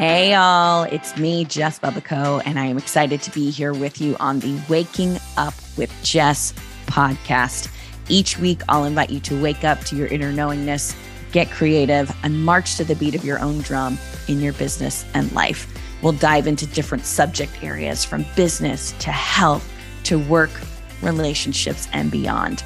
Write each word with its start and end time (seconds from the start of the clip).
Hey, 0.00 0.32
all, 0.32 0.84
it's 0.84 1.18
me, 1.18 1.44
Jess 1.44 1.78
Bubbico, 1.78 2.40
and 2.46 2.58
I 2.58 2.64
am 2.64 2.78
excited 2.78 3.20
to 3.20 3.30
be 3.32 3.50
here 3.50 3.74
with 3.74 4.00
you 4.00 4.16
on 4.18 4.40
the 4.40 4.58
Waking 4.66 5.18
Up 5.36 5.52
with 5.76 5.92
Jess 6.02 6.54
podcast. 6.86 7.70
Each 8.08 8.38
week, 8.38 8.62
I'll 8.70 8.84
invite 8.84 9.10
you 9.10 9.20
to 9.20 9.42
wake 9.42 9.62
up 9.62 9.80
to 9.80 9.96
your 9.96 10.06
inner 10.06 10.32
knowingness, 10.32 10.96
get 11.32 11.50
creative, 11.50 12.10
and 12.22 12.42
march 12.42 12.76
to 12.76 12.84
the 12.84 12.94
beat 12.94 13.14
of 13.14 13.26
your 13.26 13.40
own 13.40 13.58
drum 13.58 13.98
in 14.26 14.40
your 14.40 14.54
business 14.54 15.04
and 15.12 15.30
life. 15.32 15.70
We'll 16.00 16.12
dive 16.12 16.46
into 16.46 16.64
different 16.64 17.04
subject 17.04 17.62
areas 17.62 18.02
from 18.02 18.24
business 18.36 18.92
to 19.00 19.10
health 19.12 19.70
to 20.04 20.18
work, 20.18 20.62
relationships, 21.02 21.88
and 21.92 22.10
beyond. 22.10 22.64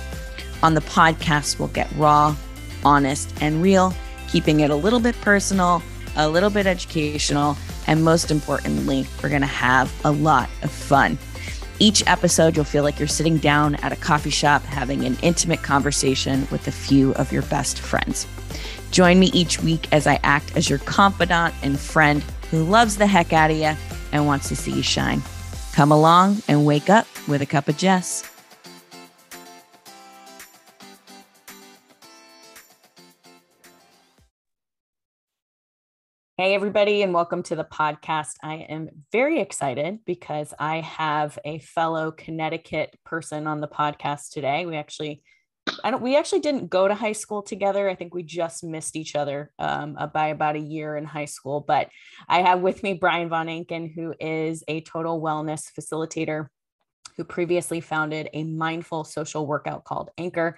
On 0.63 0.75
the 0.75 0.83
podcast, 0.83 1.59
we'll 1.59 1.67
get 1.67 1.91
raw, 1.97 2.37
honest, 2.85 3.35
and 3.41 3.61
real, 3.61 3.93
keeping 4.29 4.61
it 4.61 4.71
a 4.71 4.77
little 4.77 5.01
bit 5.01 5.21
personal 5.21 5.83
a 6.17 6.29
little 6.29 6.51
bit 6.51 6.67
educational, 6.67 7.57
and 7.87 8.05
most 8.05 8.31
importantly, 8.31 9.07
we're 9.23 9.29
going 9.29 9.41
to 9.41 9.47
have 9.47 9.93
a 10.05 10.11
lot 10.11 10.49
of 10.63 10.71
fun. 10.71 11.19
Each 11.81 12.07
episode, 12.07 12.55
you'll 12.55 12.65
feel 12.65 12.85
like 12.85 12.99
you're 12.99 13.09
sitting 13.09 13.39
down 13.39 13.75
at 13.77 13.93
a 13.93 13.97
coffee 13.97 14.31
shop 14.31 14.63
having 14.63 15.05
an 15.05 15.17
intimate 15.23 15.63
conversation 15.63 16.47
with 16.51 16.69
a 16.69 16.73
few 16.73 17.13
of 17.15 17.33
your 17.33 17.43
best 17.43 17.81
friends. 17.81 18.27
Join 18.93 19.19
me 19.19 19.27
each 19.33 19.61
week 19.61 19.89
as 19.93 20.07
I 20.07 20.21
act 20.23 20.57
as 20.57 20.71
your 20.71 20.79
confidant 20.81 21.55
and 21.63 21.79
friend 21.79 22.23
who 22.51 22.63
loves 22.63 22.97
the 22.97 23.07
heck 23.07 23.33
out 23.33 23.51
of 23.51 23.57
you 23.57 23.73
and 24.13 24.27
wants 24.27 24.49
to 24.49 24.57
see 24.57 24.71
you 24.71 24.83
shine. 24.83 25.21
Come 25.73 25.91
along 25.91 26.43
and 26.47 26.65
wake 26.65 26.89
up 26.89 27.09
with 27.27 27.43
a 27.43 27.47
cup 27.47 27.69
of 27.69 27.77
Jess. 27.77 28.34
Hey, 36.45 36.53
everybody, 36.53 37.01
and 37.01 37.15
welcome 37.15 37.43
to 37.45 37.57
the 37.57 37.65
podcast. 37.65 38.35
I 38.43 38.67
am 38.69 38.91
very 39.11 39.41
excited 39.41 40.01
because 40.05 40.53
I 40.59 40.83
have 40.83 41.39
a 41.43 41.59
fellow 41.61 42.11
Connecticut 42.11 42.99
person 43.03 43.47
on 43.47 43.63
the 43.63 43.67
podcast 43.67 44.29
today. 44.29 44.67
We 44.67 44.77
actually, 44.77 45.23
I 45.83 45.91
don't, 45.91 46.03
we 46.03 46.19
actually 46.19 46.41
didn't 46.41 46.69
go 46.69 46.87
to 46.87 46.95
high 46.95 47.15
school 47.15 47.41
together. 47.41 47.89
I 47.89 47.95
think 47.95 48.13
we 48.13 48.25
just 48.25 48.63
missed 48.63 48.95
each 48.95 49.17
other 49.17 49.53
um, 49.59 49.97
uh, 49.99 50.07
by 50.07 50.27
about 50.27 50.57
a 50.57 50.59
year 50.59 50.99
in 50.99 51.07
high 51.07 51.25
school. 51.25 51.65
But 51.67 51.89
I 52.29 52.43
have 52.43 52.61
with 52.61 52.83
me 52.83 52.93
Brian 52.93 53.31
Von 53.31 53.47
Ancken, 53.47 53.91
who 53.95 54.13
is 54.21 54.63
a 54.69 54.83
total 54.83 55.23
wellness 55.23 55.73
facilitator 55.73 56.49
who 57.17 57.25
previously 57.25 57.81
founded 57.81 58.29
a 58.35 58.45
mindful 58.45 59.05
social 59.05 59.47
workout 59.47 59.85
called 59.85 60.11
ANCKOR. 60.19 60.57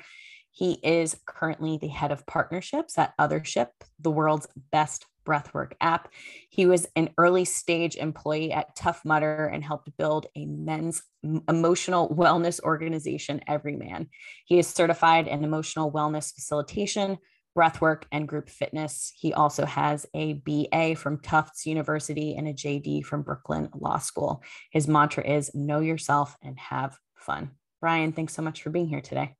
He 0.51 0.81
is 0.83 1.17
currently 1.27 1.79
the 1.79 1.87
head 1.87 2.11
of 2.11 2.27
partnerships 2.27 2.99
at 2.99 3.17
Othership, 3.21 3.69
the 4.01 4.11
world's 4.11 4.49
best 4.73 5.07
breathwork 5.27 5.73
app. 5.81 6.09
He 6.49 6.67
was 6.67 6.87
an 6.97 7.11
early 7.19 7.45
stage 7.45 7.97
employee 7.97 8.53
at 8.53 8.77
Tough 8.77 9.05
Mudder 9.05 9.47
and 9.47 9.65
helped 9.65 9.95
build 9.97 10.27
a 10.37 10.47
men's 10.47 11.03
emotional 11.49 12.09
wellness 12.09 12.61
organization, 12.61 13.41
Evryman. 13.49 14.09
He 14.45 14.59
is 14.59 14.69
certified 14.69 15.27
in 15.27 15.45
emotional 15.45 15.93
wellness 15.93 16.33
facilitation, 16.33 17.19
breathwork, 17.57 18.05
and 18.13 18.29
group 18.29 18.49
fitness. 18.49 19.13
He 19.17 19.33
also 19.33 19.67
has 19.67 20.07
a 20.15 20.35
BA 20.35 20.95
from 20.97 21.21
Tufts 21.21 21.67
University 21.67 22.37
and 22.37 22.47
a 22.47 22.53
JD 22.53 23.05
from 23.05 23.23
Brooklyn 23.23 23.69
Law 23.75 23.99
School. 23.99 24.43
His 24.71 24.87
mantra 24.87 25.27
is 25.27 25.55
know 25.55 25.81
yourself 25.81 26.37
and 26.43 26.59
have 26.59 26.97
fun. 27.17 27.53
Brian, 27.81 28.13
thanks 28.13 28.35
so 28.35 28.43
much 28.43 28.63
for 28.63 28.71
being 28.71 28.89
here 28.89 29.01
today. 29.01 29.37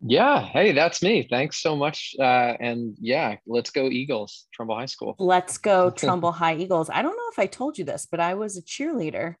Yeah. 0.00 0.42
Hey, 0.42 0.72
that's 0.72 1.02
me. 1.02 1.26
Thanks 1.28 1.62
so 1.62 1.76
much. 1.76 2.14
Uh, 2.18 2.54
and 2.60 2.94
yeah, 3.00 3.36
let's 3.46 3.70
go 3.70 3.86
Eagles, 3.86 4.46
Trumbull 4.52 4.76
High 4.76 4.86
School. 4.86 5.14
Let's 5.18 5.58
go 5.58 5.90
Trumbull 5.96 6.32
High 6.32 6.56
Eagles. 6.56 6.90
I 6.90 7.02
don't 7.02 7.16
know 7.16 7.30
if 7.32 7.38
I 7.38 7.46
told 7.46 7.78
you 7.78 7.84
this, 7.84 8.06
but 8.10 8.20
I 8.20 8.34
was 8.34 8.56
a 8.56 8.62
cheerleader. 8.62 9.36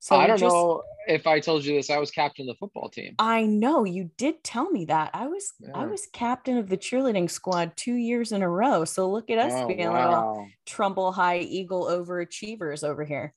So 0.00 0.16
I 0.16 0.28
don't 0.28 0.38
just, 0.38 0.54
know 0.54 0.82
if 1.08 1.26
I 1.26 1.40
told 1.40 1.64
you 1.64 1.74
this. 1.74 1.90
I 1.90 1.98
was 1.98 2.12
captain 2.12 2.48
of 2.48 2.54
the 2.54 2.58
football 2.58 2.88
team. 2.88 3.16
I 3.18 3.46
know 3.46 3.84
you 3.84 4.10
did 4.16 4.44
tell 4.44 4.70
me 4.70 4.84
that. 4.84 5.10
I 5.12 5.26
was 5.26 5.52
yeah. 5.58 5.70
I 5.74 5.86
was 5.86 6.06
captain 6.12 6.56
of 6.56 6.68
the 6.68 6.76
cheerleading 6.76 7.28
squad 7.28 7.72
two 7.76 7.94
years 7.94 8.30
in 8.30 8.42
a 8.42 8.48
row. 8.48 8.84
So 8.84 9.10
look 9.10 9.28
at 9.28 9.38
us 9.38 9.52
oh, 9.54 9.66
being 9.66 9.88
wow. 9.88 10.08
little 10.08 10.48
Trumbull 10.66 11.10
High 11.10 11.38
Eagle 11.38 11.86
overachievers 11.86 12.84
over 12.84 13.04
here. 13.04 13.34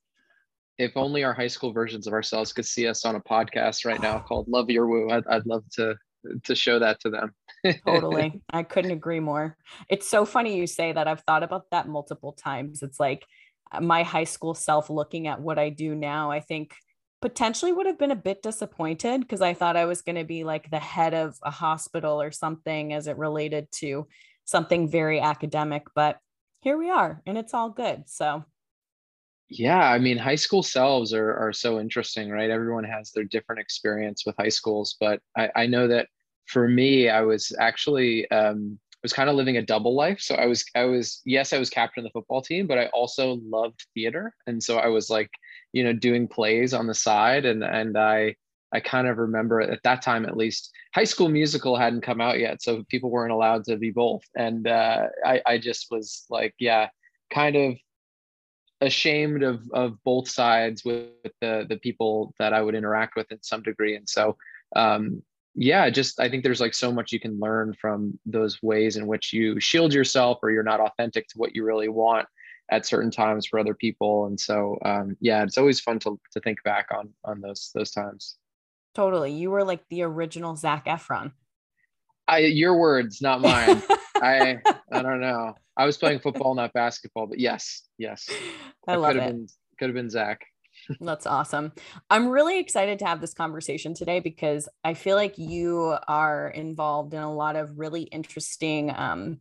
If 0.77 0.91
only 0.95 1.23
our 1.23 1.33
high 1.33 1.47
school 1.47 1.73
versions 1.73 2.05
of 2.05 2.13
ourselves 2.13 2.53
could 2.53 2.65
see 2.65 2.87
us 2.87 3.05
on 3.05 3.15
a 3.15 3.21
podcast 3.21 3.83
right 3.83 4.01
now 4.01 4.19
called 4.19 4.47
Love 4.47 4.69
Your 4.69 4.87
Woo. 4.87 5.09
I'd, 5.09 5.25
I'd 5.27 5.45
love 5.47 5.63
to 5.73 5.95
to 6.43 6.55
show 6.55 6.79
that 6.79 6.99
to 7.01 7.09
them. 7.09 7.33
totally. 7.85 8.41
I 8.49 8.63
couldn't 8.63 8.91
agree 8.91 9.19
more. 9.19 9.57
It's 9.89 10.09
so 10.09 10.25
funny 10.25 10.57
you 10.57 10.67
say 10.67 10.91
that. 10.91 11.07
I've 11.07 11.21
thought 11.21 11.43
about 11.43 11.65
that 11.71 11.87
multiple 11.87 12.33
times. 12.33 12.83
It's 12.83 12.99
like 12.99 13.25
uh, 13.71 13.81
my 13.81 14.03
high 14.03 14.25
school 14.25 14.53
self 14.53 14.89
looking 14.89 15.27
at 15.27 15.41
what 15.41 15.59
I 15.59 15.69
do 15.69 15.95
now, 15.95 16.31
I 16.31 16.39
think 16.39 16.73
potentially 17.21 17.71
would 17.71 17.85
have 17.85 17.99
been 17.99 18.11
a 18.11 18.15
bit 18.15 18.41
disappointed 18.41 19.21
because 19.21 19.41
I 19.41 19.53
thought 19.53 19.77
I 19.77 19.85
was 19.85 20.01
going 20.01 20.15
to 20.15 20.23
be 20.23 20.43
like 20.43 20.71
the 20.71 20.79
head 20.79 21.13
of 21.13 21.37
a 21.43 21.51
hospital 21.51 22.21
or 22.21 22.31
something 22.31 22.93
as 22.93 23.07
it 23.07 23.17
related 23.17 23.67
to 23.73 24.07
something 24.45 24.89
very 24.89 25.19
academic. 25.19 25.83
But 25.93 26.17
here 26.61 26.77
we 26.77 26.89
are, 26.89 27.21
and 27.25 27.37
it's 27.37 27.53
all 27.53 27.69
good. 27.69 28.03
So 28.07 28.43
yeah 29.51 29.91
i 29.91 29.99
mean 29.99 30.17
high 30.17 30.35
school 30.35 30.63
selves 30.63 31.13
are, 31.13 31.35
are 31.35 31.51
so 31.51 31.79
interesting 31.79 32.29
right? 32.29 32.49
Everyone 32.49 32.85
has 32.85 33.11
their 33.11 33.25
different 33.25 33.59
experience 33.59 34.25
with 34.25 34.35
high 34.39 34.49
schools 34.49 34.95
but 34.99 35.19
i, 35.37 35.49
I 35.55 35.65
know 35.67 35.87
that 35.89 36.07
for 36.45 36.67
me 36.67 37.09
i 37.09 37.21
was 37.21 37.53
actually 37.59 38.29
um, 38.31 38.79
was 39.03 39.13
kind 39.13 39.29
of 39.29 39.35
living 39.35 39.57
a 39.57 39.61
double 39.61 39.93
life. 39.93 40.21
So 40.21 40.35
i 40.35 40.45
was 40.45 40.63
i 40.73 40.85
was 40.85 41.21
yes 41.25 41.51
i 41.51 41.57
was 41.59 41.69
captain 41.69 42.05
of 42.05 42.05
the 42.05 42.17
football 42.17 42.41
team 42.41 42.65
but 42.65 42.77
i 42.77 42.85
also 42.87 43.39
loved 43.43 43.85
theater. 43.93 44.33
And 44.47 44.63
so 44.63 44.77
i 44.77 44.87
was 44.87 45.09
like 45.09 45.29
you 45.73 45.83
know 45.83 45.93
doing 45.93 46.27
plays 46.27 46.73
on 46.73 46.87
the 46.87 46.93
side 46.93 47.45
and 47.45 47.63
and 47.63 47.97
i 47.97 48.35
i 48.71 48.79
kind 48.79 49.07
of 49.07 49.17
remember 49.17 49.59
at 49.59 49.83
that 49.83 50.01
time 50.01 50.25
at 50.25 50.37
least 50.37 50.71
high 50.95 51.03
school 51.03 51.27
musical 51.27 51.75
hadn't 51.75 52.01
come 52.01 52.21
out 52.21 52.39
yet 52.39 52.61
so 52.61 52.83
people 52.89 53.09
weren't 53.09 53.33
allowed 53.33 53.65
to 53.65 53.75
be 53.75 53.91
both. 53.91 54.23
And 54.35 54.65
uh, 54.67 55.07
i 55.25 55.41
i 55.45 55.57
just 55.57 55.87
was 55.91 56.25
like 56.29 56.55
yeah 56.57 56.87
kind 57.33 57.57
of 57.57 57.75
ashamed 58.81 59.43
of 59.43 59.61
of 59.73 60.03
both 60.03 60.27
sides 60.27 60.83
with 60.83 61.09
the 61.39 61.65
the 61.69 61.77
people 61.77 62.33
that 62.39 62.53
I 62.53 62.61
would 62.61 62.75
interact 62.75 63.15
with 63.15 63.31
in 63.31 63.41
some 63.41 63.61
degree. 63.61 63.95
And 63.95 64.09
so 64.09 64.37
um 64.75 65.21
yeah, 65.53 65.89
just 65.89 66.19
I 66.19 66.29
think 66.29 66.43
there's 66.43 66.61
like 66.61 66.73
so 66.73 66.91
much 66.91 67.11
you 67.11 67.19
can 67.19 67.39
learn 67.39 67.75
from 67.79 68.17
those 68.25 68.61
ways 68.63 68.95
in 68.95 69.05
which 69.05 69.33
you 69.33 69.59
shield 69.59 69.93
yourself 69.93 70.39
or 70.41 70.49
you're 70.49 70.63
not 70.63 70.79
authentic 70.79 71.27
to 71.29 71.37
what 71.37 71.53
you 71.53 71.63
really 71.63 71.89
want 71.89 72.25
at 72.71 72.85
certain 72.85 73.11
times 73.11 73.45
for 73.45 73.59
other 73.59 73.75
people. 73.75 74.25
And 74.25 74.39
so 74.39 74.77
um 74.83 75.15
yeah, 75.21 75.43
it's 75.43 75.57
always 75.57 75.79
fun 75.79 75.99
to 75.99 76.19
to 76.31 76.39
think 76.39 76.63
back 76.63 76.87
on 76.91 77.09
on 77.23 77.41
those 77.41 77.71
those 77.75 77.91
times. 77.91 78.37
Totally. 78.95 79.31
You 79.31 79.51
were 79.51 79.63
like 79.63 79.87
the 79.89 80.01
original 80.01 80.55
Zac 80.55 80.85
Efron. 80.85 81.33
I 82.27 82.39
your 82.39 82.77
words, 82.77 83.21
not 83.21 83.41
mine. 83.41 83.81
I 84.15 84.59
I 84.91 85.01
don't 85.01 85.21
know. 85.21 85.55
I 85.81 85.85
was 85.85 85.97
playing 85.97 86.19
football, 86.19 86.53
not 86.53 86.73
basketball, 86.73 87.25
but 87.25 87.39
yes, 87.39 87.81
yes. 87.97 88.29
I, 88.87 88.93
I 88.93 88.95
love 88.97 89.13
could 89.13 89.17
it. 89.17 89.23
Have 89.23 89.31
been, 89.31 89.47
could 89.79 89.89
have 89.89 89.95
been 89.95 90.11
Zac. 90.11 90.45
That's 91.01 91.25
awesome. 91.25 91.71
I'm 92.11 92.27
really 92.27 92.59
excited 92.59 92.99
to 92.99 93.05
have 93.05 93.19
this 93.19 93.33
conversation 93.33 93.95
today 93.95 94.19
because 94.19 94.69
I 94.83 94.93
feel 94.93 95.15
like 95.15 95.39
you 95.39 95.97
are 96.07 96.49
involved 96.49 97.15
in 97.15 97.21
a 97.21 97.33
lot 97.33 97.55
of 97.55 97.79
really 97.79 98.03
interesting 98.03 98.93
um, 98.95 99.39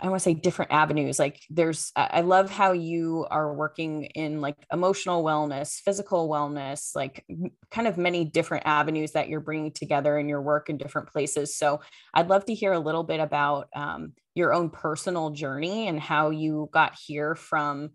I 0.00 0.08
want 0.08 0.20
to 0.20 0.24
say 0.24 0.34
different 0.34 0.72
avenues. 0.72 1.18
Like 1.18 1.42
there's, 1.50 1.92
I 1.96 2.22
love 2.22 2.50
how 2.50 2.72
you 2.72 3.26
are 3.30 3.52
working 3.52 4.04
in 4.04 4.40
like 4.40 4.56
emotional 4.72 5.22
wellness, 5.22 5.80
physical 5.80 6.28
wellness, 6.28 6.94
like 6.94 7.24
kind 7.70 7.86
of 7.86 7.98
many 7.98 8.24
different 8.24 8.66
avenues 8.66 9.12
that 9.12 9.28
you're 9.28 9.40
bringing 9.40 9.72
together 9.72 10.18
in 10.18 10.28
your 10.28 10.42
work 10.42 10.68
in 10.68 10.76
different 10.76 11.08
places. 11.08 11.56
So 11.56 11.80
I'd 12.14 12.28
love 12.28 12.44
to 12.46 12.54
hear 12.54 12.72
a 12.72 12.78
little 12.78 13.04
bit 13.04 13.20
about 13.20 13.68
um, 13.74 14.12
your 14.34 14.52
own 14.52 14.70
personal 14.70 15.30
journey 15.30 15.88
and 15.88 16.00
how 16.00 16.30
you 16.30 16.68
got 16.72 16.96
here 17.06 17.34
from 17.34 17.90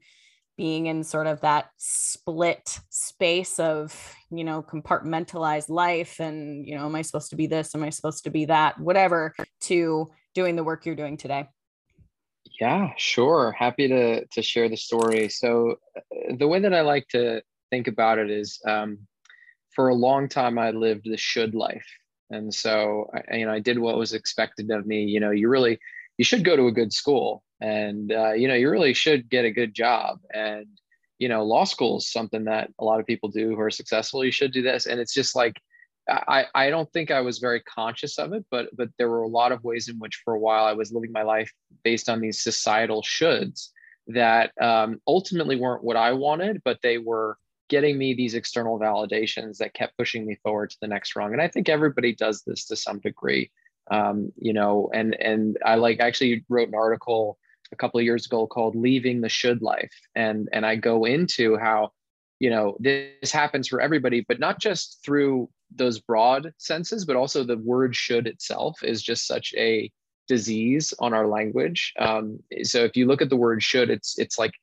being 0.57 0.88
in 0.88 1.04
sort 1.04 1.27
of 1.27 1.42
that 1.42 1.69
split 1.77 2.80
space 2.89 3.57
of 3.57 4.16
you 4.30 4.44
know 4.44 4.62
compartmentalized 4.62 5.69
life 5.69 6.19
and 6.19 6.68
you 6.68 6.75
know 6.75 6.86
am 6.86 6.95
i 6.95 7.01
supposed 7.01 7.30
to 7.30 7.36
be 7.36 7.48
this 7.48 7.74
am 7.74 7.81
i 7.81 7.89
supposed 7.89 8.25
to 8.25 8.30
be 8.30 8.45
that 8.45 8.80
whatever 8.80 9.34
to 9.62 10.12
doing 10.36 10.56
the 10.56 10.63
work 10.63 10.86
you're 10.86 10.94
doing 10.94 11.18
today 11.18 11.48
yeah, 12.60 12.92
sure. 12.98 13.52
Happy 13.58 13.88
to 13.88 14.26
to 14.26 14.42
share 14.42 14.70
the 14.70 14.78
story. 14.78 15.30
So, 15.30 15.76
uh, 15.96 16.36
the 16.38 16.48
way 16.48 16.60
that 16.60 16.74
I 16.74 16.82
like 16.82 17.08
to 17.10 17.42
think 17.70 17.88
about 17.88 18.20
it 18.20 18.30
is, 18.30 18.60
um, 18.68 19.00
for 19.76 19.90
a 19.90 19.96
long 19.96 20.28
time 20.28 20.58
I 20.58 20.72
lived 20.72 21.06
the 21.06 21.18
should 21.18 21.56
life, 21.56 21.88
and 22.30 22.54
so 22.54 23.10
I, 23.14 23.38
you 23.38 23.46
know 23.46 23.54
I 23.54 23.60
did 23.60 23.80
what 23.80 23.98
was 23.98 24.14
expected 24.14 24.70
of 24.72 24.86
me. 24.86 25.04
You 25.04 25.20
know, 25.20 25.32
you 25.32 25.50
really 25.50 25.80
you 26.18 26.26
should 26.26 26.44
go 26.46 26.56
to 26.56 26.68
a 26.68 26.72
good 26.72 26.94
school, 26.94 27.44
and 27.62 28.12
uh, 28.12 28.34
you 28.34 28.48
know 28.48 28.56
you 28.56 28.70
really 28.70 28.94
should 28.94 29.30
get 29.30 29.46
a 29.46 29.52
good 29.52 29.74
job, 29.74 30.20
and 30.34 30.68
you 31.20 31.30
know 31.30 31.44
law 31.44 31.64
school 31.64 31.98
is 31.98 32.12
something 32.12 32.46
that 32.46 32.70
a 32.80 32.84
lot 32.84 33.00
of 33.00 33.06
people 33.06 33.30
do 33.30 33.50
who 33.50 33.60
are 33.62 33.72
successful. 33.72 34.26
You 34.26 34.32
should 34.32 34.52
do 34.52 34.62
this, 34.62 34.88
and 34.88 35.00
it's 35.00 35.14
just 35.14 35.36
like 35.36 35.62
I, 36.09 36.45
I 36.56 36.69
don't 36.69 36.92
think 36.92 37.12
I 37.12 37.21
was 37.21 37.39
very 37.39 37.62
conscious 37.62 38.18
of 38.18 38.33
it, 38.33 38.45
but 38.50 38.75
but 38.75 38.89
there 38.98 39.09
were 39.09 39.21
a 39.21 39.27
lot 39.27 39.51
of 39.51 39.63
ways 39.63 39.88
in 39.88 39.98
which 40.00 40.21
for 40.24 40.33
a 40.33 40.39
while 40.39 40.65
I 40.65 40.74
was 40.74 40.92
living 40.92 41.12
my 41.12 41.24
life 41.24 41.51
based 41.83 42.09
on 42.09 42.19
these 42.19 42.42
societal 42.42 43.01
shoulds 43.01 43.69
that 44.07 44.51
um, 44.59 45.00
ultimately 45.07 45.56
weren't 45.56 45.83
what 45.83 45.98
I 45.98 46.13
wanted, 46.13 46.62
but 46.65 46.80
they 46.81 46.98
were 46.98 47.38
getting 47.69 47.98
me 47.98 48.13
these 48.13 48.33
external 48.33 48.80
validations 48.80 49.57
that 49.57 49.74
kept 49.74 49.98
pushing 49.98 50.25
me 50.25 50.38
forward 50.44 50.69
to 50.71 50.77
the 50.81 50.88
next 50.88 51.15
rung. 51.15 51.33
And 51.33 51.42
I 51.42 51.48
think 51.48 51.69
everybody 51.69 52.13
does 52.13 52.44
this 52.44 52.65
to 52.65 52.75
some 52.75 53.00
degree. 53.00 53.51
Um, 53.89 54.31
you 54.38 54.53
know, 54.53 54.89
and 54.94 55.15
and 55.15 55.57
I 55.65 55.75
like 55.75 56.00
actually 56.00 56.45
wrote 56.50 56.68
an 56.68 56.75
article 56.75 57.38
a 57.71 57.75
couple 57.75 58.00
of 58.00 58.06
years 58.06 58.25
ago 58.25 58.48
called 58.48 58.75
"Leaving 58.75 59.21
the 59.21 59.30
Should 59.30 59.62
Life," 59.62 59.94
and 60.15 60.50
and 60.51 60.65
I 60.65 60.75
go 60.75 61.06
into 61.06 61.57
how 61.57 61.92
you 62.42 62.50
know 62.50 62.76
this 62.80 63.32
happens 63.32 63.68
for 63.68 63.80
everybody, 63.80 64.26
but 64.28 64.40
not 64.40 64.60
just 64.60 65.00
through 65.06 65.48
those 65.76 66.00
broad 66.00 66.52
senses, 66.58 67.06
but 67.06 67.16
also 67.16 67.44
the 67.44 67.58
word 67.58 67.96
"should" 67.96 68.26
itself 68.26 68.84
is 68.84 69.04
just 69.04 69.28
such 69.28 69.54
a 69.56 69.92
disease 70.28 70.92
on 70.98 71.14
our 71.14 71.28
language. 71.28 71.94
Um, 72.00 72.40
so 72.64 72.84
if 72.84 72.98
you 72.98 73.06
look 73.06 73.22
at 73.22 73.30
the 73.30 73.36
word 73.36 73.62
"should," 73.62 73.92
it's 73.92 74.18
it's 74.18 74.40
like 74.40 74.56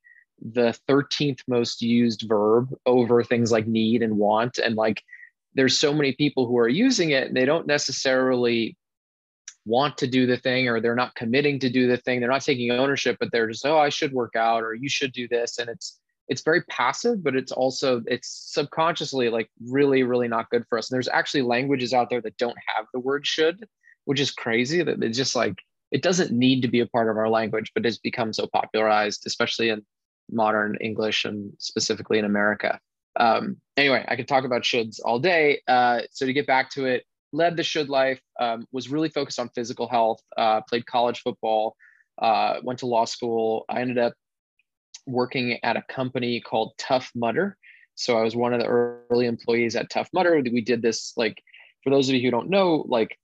the 0.43 0.77
13th 0.89 1.39
most 1.47 1.81
used 1.81 2.25
verb 2.29 2.75
over 2.85 3.23
things 3.23 3.53
like 3.53 3.69
need 3.69 4.03
and 4.03 4.19
want. 4.19 4.59
And 4.59 4.75
like 4.75 5.01
there's 5.55 5.79
so 5.79 5.95
many 5.95 6.13
people 6.13 6.47
who 6.49 6.59
are 6.59 6.69
using 6.69 7.11
it 7.11 7.29
and 7.29 7.37
they 7.37 7.45
don't 7.45 7.67
necessarily 7.69 8.77
want 9.67 9.99
to 9.99 10.09
do 10.09 10.27
the 10.27 10.37
thing 10.37 10.69
or 10.69 10.81
they're 10.81 10.97
not 10.97 11.15
committing 11.15 11.61
to 11.61 11.71
do 11.71 11.87
the 11.87 11.97
thing. 11.97 12.19
They're 12.19 12.29
not 12.29 12.43
taking 12.43 12.73
ownership 12.73 13.19
but 13.21 13.31
they're 13.31 13.49
just 13.49 13.65
oh 13.67 13.79
i 13.79 13.89
should 13.89 14.13
work 14.13 14.35
out 14.35 14.65
or 14.65 14.75
you 14.75 14.89
should 14.89 15.13
do 15.13 15.29
this. 15.29 15.59
And 15.59 15.69
it's 15.69 15.99
it's 16.29 16.43
very 16.43 16.63
passive 16.65 17.23
but 17.23 17.35
it's 17.35 17.53
also 17.53 18.03
it's 18.07 18.29
subconsciously 18.53 19.29
like 19.29 19.49
really 19.67 20.03
really 20.03 20.29
not 20.29 20.51
good 20.51 20.65
for 20.69 20.79
us 20.79 20.91
and 20.91 20.97
there's 20.97 21.09
actually 21.09 21.43
languages 21.43 21.93
out 21.93 22.11
there 22.11 22.21
that 22.21 22.37
don't 22.37 22.57
have 22.77 22.87
the 22.93 23.01
word 23.01 23.27
should 23.27 23.67
which 24.05 24.21
is 24.21 24.31
crazy 24.31 24.83
that 24.83 25.03
it's 25.03 25.17
just 25.17 25.35
like 25.35 25.57
it 25.91 26.03
doesn't 26.03 26.31
need 26.31 26.61
to 26.61 26.69
be 26.69 26.81
a 26.81 26.87
part 26.87 27.09
of 27.09 27.17
our 27.17 27.29
language 27.29 27.73
but 27.75 27.87
it's 27.87 27.99
become 27.99 28.33
so 28.33 28.47
popularized 28.47 29.23
especially 29.27 29.69
in 29.71 29.83
modern 30.31 30.77
English 30.81 31.25
and 31.25 31.53
specifically 31.59 32.19
in 32.19 32.25
America. 32.25 32.79
Um, 33.17 33.57
anyway, 33.77 34.05
I 34.07 34.17
could 34.17 34.29
talk 34.29 34.45
about 34.45 34.63
shoulds 34.63 35.01
all 35.05 35.19
day. 35.19 35.61
Uh, 35.67 36.03
so 36.11 36.27
to 36.27 36.33
get 36.33 36.47
back 36.47 36.71
to 36.71 36.87
it, 36.87 37.05
led 37.33 37.57
the 37.57 37.63
should 37.63 37.89
life, 37.89 38.21
um, 38.41 38.67
was 38.73 38.89
really 38.89 39.09
focused 39.09 39.39
on 39.39 39.51
physical 39.55 39.89
health, 39.89 40.21
uh, 40.37 40.61
played 40.63 40.87
college 40.87 41.21
football, 41.21 41.77
uh, 42.21 42.55
went 42.63 42.79
to 42.81 42.87
law 42.87 43.05
school. 43.05 43.65
I 43.69 43.81
ended 43.81 43.99
up 43.99 44.15
working 45.09 45.59
at 45.63 45.77
a 45.77 45.85
company 45.89 46.41
called 46.41 46.75
Tough 46.79 47.11
Mudder. 47.15 47.57
So 47.95 48.17
I 48.17 48.23
was 48.23 48.37
one 48.37 48.55
of 48.55 48.61
the 48.61 48.67
early 48.67 49.27
employees 49.27 49.75
at 49.75 49.91
Tough 49.91 50.09
Mudder. 50.13 50.41
We 50.53 50.61
did 50.61 50.83
this 50.83 51.13
like, 51.17 51.43
for 51.83 51.91
those 51.91 52.09
of 52.09 52.15
you 52.15 52.23
who 52.23 52.31
don't 52.31 52.51
know, 52.51 52.85
like 52.89 53.19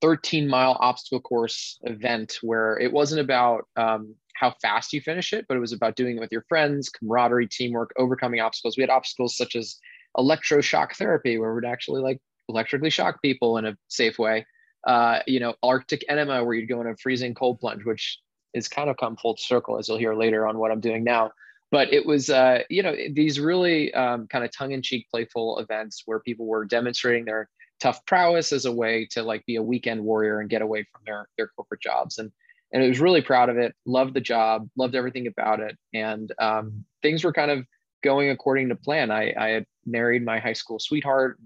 13 0.00 0.48
mile 0.48 0.76
obstacle 0.80 1.20
course 1.20 1.78
event 1.82 2.38
where 2.42 2.78
it 2.78 2.92
wasn't 2.92 3.20
about 3.20 3.66
um, 3.76 4.14
how 4.34 4.54
fast 4.62 4.92
you 4.92 5.00
finish 5.00 5.32
it, 5.32 5.46
but 5.48 5.56
it 5.56 5.60
was 5.60 5.72
about 5.72 5.96
doing 5.96 6.16
it 6.16 6.20
with 6.20 6.32
your 6.32 6.44
friends, 6.48 6.88
camaraderie, 6.88 7.48
teamwork, 7.48 7.92
overcoming 7.96 8.40
obstacles. 8.40 8.76
We 8.76 8.82
had 8.82 8.90
obstacles 8.90 9.36
such 9.36 9.56
as 9.56 9.78
electroshock 10.16 10.96
therapy, 10.96 11.38
where 11.38 11.54
we'd 11.54 11.64
actually 11.64 12.02
like 12.02 12.20
electrically 12.48 12.90
shock 12.90 13.22
people 13.22 13.58
in 13.58 13.66
a 13.66 13.76
safe 13.88 14.18
way. 14.18 14.46
Uh, 14.86 15.20
you 15.26 15.40
know, 15.40 15.54
Arctic 15.62 16.04
enema, 16.08 16.44
where 16.44 16.54
you'd 16.54 16.68
go 16.68 16.80
in 16.80 16.86
a 16.86 16.96
freezing 16.96 17.34
cold 17.34 17.58
plunge, 17.58 17.84
which 17.84 18.18
is 18.56 18.68
kind 18.68 18.88
of 18.88 18.96
come 18.96 19.16
full 19.16 19.36
circle, 19.36 19.78
as 19.78 19.86
you'll 19.88 19.98
hear 19.98 20.14
later 20.14 20.46
on 20.48 20.58
what 20.58 20.70
I'm 20.70 20.80
doing 20.80 21.04
now. 21.04 21.30
But 21.70 21.92
it 21.92 22.06
was, 22.06 22.30
uh, 22.30 22.60
you 22.70 22.82
know, 22.82 22.94
these 23.12 23.38
really 23.38 23.92
um, 23.92 24.26
kind 24.28 24.44
of 24.44 24.50
tongue-in-cheek, 24.56 25.08
playful 25.10 25.58
events 25.58 26.02
where 26.06 26.20
people 26.20 26.46
were 26.46 26.64
demonstrating 26.64 27.24
their 27.24 27.48
tough 27.80 28.04
prowess 28.06 28.52
as 28.52 28.64
a 28.64 28.72
way 28.72 29.06
to 29.10 29.22
like 29.22 29.44
be 29.44 29.56
a 29.56 29.62
weekend 29.62 30.02
warrior 30.02 30.40
and 30.40 30.48
get 30.48 30.62
away 30.62 30.86
from 30.90 31.02
their 31.04 31.28
their 31.36 31.48
corporate 31.48 31.82
jobs. 31.82 32.18
And 32.18 32.32
and 32.72 32.82
I 32.82 32.88
was 32.88 33.00
really 33.00 33.20
proud 33.20 33.48
of 33.48 33.58
it. 33.58 33.74
Loved 33.84 34.14
the 34.14 34.20
job, 34.20 34.68
loved 34.76 34.94
everything 34.94 35.26
about 35.26 35.60
it, 35.60 35.76
and 35.92 36.32
um, 36.38 36.84
things 37.02 37.22
were 37.24 37.32
kind 37.32 37.50
of 37.50 37.66
going 38.02 38.30
according 38.30 38.68
to 38.70 38.76
plan. 38.76 39.10
I, 39.10 39.34
I 39.38 39.48
had 39.48 39.66
married 39.84 40.24
my 40.24 40.38
high 40.38 40.52
school 40.54 40.78
sweetheart. 40.78 41.38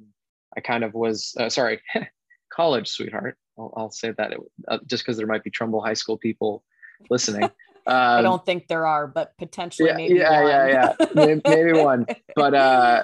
I 0.56 0.60
kind 0.60 0.84
of 0.84 0.94
was 0.94 1.34
uh, 1.40 1.48
sorry, 1.48 1.80
college 2.52 2.88
sweetheart. 2.88 3.36
I'll, 3.58 3.72
I'll 3.76 3.90
say 3.90 4.12
that 4.16 4.32
it, 4.32 4.38
uh, 4.68 4.78
just 4.86 5.04
because 5.04 5.16
there 5.16 5.26
might 5.26 5.44
be 5.44 5.50
Trumbull 5.50 5.82
High 5.82 5.94
School 5.94 6.16
people 6.16 6.62
listening. 7.08 7.44
Um, 7.44 7.50
I 7.86 8.22
don't 8.22 8.44
think 8.44 8.68
there 8.68 8.86
are, 8.86 9.06
but 9.06 9.36
potentially 9.38 9.88
yeah, 9.88 9.96
maybe 9.96 10.14
yeah, 10.14 10.42
one. 10.42 10.50
yeah, 10.50 10.66
yeah, 10.66 11.06
maybe, 11.14 11.42
maybe 11.46 11.72
one. 11.72 12.06
But 12.34 12.54
uh, 12.54 13.02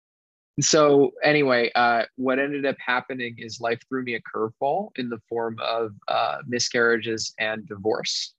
so 0.60 1.12
anyway, 1.22 1.70
uh, 1.74 2.04
what 2.16 2.38
ended 2.38 2.66
up 2.66 2.76
happening 2.84 3.36
is 3.38 3.60
life 3.60 3.80
threw 3.88 4.02
me 4.02 4.14
a 4.14 4.20
curveball 4.20 4.90
in 4.96 5.08
the 5.08 5.18
form 5.28 5.58
of 5.60 5.92
uh, 6.08 6.38
miscarriages 6.46 7.34
and 7.38 7.66
divorce, 7.66 8.34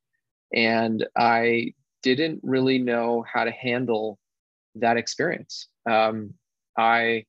and 0.54 1.06
I 1.16 1.74
didn't 2.02 2.40
really 2.42 2.78
know 2.78 3.24
how 3.32 3.44
to 3.44 3.50
handle 3.50 4.18
that 4.74 4.96
experience. 4.96 5.68
Um, 5.88 6.34
I 6.76 7.24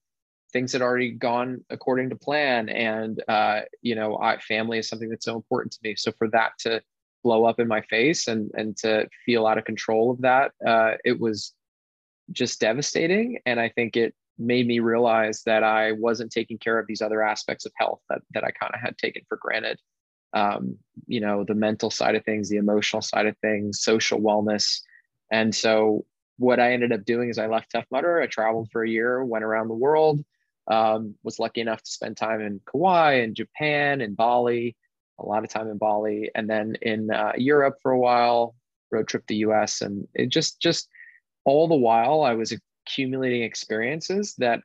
things 0.54 0.72
had 0.72 0.84
already 0.84 1.12
gone 1.12 1.66
according 1.70 2.10
to 2.12 2.16
plan, 2.16 2.70
and 2.70 3.22
uh, 3.28 3.62
you 3.82 3.96
know, 3.96 4.18
I, 4.18 4.38
family 4.38 4.78
is 4.78 4.88
something 4.88 5.10
that's 5.10 5.26
so 5.26 5.36
important 5.36 5.74
to 5.74 5.80
me. 5.84 5.96
So 5.96 6.12
for 6.14 6.30
that 6.30 6.52
to 6.60 6.82
blow 7.24 7.46
up 7.46 7.60
in 7.60 7.68
my 7.68 7.82
face 7.82 8.28
and 8.28 8.52
and 8.56 8.78
to 8.78 9.08
feel 9.26 9.48
out 9.48 9.58
of 9.58 9.66
control 9.66 10.12
of 10.12 10.22
that, 10.22 10.52
uh, 10.66 10.94
it 11.04 11.20
was 11.20 11.54
just 12.32 12.60
devastating. 12.60 13.40
And 13.46 13.60
I 13.60 13.70
think 13.70 13.96
it 13.96 14.14
made 14.38 14.68
me 14.68 14.80
realize 14.80 15.44
that 15.44 15.64
I 15.64 15.92
wasn't 15.92 16.32
taking 16.32 16.58
care 16.58 16.80
of 16.80 16.88
these 16.88 17.02
other 17.02 17.22
aspects 17.22 17.66
of 17.66 17.72
health 17.78 18.02
that, 18.10 18.22
that 18.34 18.44
I 18.44 18.52
kind 18.52 18.74
of 18.74 18.82
had 18.82 18.98
taken 18.98 19.24
for 19.28 19.38
granted. 19.38 19.80
Um, 20.34 20.78
you 21.06 21.20
know, 21.20 21.44
the 21.44 21.54
mental 21.54 21.92
side 21.92 22.16
of 22.16 22.26
things, 22.26 22.50
the 22.50 22.58
emotional 22.58 23.04
side 23.04 23.28
of 23.28 23.38
things, 23.38 23.82
social 23.82 24.20
wellness. 24.20 24.82
And 25.32 25.54
so 25.54 26.06
what 26.38 26.60
I 26.60 26.74
ended 26.74 26.92
up 26.92 27.06
doing 27.06 27.30
is 27.30 27.38
I 27.38 27.46
left 27.46 27.72
Tough 27.72 27.86
Mudder. 27.92 28.20
I 28.20 28.28
traveled 28.28 28.70
for 28.72 28.84
a 28.84 28.90
year, 28.90 29.24
went 29.24 29.44
around 29.44 29.68
the 29.68 29.76
world, 29.76 30.24
um, 30.68 31.16
was 31.24 31.40
lucky 31.40 31.62
enough 31.62 31.84
to 31.84 31.92
spend 31.92 32.18
time 32.18 32.42
in 32.42 32.62
Kauai 32.66 33.22
and 33.22 33.36
Japan 33.36 34.02
and 34.02 34.18
Bali, 34.18 34.76
a 35.20 35.26
lot 35.26 35.44
of 35.44 35.50
time 35.50 35.68
in 35.68 35.78
Bali, 35.78 36.30
and 36.36 36.50
then 36.50 36.76
in 36.82 37.12
uh, 37.12 37.34
Europe 37.38 37.78
for 37.82 37.92
a 37.92 38.00
while, 38.00 38.56
road 38.92 39.08
trip 39.08 39.24
the 39.28 39.38
US. 39.38 39.82
And 39.82 40.08
it 40.14 40.30
just, 40.30 40.60
just 40.60 40.88
all 41.46 41.68
the 41.68 41.76
while 41.76 42.22
I 42.22 42.34
was 42.34 42.54
accumulating 42.88 43.44
experiences 43.44 44.36
that 44.38 44.62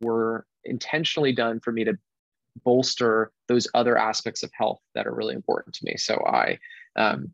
were 0.00 0.46
intentionally 0.64 1.32
done 1.32 1.60
for 1.60 1.72
me 1.72 1.84
to 1.84 1.98
bolster 2.64 3.32
those 3.46 3.68
other 3.74 3.96
aspects 3.96 4.42
of 4.42 4.50
health 4.52 4.80
that 4.94 5.06
are 5.06 5.14
really 5.14 5.34
important 5.34 5.74
to 5.76 5.84
me. 5.84 5.96
So 5.96 6.22
I 6.26 6.58
um, 6.96 7.32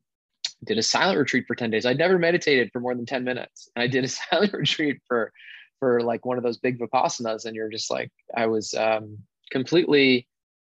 did 0.64 0.78
a 0.78 0.82
silent 0.82 1.18
retreat 1.18 1.44
for 1.46 1.54
10 1.54 1.70
days. 1.70 1.86
I'd 1.86 1.98
never 1.98 2.18
meditated 2.18 2.70
for 2.72 2.80
more 2.80 2.94
than 2.94 3.06
10 3.06 3.24
minutes. 3.24 3.68
And 3.74 3.82
I 3.82 3.86
did 3.86 4.04
a 4.04 4.08
silent 4.30 4.52
retreat 4.52 5.00
for 5.06 5.32
for 5.80 6.02
like 6.02 6.24
one 6.24 6.38
of 6.38 6.44
those 6.44 6.56
big 6.56 6.78
vipassanas. 6.78 7.44
And 7.44 7.54
you're 7.54 7.68
just 7.68 7.90
like, 7.90 8.10
I 8.36 8.46
was 8.46 8.72
um, 8.74 9.18
completely 9.50 10.26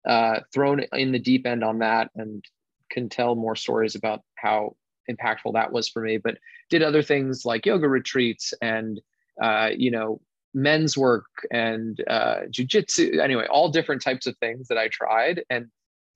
uh, 0.07 0.39
thrown 0.53 0.81
in 0.93 1.11
the 1.11 1.19
deep 1.19 1.45
end 1.45 1.63
on 1.63 1.79
that 1.79 2.09
and 2.15 2.43
can 2.89 3.09
tell 3.09 3.35
more 3.35 3.55
stories 3.55 3.95
about 3.95 4.21
how 4.35 4.75
impactful 5.09 5.53
that 5.53 5.71
was 5.71 5.89
for 5.89 6.01
me. 6.01 6.17
But 6.17 6.37
did 6.69 6.83
other 6.83 7.03
things 7.03 7.45
like 7.45 7.65
yoga 7.65 7.87
retreats 7.87 8.53
and 8.61 8.99
uh, 9.41 9.69
you 9.75 9.91
know, 9.91 10.21
men's 10.53 10.97
work 10.97 11.25
and 11.51 11.99
uh, 12.09 12.41
jujitsu. 12.49 13.19
Anyway, 13.19 13.45
all 13.49 13.69
different 13.69 14.01
types 14.01 14.27
of 14.27 14.37
things 14.37 14.67
that 14.67 14.77
I 14.77 14.87
tried, 14.89 15.43
and 15.49 15.67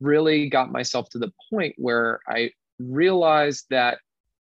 really 0.01 0.49
got 0.49 0.71
myself 0.71 1.09
to 1.09 1.19
the 1.19 1.31
point 1.49 1.75
where 1.77 2.19
I 2.27 2.51
realized 2.79 3.65
that 3.69 3.99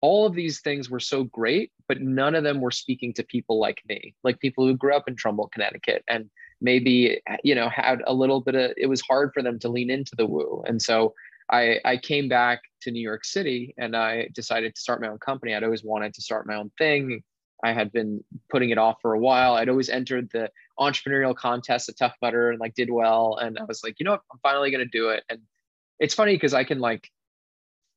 all 0.01 0.27
of 0.27 0.35
these 0.35 0.61
things 0.61 0.91
were 0.91 1.01
so 1.01 1.25
great, 1.25 1.73
but 1.89 2.01
none 2.01 2.35
of 2.35 2.45
them 2.45 2.61
were 2.61 2.71
speaking 2.71 3.15
to 3.15 3.23
people 3.23 3.59
like 3.59 3.81
me, 3.89 4.15
like 4.25 4.41
people 4.41 4.67
who 4.67 4.77
grew 4.77 4.95
up 4.95 5.09
in 5.09 5.17
Trumbull, 5.17 5.49
Connecticut, 5.49 6.05
and 6.09 6.29
maybe 6.61 7.21
you 7.45 7.55
know 7.55 7.69
had 7.69 8.03
a 8.07 8.15
little 8.15 8.41
bit 8.41 8.55
of. 8.55 8.73
It 8.77 8.87
was 8.87 9.01
hard 9.01 9.33
for 9.35 9.43
them 9.43 9.59
to 9.61 9.69
lean 9.69 9.91
into 9.91 10.13
the 10.17 10.27
woo, 10.27 10.63
and 10.67 10.81
so. 10.81 11.15
I, 11.49 11.79
I 11.85 11.97
came 11.97 12.29
back 12.29 12.63
to 12.83 12.91
New 12.91 13.01
York 13.01 13.25
City 13.25 13.73
and 13.79 13.95
I 13.95 14.31
decided 14.35 14.75
to 14.75 14.81
start 14.81 15.01
my 15.01 15.07
own 15.07 15.19
company. 15.19 15.55
I'd 15.55 15.63
always 15.63 15.85
wanted 15.85 16.13
to 16.15 16.21
start 16.21 16.45
my 16.45 16.57
own 16.57 16.73
thing, 16.77 17.23
I 17.65 17.73
had 17.73 17.93
been 17.93 18.23
putting 18.51 18.71
it 18.71 18.79
off 18.79 18.97
for 19.01 19.15
a 19.15 19.19
while. 19.19 19.55
I'd 19.55 19.69
always 19.69 19.89
entered 19.89 20.31
the 20.33 20.51
entrepreneurial 20.79 21.35
contest 21.35 21.89
at 21.89 21.97
Tough 21.97 22.15
Mudder 22.21 22.51
and 22.51 22.61
like 22.61 22.75
did 22.75 22.91
well. 22.91 23.39
And 23.41 23.59
I 23.59 23.65
was 23.65 23.83
like, 23.83 23.97
you 23.99 24.05
know 24.05 24.13
what, 24.13 24.23
I'm 24.33 24.39
finally 24.43 24.71
gonna 24.71 24.85
do 24.85 25.09
it. 25.09 25.25
And 25.29 25.41
it's 25.99 26.15
funny 26.15 26.35
because 26.35 26.55
I 26.55 26.65
can 26.65 26.79
like 26.79 27.09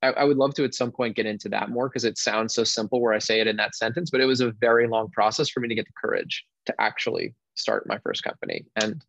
I, 0.02 0.12
I, 0.12 0.24
would 0.24 0.38
love 0.38 0.54
to 0.54 0.64
at 0.64 0.74
some 0.74 0.94
point 0.94 1.18
get 1.18 1.26
into 1.26 1.50
that 1.50 1.70
more 1.70 1.90
because 1.90 2.06
it 2.06 2.18
sounds 2.18 2.54
so 2.54 2.64
simple 2.64 3.02
where 3.02 3.12
I 3.14 3.20
say 3.20 3.42
it 3.42 3.48
in 3.48 3.58
that 3.58 3.76
sentence, 3.76 4.10
but 4.10 4.22
it 4.22 4.26
was 4.26 4.40
a 4.40 4.52
very 4.52 4.88
long 4.88 5.10
process 5.12 5.50
for 5.50 5.60
me 5.60 5.68
to 5.68 5.76
get 5.76 5.86
the 5.86 5.92
courage 6.02 6.46
to 6.68 6.76
actually 6.80 7.36
start 7.60 7.88
my 7.88 7.98
first 8.00 8.24
company. 8.24 8.66
And 8.76 9.04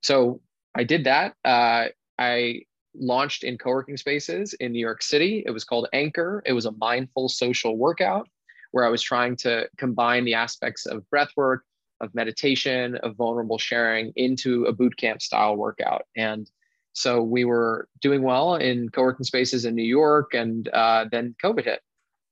so 0.00 0.40
I 0.74 0.84
did 0.84 1.04
that. 1.04 1.34
Uh, 1.44 1.86
I 2.18 2.62
launched 2.94 3.44
in 3.44 3.58
co-working 3.58 3.96
spaces 3.96 4.54
in 4.54 4.72
New 4.72 4.80
York 4.80 5.02
City. 5.02 5.42
It 5.46 5.50
was 5.50 5.64
called 5.64 5.88
ANCKOR. 5.92 6.42
It 6.46 6.52
was 6.52 6.66
a 6.66 6.72
mindful 6.72 7.28
social 7.28 7.76
workout 7.76 8.28
where 8.72 8.84
I 8.84 8.88
was 8.88 9.02
trying 9.02 9.36
to 9.36 9.68
combine 9.76 10.24
the 10.24 10.34
aspects 10.34 10.86
of 10.86 11.08
breath 11.10 11.30
work, 11.36 11.64
of 12.00 12.14
meditation, 12.14 12.96
of 12.96 13.16
vulnerable 13.16 13.58
sharing 13.58 14.12
into 14.16 14.64
a 14.64 14.72
boot 14.72 14.96
camp 14.96 15.22
style 15.22 15.56
workout. 15.56 16.02
And 16.16 16.50
so 16.92 17.22
we 17.22 17.44
were 17.44 17.88
doing 18.00 18.22
well 18.22 18.56
in 18.56 18.88
co 18.88 19.02
working 19.02 19.24
spaces 19.24 19.64
in 19.64 19.74
New 19.74 19.84
York, 19.84 20.34
and 20.34 20.68
uh, 20.68 21.06
then 21.10 21.34
COVID 21.42 21.64
hit. 21.64 21.80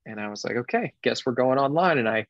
and 0.04 0.20
I 0.20 0.28
was 0.28 0.44
like, 0.44 0.56
okay, 0.56 0.92
guess 1.02 1.24
we're 1.24 1.32
going 1.32 1.58
online. 1.58 1.98
And 1.98 2.08
I 2.08 2.26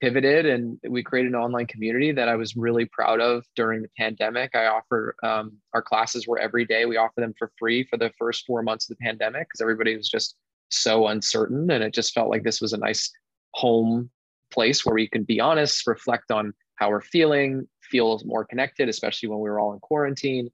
pivoted 0.00 0.46
and 0.46 0.78
we 0.88 1.02
created 1.02 1.32
an 1.32 1.40
online 1.40 1.66
community 1.66 2.10
that 2.12 2.28
I 2.28 2.34
was 2.34 2.56
really 2.56 2.86
proud 2.86 3.20
of 3.20 3.44
during 3.54 3.82
the 3.82 3.90
pandemic. 3.98 4.54
I 4.54 4.66
offer 4.66 5.14
um, 5.22 5.58
our 5.74 5.82
classes 5.82 6.26
were 6.26 6.38
every 6.38 6.64
day. 6.64 6.86
We 6.86 6.96
offer 6.96 7.20
them 7.20 7.34
for 7.38 7.52
free 7.58 7.84
for 7.84 7.96
the 7.96 8.10
first 8.18 8.46
four 8.46 8.62
months 8.62 8.88
of 8.88 8.96
the 8.96 9.04
pandemic 9.04 9.48
because 9.48 9.60
everybody 9.60 9.96
was 9.96 10.08
just 10.08 10.36
so 10.70 11.08
uncertain. 11.08 11.70
And 11.70 11.84
it 11.84 11.92
just 11.92 12.14
felt 12.14 12.30
like 12.30 12.44
this 12.44 12.60
was 12.60 12.72
a 12.72 12.78
nice 12.78 13.10
home 13.54 14.10
place 14.50 14.84
where 14.84 14.94
we 14.94 15.08
can 15.08 15.24
be 15.24 15.40
honest, 15.40 15.86
reflect 15.86 16.30
on 16.30 16.54
how 16.76 16.88
we're 16.88 17.02
feeling, 17.02 17.68
feel 17.82 18.20
more 18.24 18.44
connected, 18.44 18.88
especially 18.88 19.28
when 19.28 19.40
we 19.40 19.50
were 19.50 19.60
all 19.60 19.74
in 19.74 19.80
quarantine. 19.80 20.50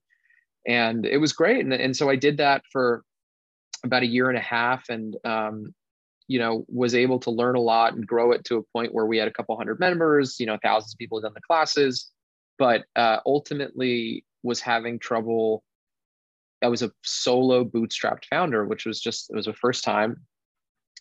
And 0.67 1.05
it 1.05 1.17
was 1.17 1.31
great. 1.31 1.63
And, 1.63 1.73
and 1.73 1.95
so 1.95 2.09
I 2.09 2.17
did 2.17 2.37
that 2.37 2.63
for 2.71 3.03
about 3.85 4.03
a 4.03 4.07
year 4.07 4.27
and 4.27 4.37
a 4.37 4.41
half. 4.41 4.89
And 4.89 5.15
um, 5.23 5.73
you 6.27 6.39
know, 6.39 6.65
was 6.67 6.93
able 6.93 7.19
to 7.19 7.31
learn 7.31 7.55
a 7.55 7.61
lot 7.61 7.93
and 7.93 8.05
grow 8.05 8.31
it 8.31 8.43
to 8.45 8.57
a 8.57 8.63
point 8.73 8.93
where 8.93 9.05
we 9.05 9.17
had 9.17 9.27
a 9.27 9.31
couple 9.31 9.55
hundred 9.55 9.79
members, 9.79 10.39
you 10.39 10.45
know, 10.45 10.57
thousands 10.61 10.93
of 10.93 10.97
people 10.97 11.21
done 11.21 11.33
the 11.33 11.41
classes, 11.41 12.11
but 12.57 12.83
uh, 12.95 13.19
ultimately 13.25 14.25
was 14.43 14.59
having 14.59 14.99
trouble. 14.99 15.63
I 16.61 16.67
was 16.67 16.81
a 16.81 16.91
solo 17.03 17.63
bootstrapped 17.63 18.25
founder, 18.29 18.65
which 18.65 18.85
was 18.85 18.99
just, 18.99 19.29
it 19.29 19.35
was 19.35 19.45
the 19.45 19.53
first 19.53 19.83
time. 19.83 20.17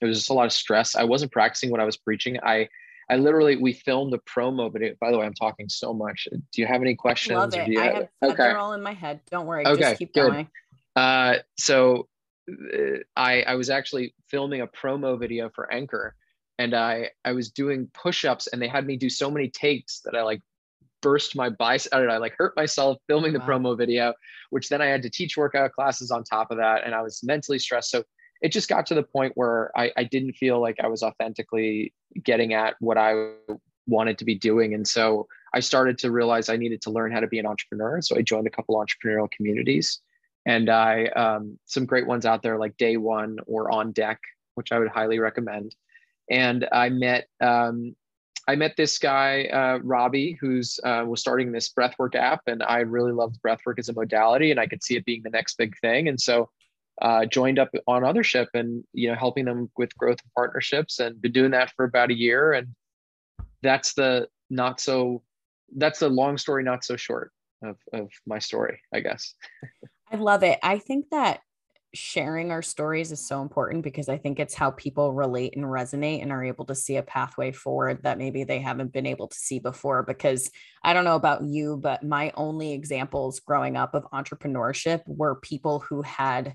It 0.01 0.07
was 0.07 0.19
just 0.19 0.31
a 0.31 0.35
lot 0.35 0.47
of 0.47 0.53
stress. 0.53 0.95
I 0.95 1.05
wasn't 1.05 1.33
practicing 1.33 1.71
what 1.71 1.81
I 1.81 1.85
was 1.85 1.97
preaching. 1.97 2.39
I, 2.43 2.69
I 3.09 3.17
literally, 3.17 3.57
we 3.57 3.73
filmed 3.73 4.13
a 4.15 4.19
promo 4.19 4.73
video. 4.73 4.95
By 5.01 5.11
the 5.11 5.19
way, 5.19 5.27
I'm 5.27 5.35
talking 5.35 5.69
so 5.69 5.95
much. 5.95 6.29
Do 6.31 6.61
you 6.61 6.67
have 6.67 6.83
any 6.83 6.95
questions? 6.95 7.37
Love 7.37 7.55
it. 7.55 7.79
I 7.79 7.85
have, 7.85 8.09
okay. 8.23 8.35
they're 8.37 8.59
all 8.59 8.75
in 8.75 8.83
my 8.83 8.93
head. 8.93 9.21
Don't 9.31 9.47
worry. 9.47 9.67
Okay, 9.67 9.81
just 9.81 9.99
keep 9.99 10.13
good. 10.13 10.31
going. 10.31 10.49
Uh, 10.95 11.37
so 11.57 12.09
I, 13.17 13.43
I 13.43 13.55
was 13.55 13.71
actually 13.71 14.15
filming 14.29 14.61
a 14.61 14.67
promo 14.67 15.19
video 15.19 15.51
for 15.51 15.69
ANCKOR 15.73 16.13
and 16.59 16.75
I, 16.75 17.11
I 17.25 17.33
was 17.33 17.51
doing 17.51 17.91
push-ups 17.93 18.47
and 18.49 18.61
they 18.61 18.69
had 18.69 18.87
me 18.87 18.97
do 18.97 19.11
so 19.11 19.31
many 19.31 19.49
takes 19.49 20.01
that 20.01 20.15
I 20.15 20.23
like 20.23 20.41
burst 21.03 21.37
my 21.37 21.49
bicep. 21.49 21.95
I, 21.95 22.03
know, 22.03 22.09
I 22.09 22.19
like 22.19 22.35
hurt 22.39 22.57
myself 22.57 22.99
filming 23.07 23.33
the 23.33 23.41
wow. 23.41 23.47
promo 23.47 23.77
video, 23.77 24.15
which 24.51 24.69
then 24.69 24.81
I 24.81 24.87
had 24.87 25.03
to 25.03 25.11
teach 25.11 25.37
workout 25.37 25.73
classes 25.73 26.11
on 26.11 26.25
top 26.25 26.51
of 26.51 26.59
that. 26.59 26.85
And 26.85 26.95
I 26.95 27.03
was 27.03 27.23
mentally 27.23 27.59
stressed. 27.59 27.91
So 27.91 28.05
it 28.43 28.53
just 28.53 28.69
got 28.69 28.87
to 28.87 28.95
the 28.95 29.03
point 29.03 29.33
where 29.35 29.71
I, 29.77 29.93
I 29.97 30.05
didn't 30.05 30.35
feel 30.35 30.61
like 30.61 30.77
I 30.83 30.89
was 30.89 31.03
authentically 31.03 31.93
getting 32.23 32.55
at 32.55 32.77
what 32.81 32.99
I 32.99 33.33
wanted 33.87 34.19
to 34.19 34.25
be 34.25 34.35
doing. 34.35 34.75
And 34.75 34.87
so 34.87 35.27
I 35.55 35.61
started 35.61 35.99
to 35.99 36.11
realize 36.11 36.49
I 36.49 36.57
needed 36.57 36.83
to 36.83 36.91
learn 36.91 37.13
how 37.13 37.21
to 37.21 37.27
be 37.27 37.39
an 37.39 37.47
entrepreneur. 37.47 38.01
So 38.03 38.17
I 38.17 38.23
joined 38.23 38.47
a 38.47 38.51
couple 38.51 38.75
entrepreneurial 38.77 39.31
communities 39.31 40.01
and 40.47 40.71
I 40.71 41.07
um, 41.07 41.59
some 41.67 41.85
great 41.85 42.07
ones 42.07 42.25
out 42.25 42.43
there 42.43 42.57
like 42.57 42.77
Day 42.77 42.97
One 42.97 43.39
or 43.47 43.71
On 43.71 43.93
Deck, 43.93 44.21
which 44.55 44.73
I 44.73 44.79
would 44.79 44.89
highly 44.89 45.19
recommend. 45.19 45.75
And 46.31 46.67
I 46.73 46.89
met 46.89 47.27
um, 47.41 47.95
I 48.49 48.55
met 48.55 48.77
this 48.77 48.99
guy 48.99 49.47
uh, 49.47 49.79
Robbie, 49.83 50.39
who's 50.41 50.79
uh, 50.85 51.05
was 51.07 51.21
starting 51.21 51.51
this 51.51 51.73
breathwork 51.73 52.15
app, 52.15 52.43
and 52.47 52.63
I 52.63 52.79
really 52.79 53.13
loved 53.13 53.41
breathwork 53.43 53.79
as 53.79 53.89
a 53.89 53.93
modality, 53.93 54.53
and 54.53 54.61
I 54.61 54.67
could 54.67 54.85
see 54.85 54.97
it 54.97 55.05
being 55.05 55.23
the 55.25 55.31
next 55.31 55.59
big 55.59 55.77
thing. 55.81 56.09
And 56.09 56.21
so 56.21 56.49
uh, 57.03 57.27
joined 57.27 57.59
up 57.59 57.71
on 57.89 58.03
Othership, 58.03 58.47
and 58.55 58.85
you 58.93 59.09
know 59.09 59.17
helping 59.17 59.47
them 59.47 59.71
with 59.77 59.97
growth 59.99 60.19
and 60.23 60.33
partnerships, 60.35 61.01
and 61.01 61.21
been 61.21 61.33
doing 61.33 61.51
that 61.51 61.73
for 61.75 61.85
about 61.85 62.11
a 62.11 62.17
year. 62.17 62.53
And 62.53 62.69
that's 63.63 63.95
the 63.95 64.29
not 64.49 64.79
so 64.81 65.23
that's 65.77 65.99
the 65.99 66.09
long 66.09 66.39
story, 66.39 66.63
not 66.63 66.85
so 66.85 66.97
short 66.97 67.33
of 67.65 67.79
of 67.93 68.11
my 68.27 68.39
story, 68.39 68.81
I 68.95 69.01
guess. 69.01 69.35
I 70.11 70.17
love 70.17 70.43
it. 70.43 70.59
I 70.63 70.79
think 70.79 71.11
that 71.11 71.41
sharing 71.95 72.51
our 72.51 72.63
stories 72.63 73.11
is 73.11 73.27
so 73.27 73.41
important 73.41 73.83
because 73.83 74.09
I 74.09 74.19
think 74.19 74.39
it's 74.39 74.55
how 74.55 74.71
people 74.73 75.13
relate 75.13 75.57
and 75.57 75.65
resonate 75.65 76.23
and 76.23 76.31
are 76.31 76.45
able 76.45 76.67
to 76.67 76.75
see 76.75 76.97
a 76.97 77.03
pathway 77.03 77.53
forward 77.53 78.03
that 78.03 78.19
maybe 78.19 78.45
they 78.45 78.61
haven't 78.61 78.93
been 78.93 79.07
able 79.07 79.29
to 79.29 79.37
see 79.37 79.59
before. 79.59 80.03
Because 80.03 80.51
I 80.83 80.93
don't 80.93 81.05
know 81.05 81.17
about 81.17 81.43
you, 81.43 81.77
but 81.77 82.03
my 82.03 82.33
only 82.37 82.73
examples 82.73 83.41
growing 83.41 83.77
up 83.77 83.95
of 83.95 84.07
entrepreneurship 84.13 85.03
were 85.07 85.37
people 85.37 85.81
who 85.81 86.03
had, 86.03 86.55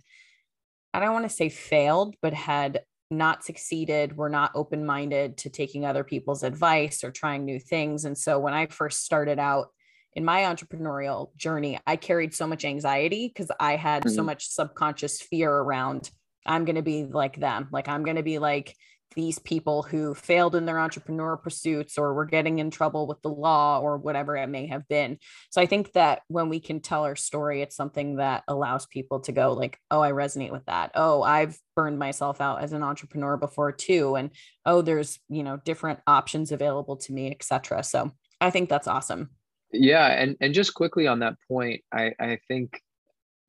I 0.93 1.00
don't 1.00 1.13
want 1.13 1.27
to 1.27 1.36
say 1.36 1.50
failed, 1.50 2.15
but 2.22 2.34
had 2.34 2.81
not 3.10 3.43
succeeded, 3.43 4.15
were 4.15 4.29
not 4.29 4.51
open 4.55 4.86
minded 4.86 5.38
to 5.38 5.50
taking 5.50 5.86
other 5.86 6.03
people's 6.03 6.43
advice 6.43 7.03
or 7.03 7.12
trying 7.12 7.43
new 7.43 7.60
things. 7.60 8.05
And 8.05 8.17
so 8.17 8.39
when 8.39 8.53
I 8.53 8.67
first 8.67 9.03
started 9.03 9.39
out, 9.39 9.67
in 10.13 10.25
my 10.25 10.41
entrepreneurial 10.41 11.36
journey, 11.36 11.80
I 11.88 11.96
carried 11.96 12.34
so 12.34 12.48
much 12.48 12.65
anxiety 12.65 13.27
because 13.27 13.51
I 13.60 13.75
had 13.75 14.03
mm-hmm. 14.03 14.15
so 14.15 14.24
much 14.24 14.48
subconscious 14.48 15.22
fear 15.22 15.51
around 15.51 16.10
I'm 16.46 16.65
going 16.65 16.75
to 16.75 16.82
be 16.82 17.06
like 17.06 17.39
them. 17.39 17.68
Like, 17.72 17.88
I'm 17.88 18.03
going 18.03 18.18
to 18.18 18.24
be 18.24 18.39
like 18.39 18.75
these 19.15 19.39
people 19.39 19.84
who 19.84 20.15
failed 20.15 20.56
in 20.56 20.65
their 20.65 20.80
entrepreneur 20.80 21.36
pursuits 21.36 21.98
or 21.98 22.13
were 22.13 22.25
getting 22.25 22.60
in 22.60 22.72
trouble 22.72 23.08
with 23.08 23.22
the 23.22 23.30
law 23.30 23.80
or 23.80 23.98
whatever 23.98 24.38
it 24.38 24.48
may 24.48 24.68
have 24.68 24.88
been. 24.88 25.18
So 25.50 25.62
I 25.62 25.65
think 25.65 25.91
that 25.94 26.22
when 26.30 26.48
we 26.48 26.62
can 26.62 26.80
tell 26.80 27.03
our 27.03 27.18
story, 27.18 27.62
it's 27.62 27.75
something 27.75 28.18
that 28.18 28.44
allows 28.48 28.86
people 28.86 29.20
to 29.22 29.34
go 29.34 29.51
like, 29.51 29.77
oh, 29.89 30.01
I 30.01 30.13
resonate 30.13 30.51
with 30.51 30.65
that. 30.65 30.91
Oh, 30.96 31.24
I've 31.24 31.58
burned 31.75 32.00
myself 32.00 32.39
out 32.39 32.63
as 32.63 32.72
an 32.72 32.84
entrepreneur 32.84 33.36
before 33.36 33.74
too. 33.74 34.15
And 34.15 34.32
oh, 34.65 34.82
there's, 34.82 35.20
you 35.27 35.44
know, 35.44 35.58
different 35.58 36.00
options 36.08 36.53
available 36.53 36.96
to 36.98 37.13
me, 37.13 37.32
etc. 37.32 37.84
So 37.84 38.12
I 38.39 38.50
think 38.50 38.70
that's 38.70 38.88
awesome. 38.88 39.32
Yeah, 39.73 40.07
and 40.07 40.35
and 40.41 40.53
just 40.53 40.73
quickly 40.73 41.07
on 41.07 41.19
that 41.19 41.35
point, 41.47 41.81
I 41.93 42.13
I 42.19 42.39
think 42.47 42.81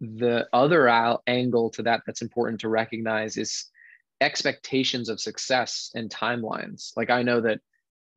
the 0.01 0.49
other 0.53 0.89
angle 1.27 1.71
to 1.71 1.83
that 1.83 2.03
that's 2.07 2.23
important 2.23 2.61
to 2.61 2.69
recognize 2.69 3.37
is 3.37 3.67
expectations 4.21 5.09
of 5.09 5.21
success 5.21 5.91
and 5.95 6.11
timelines. 6.11 6.93
Like 6.97 7.11
I 7.11 7.23
know 7.23 7.41
that 7.41 7.61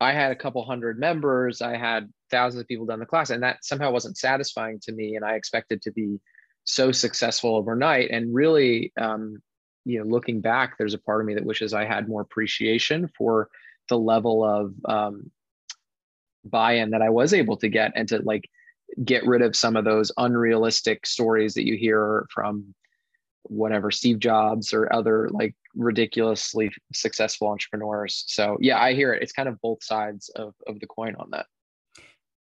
I 0.00 0.12
had 0.12 0.32
a 0.32 0.36
couple 0.36 0.64
hundred 0.64 0.98
members, 0.98 1.62
I 1.62 1.76
had 1.76 2.12
thousands 2.30 2.60
of 2.60 2.68
people 2.68 2.86
done 2.86 3.00
the 3.00 3.06
class, 3.06 3.30
and 3.30 3.42
that 3.42 3.64
somehow 3.64 3.90
wasn't 3.92 4.18
satisfying 4.18 4.78
to 4.80 4.92
me. 4.92 5.16
And 5.16 5.24
I 5.24 5.34
expected 5.34 5.82
to 5.82 5.92
be 5.92 6.20
so 6.64 6.92
successful 6.92 7.56
overnight. 7.56 8.10
And 8.10 8.34
really, 8.34 8.92
um, 9.00 9.42
you 9.84 9.98
know, 9.98 10.04
looking 10.04 10.40
back, 10.40 10.76
there's 10.78 10.94
a 10.94 10.98
part 10.98 11.20
of 11.20 11.26
me 11.26 11.34
that 11.34 11.44
wishes 11.44 11.72
I 11.72 11.84
had 11.84 12.08
more 12.08 12.20
appreciation 12.20 13.08
for 13.16 13.48
the 13.88 13.98
level 13.98 14.44
of 14.44 14.74
um, 14.84 15.30
buy-in 16.50 16.90
that 16.90 17.02
I 17.02 17.10
was 17.10 17.32
able 17.34 17.56
to 17.58 17.68
get 17.68 17.92
and 17.94 18.08
to 18.08 18.20
like 18.22 18.48
get 19.04 19.26
rid 19.26 19.42
of 19.42 19.56
some 19.56 19.76
of 19.76 19.84
those 19.84 20.12
unrealistic 20.16 21.06
stories 21.06 21.54
that 21.54 21.66
you 21.66 21.76
hear 21.76 22.26
from 22.32 22.74
whatever 23.42 23.90
Steve 23.90 24.18
Jobs 24.18 24.72
or 24.72 24.92
other 24.92 25.28
like 25.30 25.54
ridiculously 25.74 26.70
successful 26.92 27.48
entrepreneurs. 27.48 28.24
So 28.26 28.56
yeah, 28.60 28.80
I 28.80 28.94
hear 28.94 29.12
it. 29.12 29.22
It's 29.22 29.32
kind 29.32 29.48
of 29.48 29.60
both 29.60 29.84
sides 29.84 30.30
of, 30.30 30.54
of 30.66 30.80
the 30.80 30.86
coin 30.86 31.14
on 31.16 31.30
that. 31.30 31.46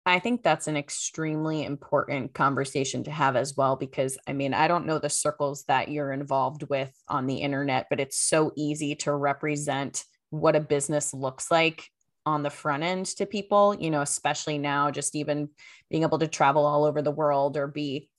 I 0.06 0.20
think 0.20 0.44
that's 0.44 0.68
an 0.68 0.76
extremely 0.76 1.64
important 1.64 2.34
conversation 2.34 3.06
to 3.06 3.12
have 3.12 3.38
as 3.38 3.56
well, 3.56 3.78
because 3.78 4.18
I 4.28 4.34
mean, 4.34 4.54
I 4.54 4.68
don't 4.68 4.86
know 4.86 5.00
the 5.00 5.10
circles 5.10 5.64
that 5.70 5.88
you're 5.88 6.12
involved 6.12 6.64
with 6.70 6.92
on 7.08 7.26
the 7.26 7.38
internet, 7.38 7.88
but 7.90 8.02
it's 8.02 8.20
so 8.20 8.52
easy 8.58 8.96
to 8.96 9.14
represent 9.14 10.04
what 10.30 10.58
a 10.58 10.60
business 10.60 11.14
looks 11.14 11.50
like 11.50 11.88
on 12.26 12.44
the 12.44 12.50
front 12.50 12.84
end 12.84 13.06
to 13.06 13.26
people, 13.26 13.76
you 13.76 13.92
know, 13.92 14.02
especially 14.02 14.58
now, 14.58 14.92
just 14.92 15.16
even 15.16 15.50
being 15.90 16.04
able 16.04 16.20
to 16.20 16.28
travel 16.28 16.66
all 16.66 16.86
over 16.86 17.02
the 17.02 17.12
world 17.12 17.58
or 17.58 17.68
be, 17.68 18.10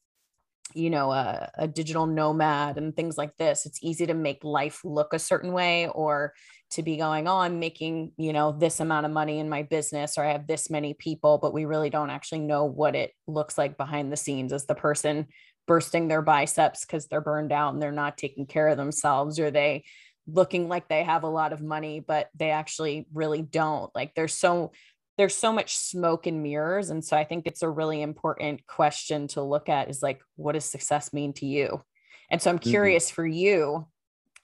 you 0.74 0.90
know, 0.90 1.12
a, 1.12 1.50
a, 1.56 1.68
digital 1.68 2.06
nomad 2.06 2.78
and 2.78 2.96
things 2.96 3.16
like 3.16 3.36
this. 3.36 3.66
It's 3.66 3.78
easy 3.82 4.06
to 4.06 4.14
make 4.14 4.42
life 4.44 4.80
look 4.84 5.12
a 5.12 5.18
certain 5.18 5.52
way 5.52 5.88
or 5.88 6.32
to 6.72 6.82
be 6.82 6.96
going, 6.96 7.28
oh, 7.28 7.38
I'm 7.38 7.60
making, 7.60 8.12
you 8.16 8.32
know, 8.32 8.52
this 8.52 8.80
amount 8.80 9.06
of 9.06 9.12
money 9.12 9.38
in 9.38 9.48
my 9.48 9.62
business 9.62 10.18
or 10.18 10.24
I 10.24 10.32
have 10.32 10.46
this 10.46 10.70
many 10.70 10.94
people, 10.94 11.38
but 11.38 11.54
we 11.54 11.64
really 11.64 11.90
don't 11.90 12.10
actually 12.10 12.40
know 12.40 12.64
what 12.64 12.96
it 12.96 13.12
looks 13.26 13.56
like 13.56 13.76
behind 13.76 14.12
the 14.12 14.16
scenes 14.16 14.52
as 14.52 14.66
the 14.66 14.74
person 14.74 15.28
bursting 15.66 16.08
their 16.08 16.22
biceps 16.22 16.84
because 16.84 17.06
they're 17.06 17.20
burned 17.20 17.52
out 17.52 17.72
and 17.72 17.82
they're 17.82 17.92
not 17.92 18.18
taking 18.18 18.46
care 18.46 18.68
of 18.68 18.76
themselves 18.76 19.38
or 19.38 19.50
they 19.50 19.84
looking 20.26 20.68
like 20.68 20.88
they 20.88 21.02
have 21.02 21.22
a 21.22 21.28
lot 21.28 21.52
of 21.52 21.60
money 21.60 22.00
but 22.00 22.28
they 22.36 22.50
actually 22.50 23.06
really 23.12 23.42
don't 23.42 23.94
like 23.94 24.14
there's 24.14 24.34
so 24.34 24.72
there's 25.16 25.34
so 25.34 25.52
much 25.52 25.76
smoke 25.76 26.26
and 26.26 26.42
mirrors 26.42 26.90
and 26.90 27.04
so 27.04 27.16
i 27.16 27.24
think 27.24 27.46
it's 27.46 27.62
a 27.62 27.68
really 27.68 28.00
important 28.00 28.66
question 28.66 29.28
to 29.28 29.42
look 29.42 29.68
at 29.68 29.90
is 29.90 30.02
like 30.02 30.20
what 30.36 30.52
does 30.52 30.64
success 30.64 31.12
mean 31.12 31.32
to 31.32 31.46
you 31.46 31.82
and 32.30 32.40
so 32.40 32.50
i'm 32.50 32.58
mm-hmm. 32.58 32.70
curious 32.70 33.06
mm-hmm. 33.06 33.14
for 33.14 33.26
you 33.26 33.86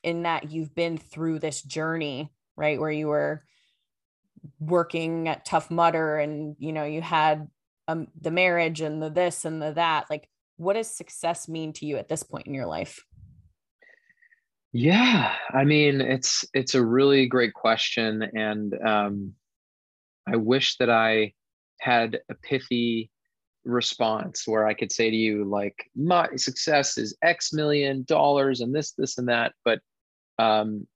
in 0.02 0.22
that 0.22 0.50
you've 0.50 0.74
been 0.74 0.98
through 0.98 1.38
this 1.38 1.62
journey 1.62 2.30
right 2.56 2.78
where 2.78 2.90
you 2.90 3.08
were 3.08 3.42
working 4.58 5.28
at 5.28 5.44
tough 5.44 5.70
mudder 5.70 6.16
and 6.18 6.56
you 6.58 6.72
know 6.72 6.84
you 6.84 7.02
had 7.02 7.48
um, 7.88 8.06
the 8.20 8.30
marriage 8.30 8.80
and 8.80 9.02
the 9.02 9.10
this 9.10 9.44
and 9.44 9.60
the 9.60 9.72
that 9.72 10.06
like 10.08 10.28
what 10.56 10.74
does 10.74 10.94
success 10.94 11.48
mean 11.48 11.72
to 11.72 11.86
you 11.86 11.96
at 11.96 12.08
this 12.08 12.22
point 12.22 12.46
in 12.46 12.54
your 12.54 12.66
life 12.66 13.04
yeah, 14.72 15.34
I 15.52 15.64
mean, 15.64 16.00
it's 16.00 16.44
it's 16.54 16.74
a 16.74 16.84
really 16.84 17.26
great 17.26 17.54
question, 17.54 18.22
and 18.34 18.74
um, 18.86 19.34
I 20.26 20.36
wish 20.36 20.76
that 20.76 20.90
I 20.90 21.34
had 21.80 22.20
a 22.28 22.34
pithy 22.34 23.10
response 23.64 24.46
where 24.46 24.66
I 24.66 24.74
could 24.74 24.92
say 24.92 25.10
to 25.10 25.16
you 25.16 25.44
like, 25.44 25.90
my 25.94 26.28
success 26.36 26.98
is 26.98 27.16
X 27.22 27.52
million 27.52 28.04
dollars 28.04 28.60
and 28.60 28.74
this, 28.74 28.92
this, 28.92 29.18
and 29.18 29.28
that. 29.28 29.52
But 29.64 29.80
um, 30.38 30.86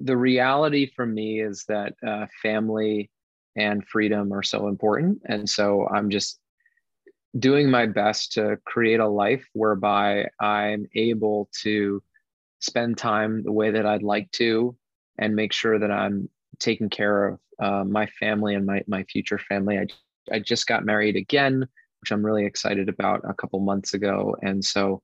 the 0.00 0.16
reality 0.16 0.90
for 0.94 1.06
me 1.06 1.40
is 1.40 1.64
that 1.68 1.94
uh, 2.06 2.26
family 2.42 3.10
and 3.56 3.86
freedom 3.86 4.32
are 4.32 4.42
so 4.42 4.68
important 4.68 5.20
and 5.26 5.48
so 5.48 5.86
i'm 5.88 6.08
just 6.08 6.40
doing 7.38 7.70
my 7.70 7.86
best 7.86 8.32
to 8.32 8.56
create 8.64 9.00
a 9.00 9.06
life 9.06 9.46
whereby 9.52 10.26
i'm 10.40 10.86
able 10.94 11.48
to 11.62 12.02
spend 12.62 12.96
time 12.96 13.42
the 13.42 13.52
way 13.52 13.70
that 13.70 13.86
i'd 13.86 14.02
like 14.02 14.30
to 14.32 14.76
and 15.18 15.36
make 15.36 15.52
sure 15.52 15.78
that 15.78 15.90
i'm 15.90 16.28
taking 16.58 16.88
care 16.88 17.28
of 17.28 17.38
uh, 17.60 17.84
my 17.84 18.06
family 18.06 18.54
and 18.54 18.66
my, 18.66 18.82
my 18.88 19.04
future 19.04 19.38
family. 19.38 19.78
I, 19.78 19.86
I 20.32 20.38
just 20.40 20.66
got 20.66 20.84
married 20.84 21.16
again 21.16 21.66
which 22.00 22.10
i'm 22.10 22.24
really 22.24 22.44
excited 22.44 22.88
about 22.88 23.20
a 23.28 23.34
couple 23.34 23.60
months 23.60 23.94
ago. 23.94 24.34
And 24.42 24.64
so 24.64 25.02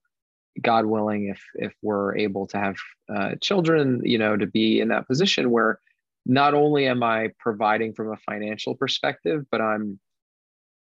God 0.60 0.86
willing, 0.86 1.28
if 1.28 1.42
if 1.54 1.72
we're 1.82 2.16
able 2.16 2.46
to 2.48 2.58
have 2.58 2.76
uh, 3.14 3.34
children, 3.40 4.00
you 4.04 4.18
know, 4.18 4.36
to 4.36 4.46
be 4.46 4.80
in 4.80 4.88
that 4.88 5.06
position 5.06 5.50
where 5.50 5.80
not 6.26 6.54
only 6.54 6.86
am 6.86 7.02
I 7.02 7.30
providing 7.38 7.94
from 7.94 8.12
a 8.12 8.16
financial 8.16 8.74
perspective, 8.74 9.44
but 9.50 9.60
I'm 9.60 9.98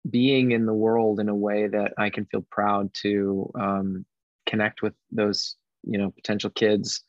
being 0.10 0.52
in 0.52 0.66
the 0.66 0.74
world 0.74 1.20
in 1.20 1.30
a 1.30 1.36
way 1.36 1.68
that 1.68 1.94
I 1.98 2.10
can 2.10 2.26
feel 2.26 2.46
proud 2.50 2.94
to 2.96 3.52
um, 3.56 4.06
connect 4.46 4.82
with 4.82 4.94
those, 5.12 5.56
you 5.84 5.98
know, 5.98 6.12
potential 6.12 6.50
kids. 6.50 7.04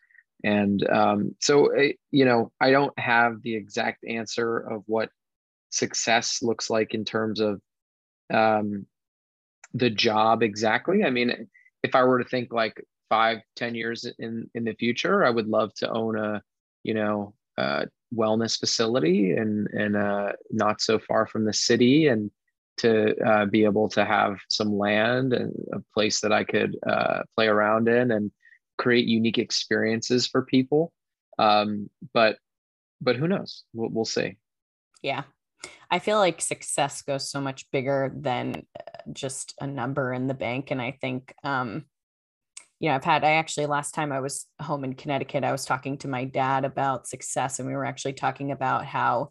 And 0.45 0.89
um, 0.91 1.37
so, 1.41 1.67
eh, 1.69 1.93
you 2.11 2.25
know, 2.25 2.51
I 2.61 2.71
don't 2.71 2.97
have 2.99 3.43
the 3.43 3.55
exact 3.55 4.05
answer 4.05 4.59
of 4.59 4.83
what 4.87 5.11
success 5.71 6.43
looks 6.43 6.69
like 6.69 6.95
in 6.95 7.05
terms 7.05 7.41
of 7.41 7.61
um, 8.33 8.87
the 9.75 9.91
job 9.91 10.43
exactly. 10.43 11.05
I 11.05 11.11
mean, 11.11 11.49
if 11.83 11.95
I 11.95 12.03
were 12.05 12.23
to 12.23 12.29
think 12.29 12.53
like 12.53 12.83
five, 13.09 13.39
ten 13.57 13.75
years 13.75 14.07
in 14.19 14.51
in 14.55 14.65
the 14.65 14.75
future, 14.75 15.25
I 15.25 15.31
would 15.31 15.47
love 15.47 15.73
to 15.75 15.91
own 15.91 16.19
a, 16.19 16.43
you 16.83 16.95
know, 16.95 17.35
wellness 18.15 18.59
facility 18.59 19.33
and 19.33 19.69
and 19.69 19.97
uh, 19.97 20.33
not 20.51 20.81
so 20.81 20.99
far 20.99 21.27
from 21.27 21.45
the 21.45 21.53
city, 21.53 22.09
and 22.09 22.31
to 22.79 23.15
uh, 23.25 23.47
be 23.47 23.65
able 23.65 23.89
to 23.89 24.05
have 24.05 24.39
some 24.49 24.77
land 24.77 25.33
and 25.33 25.55
a 25.73 25.79
place 25.95 26.21
that 26.21 26.33
I 26.33 26.45
could 26.45 26.77
uh, 26.87 27.23
play 27.37 27.47
around 27.47 27.89
in 27.89 28.11
and 28.11 28.31
create 28.83 29.07
unique 29.07 29.39
experiences 29.39 30.27
for 30.27 30.43
people. 30.43 30.93
Um, 31.39 31.89
but 32.13 32.37
but 33.01 33.17
who 33.17 33.27
knows? 33.27 33.65
We'll, 33.73 33.91
we'll 33.91 34.05
see. 34.05 34.37
Yeah, 35.03 35.23
I 35.91 35.99
feel 35.99 36.19
like 36.19 36.41
success 36.41 37.03
goes 37.03 37.31
so 37.31 37.41
much 37.41 37.71
bigger 37.71 38.13
than 38.15 38.67
uh, 38.79 38.83
just 39.13 39.55
a 39.61 39.67
number 39.67 40.13
in 40.13 40.27
the 40.27 40.35
bank. 40.35 40.71
And 40.71 40.81
I 40.81 40.93
think, 41.01 41.35
um, 41.45 41.85
you 42.81 42.89
know, 42.89 42.95
I've 42.95 43.05
had, 43.05 43.25
I 43.25 43.33
actually, 43.33 43.67
last 43.67 43.95
time 43.95 44.13
I 44.13 44.21
was 44.21 44.47
home 44.61 44.85
in 44.85 44.95
Connecticut, 44.95 45.45
I 45.45 45.53
was 45.53 45.65
talking 45.65 45.99
to 45.99 46.09
my 46.09 46.25
dad 46.25 46.65
about 46.65 47.09
success, 47.09 47.59
and 47.59 47.69
we 47.69 47.75
were 47.75 47.85
actually 47.85 48.15
talking 48.15 48.53
about 48.53 48.85
how 48.85 49.31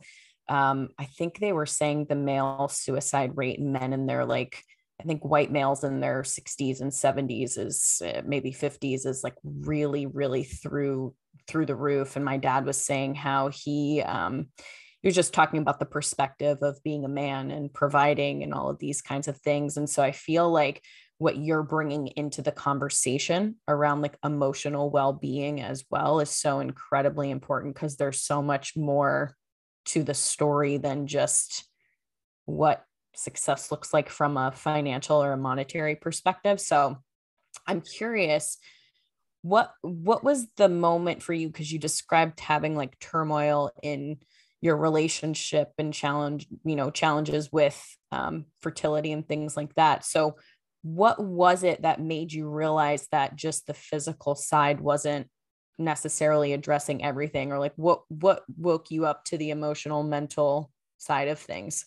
um, 0.49 0.89
I 0.99 1.05
think 1.05 1.39
they 1.39 1.53
were 1.53 1.65
saying 1.65 2.05
the 2.05 2.15
male 2.15 2.67
suicide 2.67 3.31
rate 3.35 3.59
in 3.59 3.71
men 3.71 3.93
in 3.93 4.05
their 4.05 4.25
like, 4.25 4.63
I 5.01 5.03
think 5.03 5.25
white 5.25 5.51
males 5.51 5.83
in 5.83 5.99
their 5.99 6.21
60s 6.21 6.79
and 6.79 6.91
70s 6.91 7.57
is 7.57 8.01
uh, 8.05 8.21
maybe 8.23 8.51
50s 8.51 9.07
is 9.07 9.23
like 9.23 9.35
really, 9.43 10.05
really 10.05 10.43
through 10.43 11.15
through 11.47 11.65
the 11.65 11.75
roof. 11.75 12.15
And 12.15 12.23
my 12.23 12.37
dad 12.37 12.65
was 12.65 12.83
saying 12.83 13.15
how 13.15 13.49
he 13.49 14.01
um, 14.01 14.47
you're 15.01 15.11
just 15.11 15.33
talking 15.33 15.59
about 15.59 15.79
the 15.79 15.85
perspective 15.85 16.59
of 16.61 16.83
being 16.83 17.05
a 17.05 17.09
man 17.09 17.49
and 17.51 17.73
providing 17.73 18.43
and 18.43 18.53
all 18.53 18.69
of 18.69 18.79
these 18.79 19.01
kinds 19.01 19.27
of 19.27 19.37
things 19.37 19.77
and 19.77 19.89
so 19.89 20.03
i 20.03 20.11
feel 20.11 20.49
like 20.51 20.83
what 21.17 21.37
you're 21.37 21.63
bringing 21.63 22.07
into 22.07 22.41
the 22.41 22.51
conversation 22.51 23.55
around 23.67 24.01
like 24.01 24.17
emotional 24.23 24.89
well-being 24.89 25.61
as 25.61 25.83
well 25.91 26.19
is 26.19 26.29
so 26.29 26.59
incredibly 26.59 27.29
important 27.29 27.75
because 27.75 27.95
there's 27.95 28.21
so 28.21 28.41
much 28.41 28.75
more 28.75 29.35
to 29.85 30.03
the 30.03 30.13
story 30.13 30.77
than 30.77 31.07
just 31.07 31.65
what 32.45 32.83
success 33.15 33.71
looks 33.71 33.93
like 33.93 34.09
from 34.09 34.37
a 34.37 34.51
financial 34.51 35.21
or 35.21 35.33
a 35.33 35.37
monetary 35.37 35.95
perspective. 35.95 36.59
So 36.59 36.97
i'm 37.67 37.81
curious 37.81 38.57
what 39.41 39.73
what 39.81 40.23
was 40.23 40.47
the 40.55 40.69
moment 40.69 41.21
for 41.21 41.33
you 41.33 41.47
because 41.47 41.71
you 41.71 41.79
described 41.79 42.39
having 42.39 42.75
like 42.75 42.97
turmoil 42.99 43.71
in 43.81 44.17
your 44.61 44.77
relationship 44.77 45.71
and 45.79 45.93
challenge 45.93 46.47
you 46.63 46.75
know 46.75 46.91
challenges 46.91 47.51
with 47.51 47.97
um, 48.11 48.45
fertility 48.61 49.11
and 49.11 49.27
things 49.27 49.55
like 49.57 49.73
that. 49.75 50.05
So 50.05 50.35
what 50.83 51.23
was 51.23 51.63
it 51.63 51.83
that 51.83 52.01
made 52.01 52.33
you 52.33 52.49
realize 52.49 53.07
that 53.11 53.35
just 53.35 53.67
the 53.67 53.73
physical 53.73 54.35
side 54.35 54.81
wasn't 54.81 55.27
necessarily 55.79 56.53
addressing 56.53 57.03
everything? 57.03 57.51
Or 57.51 57.59
like 57.59 57.73
what 57.75 58.03
what 58.09 58.43
woke 58.57 58.91
you 58.91 59.05
up 59.05 59.25
to 59.25 59.37
the 59.37 59.49
emotional 59.49 60.03
mental 60.03 60.71
side 60.97 61.27
of 61.29 61.39
things 61.39 61.85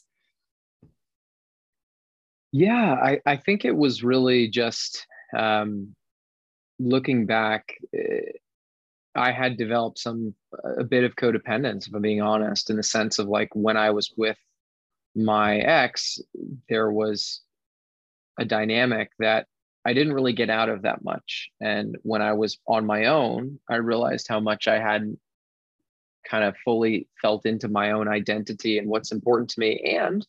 yeah 2.55 2.95
i 3.03 3.21
i 3.27 3.37
think 3.37 3.65
it 3.65 3.77
was 3.77 4.05
really 4.05 4.49
just 4.49 5.07
um 5.37 5.95
looking 6.79 7.27
back 7.27 7.75
eh, 7.95 8.31
I 9.15 9.31
had 9.31 9.57
developed 9.57 9.99
some 9.99 10.35
a 10.77 10.83
bit 10.83 11.05
of 11.05 11.15
codependence, 11.15 11.87
if 11.87 11.95
I'm 11.95 12.03
being 12.03 12.21
honest, 12.21 12.71
in 12.71 12.77
the 12.77 12.83
sense 12.83 13.19
of 13.19 13.29
like 13.29 13.49
when 13.55 13.77
I 13.77 13.91
was 13.91 14.13
with 14.17 14.37
my 15.15 15.59
ex, 15.59 16.19
there 16.69 16.91
was 16.91 17.41
a 18.39 18.45
dynamic 18.45 19.11
that 19.21 19.47
I 19.85 19.93
didn't 19.93 20.15
really 20.15 20.33
get 20.33 20.51
out 20.51 20.69
of 20.69 20.83
that 20.83 21.05
much. 21.05 21.51
And 21.61 21.97
when 22.03 22.23
I 22.23 22.33
was 22.33 22.59
on 22.67 22.87
my 22.87 23.07
own, 23.07 23.61
I 23.69 23.77
realized 23.77 24.27
how 24.29 24.41
much 24.41 24.67
I 24.67 24.81
hadn't 24.81 25.21
kind 26.29 26.43
of 26.43 26.57
fully 26.65 27.07
felt 27.21 27.47
into 27.47 27.69
my 27.69 27.93
own 27.93 28.09
identity 28.09 28.79
and 28.79 28.89
what's 28.89 29.13
important 29.13 29.51
to 29.51 29.61
me. 29.61 29.79
And 29.99 30.27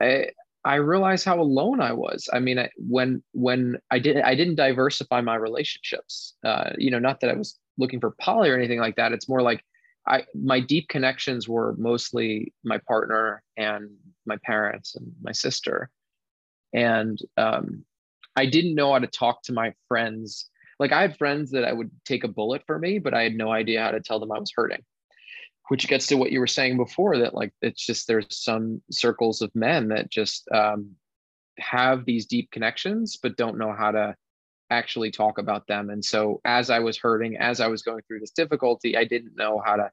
I, 0.00 0.30
I 0.64 0.74
realized 0.76 1.24
how 1.24 1.40
alone 1.40 1.80
I 1.80 1.92
was. 1.92 2.28
I 2.32 2.38
mean, 2.38 2.58
I, 2.58 2.70
when 2.76 3.22
when 3.32 3.78
I 3.90 3.98
did 3.98 4.18
I 4.18 4.34
didn't 4.34 4.56
diversify 4.56 5.20
my 5.20 5.36
relationships. 5.36 6.34
Uh, 6.44 6.70
you 6.76 6.90
know, 6.90 6.98
not 6.98 7.20
that 7.20 7.30
I 7.30 7.34
was 7.34 7.58
looking 7.78 8.00
for 8.00 8.10
poly 8.20 8.50
or 8.50 8.56
anything 8.56 8.80
like 8.80 8.96
that. 8.96 9.12
It's 9.12 9.28
more 9.28 9.42
like 9.42 9.64
I 10.06 10.24
my 10.34 10.60
deep 10.60 10.88
connections 10.88 11.48
were 11.48 11.74
mostly 11.78 12.52
my 12.62 12.78
partner 12.78 13.42
and 13.56 13.90
my 14.26 14.36
parents 14.44 14.96
and 14.96 15.12
my 15.22 15.32
sister, 15.32 15.90
and 16.74 17.18
um, 17.38 17.84
I 18.36 18.46
didn't 18.46 18.74
know 18.74 18.92
how 18.92 18.98
to 18.98 19.06
talk 19.06 19.42
to 19.44 19.52
my 19.52 19.74
friends. 19.88 20.50
Like 20.78 20.92
I 20.92 21.02
had 21.02 21.16
friends 21.16 21.50
that 21.52 21.64
I 21.64 21.72
would 21.72 21.90
take 22.04 22.24
a 22.24 22.28
bullet 22.28 22.62
for 22.66 22.78
me, 22.78 22.98
but 22.98 23.14
I 23.14 23.22
had 23.22 23.34
no 23.34 23.50
idea 23.50 23.82
how 23.82 23.90
to 23.92 24.00
tell 24.00 24.20
them 24.20 24.32
I 24.32 24.38
was 24.38 24.52
hurting. 24.54 24.82
Which 25.70 25.86
gets 25.86 26.08
to 26.08 26.16
what 26.16 26.32
you 26.32 26.40
were 26.40 26.48
saying 26.48 26.78
before 26.78 27.18
that 27.18 27.32
like 27.32 27.52
it's 27.62 27.86
just 27.86 28.08
there's 28.08 28.26
some 28.30 28.82
circles 28.90 29.40
of 29.40 29.54
men 29.54 29.88
that 29.88 30.10
just 30.10 30.48
um, 30.50 30.96
have 31.58 32.04
these 32.04 32.26
deep 32.26 32.50
connections 32.50 33.16
but 33.16 33.36
don't 33.36 33.56
know 33.56 33.72
how 33.72 33.92
to 33.92 34.16
actually 34.70 35.10
talk 35.10 35.38
about 35.38 35.66
them. 35.66 35.90
And 35.90 36.04
so 36.04 36.40
as 36.44 36.70
I 36.70 36.78
was 36.78 36.98
hurting, 36.98 37.36
as 37.36 37.60
I 37.60 37.68
was 37.68 37.82
going 37.82 38.02
through 38.06 38.20
this 38.20 38.30
difficulty, 38.30 38.96
I 38.96 39.04
didn't 39.04 39.36
know 39.36 39.62
how 39.64 39.76
to 39.76 39.90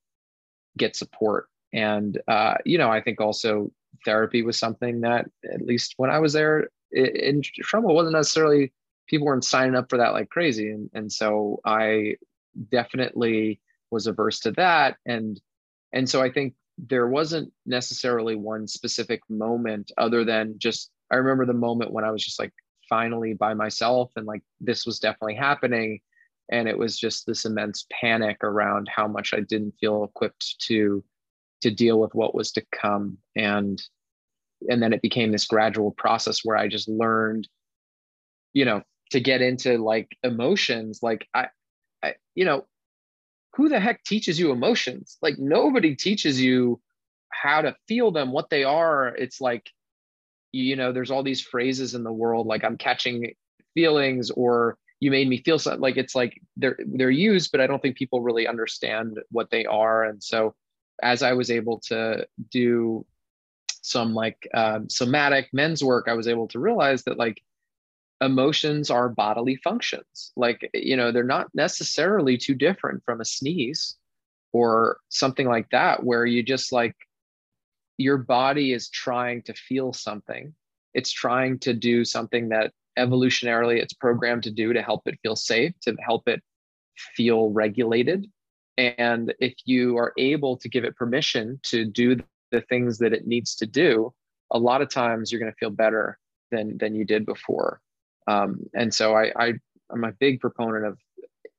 get 0.77 0.95
support. 0.95 1.47
And 1.73 2.19
uh, 2.27 2.55
you 2.65 2.77
know, 2.77 2.89
I 2.89 3.01
think 3.01 3.19
also 3.19 3.71
therapy 4.03 4.41
was 4.41 4.57
something 4.57 5.01
that 5.01 5.29
at 5.51 5.61
least 5.61 5.93
when 5.97 6.09
I 6.09 6.19
was 6.19 6.33
there 6.33 6.69
in 6.91 7.41
trouble 7.61 7.93
wasn't 7.93 8.15
necessarily 8.15 8.71
people 9.07 9.27
weren't 9.27 9.43
signing 9.43 9.75
up 9.75 9.89
for 9.89 9.97
that 9.97 10.13
like 10.13 10.29
crazy. 10.29 10.71
And 10.71 10.89
and 10.93 11.11
so 11.11 11.59
I 11.65 12.15
definitely 12.71 13.59
was 13.91 14.07
averse 14.07 14.39
to 14.41 14.51
that. 14.53 14.97
And 15.05 15.39
and 15.93 16.09
so 16.09 16.21
I 16.21 16.31
think 16.31 16.53
there 16.77 17.07
wasn't 17.07 17.51
necessarily 17.65 18.35
one 18.35 18.67
specific 18.67 19.21
moment 19.29 19.91
other 19.97 20.23
than 20.23 20.55
just 20.57 20.91
I 21.11 21.15
remember 21.15 21.45
the 21.45 21.53
moment 21.53 21.91
when 21.91 22.03
I 22.03 22.11
was 22.11 22.23
just 22.23 22.39
like 22.39 22.53
finally 22.89 23.33
by 23.33 23.53
myself 23.53 24.11
and 24.15 24.25
like 24.25 24.43
this 24.61 24.85
was 24.85 24.99
definitely 24.99 25.35
happening. 25.35 25.99
And 26.49 26.67
it 26.67 26.77
was 26.77 26.97
just 26.97 27.25
this 27.25 27.45
immense 27.45 27.85
panic 27.91 28.37
around 28.43 28.87
how 28.93 29.07
much 29.07 29.33
i 29.33 29.41
didn't 29.41 29.75
feel 29.79 30.03
equipped 30.03 30.59
to 30.67 31.03
to 31.61 31.71
deal 31.71 31.99
with 31.99 32.13
what 32.13 32.35
was 32.35 32.51
to 32.53 32.65
come. 32.71 33.17
And 33.35 33.81
and 34.69 34.81
then 34.81 34.93
it 34.93 35.01
became 35.01 35.31
this 35.31 35.45
gradual 35.45 35.91
process 35.91 36.41
where 36.43 36.57
i 36.57 36.67
just 36.67 36.87
learned 36.87 37.47
you 38.53 38.65
know 38.65 38.81
to 39.11 39.19
get 39.19 39.41
into 39.41 39.77
like 39.77 40.17
emotions. 40.23 40.99
Like 41.01 41.27
i, 41.33 41.47
I 42.03 42.15
you 42.35 42.45
know 42.45 42.65
who 43.57 43.69
the 43.69 43.79
heck 43.79 44.03
teaches 44.03 44.39
you 44.39 44.51
emotions? 44.51 45.17
Like 45.21 45.37
nobody 45.37 45.95
teaches 45.95 46.39
you 46.39 46.79
how 47.29 47.61
to 47.61 47.75
feel 47.87 48.11
them 48.11 48.31
what 48.31 48.49
they 48.49 48.63
are. 48.63 49.07
It's 49.07 49.41
like 49.41 49.69
you 50.51 50.75
know 50.75 50.91
there's 50.91 51.11
all 51.11 51.23
these 51.23 51.41
phrases 51.41 51.93
in 51.93 52.03
the 52.03 52.11
world 52.11 52.47
like 52.47 52.63
i'm 52.63 52.77
catching 52.77 53.33
feelings 53.73 54.31
or 54.31 54.77
you 54.99 55.11
made 55.11 55.27
me 55.27 55.41
feel 55.43 55.59
something 55.59 55.81
like 55.81 55.97
it's 55.97 56.15
like 56.15 56.41
they're 56.55 56.79
they're 56.85 57.09
used 57.09 57.51
but 57.51 57.61
i 57.61 57.67
don't 57.67 57.81
think 57.81 57.97
people 57.97 58.21
really 58.21 58.47
understand 58.47 59.19
what 59.29 59.49
they 59.51 59.65
are. 59.65 60.03
And 60.03 60.23
so 60.23 60.55
as 61.03 61.21
i 61.21 61.33
was 61.33 61.51
able 61.51 61.79
to 61.87 62.27
do 62.49 63.05
some 63.81 64.13
like 64.13 64.47
um, 64.53 64.89
somatic 64.89 65.49
men's 65.53 65.83
work 65.83 66.07
i 66.07 66.13
was 66.13 66.27
able 66.27 66.47
to 66.47 66.59
realize 66.59 67.03
that 67.03 67.17
like 67.17 67.41
emotions 68.21 68.89
are 68.89 69.09
bodily 69.09 69.55
functions. 69.57 70.31
Like 70.35 70.69
you 70.73 70.97
know 70.97 71.11
they're 71.11 71.23
not 71.23 71.47
necessarily 71.53 72.37
too 72.37 72.55
different 72.55 73.03
from 73.05 73.21
a 73.21 73.25
sneeze 73.25 73.95
or 74.53 74.97
something 75.09 75.47
like 75.47 75.69
that 75.71 76.03
where 76.03 76.25
you 76.25 76.41
just 76.43 76.71
like 76.71 76.95
your 77.97 78.17
body 78.17 78.73
is 78.73 78.89
trying 78.89 79.41
to 79.43 79.53
feel 79.53 79.93
something. 79.93 80.53
It's 80.93 81.11
trying 81.11 81.59
to 81.59 81.73
do 81.73 82.05
something 82.05 82.49
that 82.49 82.71
evolutionarily 82.97 83.81
it's 83.81 83.93
programmed 83.93 84.43
to 84.43 84.51
do 84.51 84.73
to 84.73 84.81
help 84.81 85.07
it 85.07 85.19
feel 85.21 85.35
safe 85.35 85.73
to 85.81 85.95
help 86.05 86.27
it 86.27 86.41
feel 87.15 87.51
regulated. 87.51 88.25
And 88.77 89.33
if 89.39 89.53
you 89.65 89.97
are 89.97 90.13
able 90.17 90.57
to 90.57 90.69
give 90.69 90.83
it 90.83 90.95
permission 90.95 91.59
to 91.63 91.85
do 91.85 92.17
the 92.51 92.61
things 92.61 92.97
that 92.99 93.13
it 93.13 93.27
needs 93.27 93.55
to 93.55 93.65
do 93.65 94.13
a 94.51 94.57
lot 94.57 94.81
of 94.81 94.89
times 94.89 95.31
you're 95.31 95.41
going 95.41 95.51
to 95.51 95.57
feel 95.57 95.69
better 95.69 96.17
than 96.51 96.77
than 96.77 96.95
you 96.95 97.05
did 97.05 97.25
before 97.25 97.81
um, 98.27 98.59
and 98.73 98.93
so 98.93 99.15
I, 99.15 99.31
I 99.37 99.53
i'm 99.91 100.03
a 100.03 100.11
big 100.11 100.39
proponent 100.39 100.85
of 100.85 100.97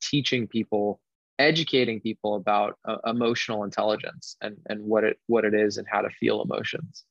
teaching 0.01 0.47
people 0.47 1.01
educating 1.39 2.01
people 2.01 2.35
about 2.35 2.79
uh, 2.85 2.97
emotional 3.07 3.65
intelligence 3.65 4.37
and 4.41 4.57
and 4.67 4.83
what 4.83 5.05
it 5.05 5.19
what 5.27 5.45
it 5.45 5.55
is 5.55 5.77
and 5.77 5.87
how 5.91 6.01
to 6.01 6.11
feel 6.11 6.43
emotions. 6.43 7.05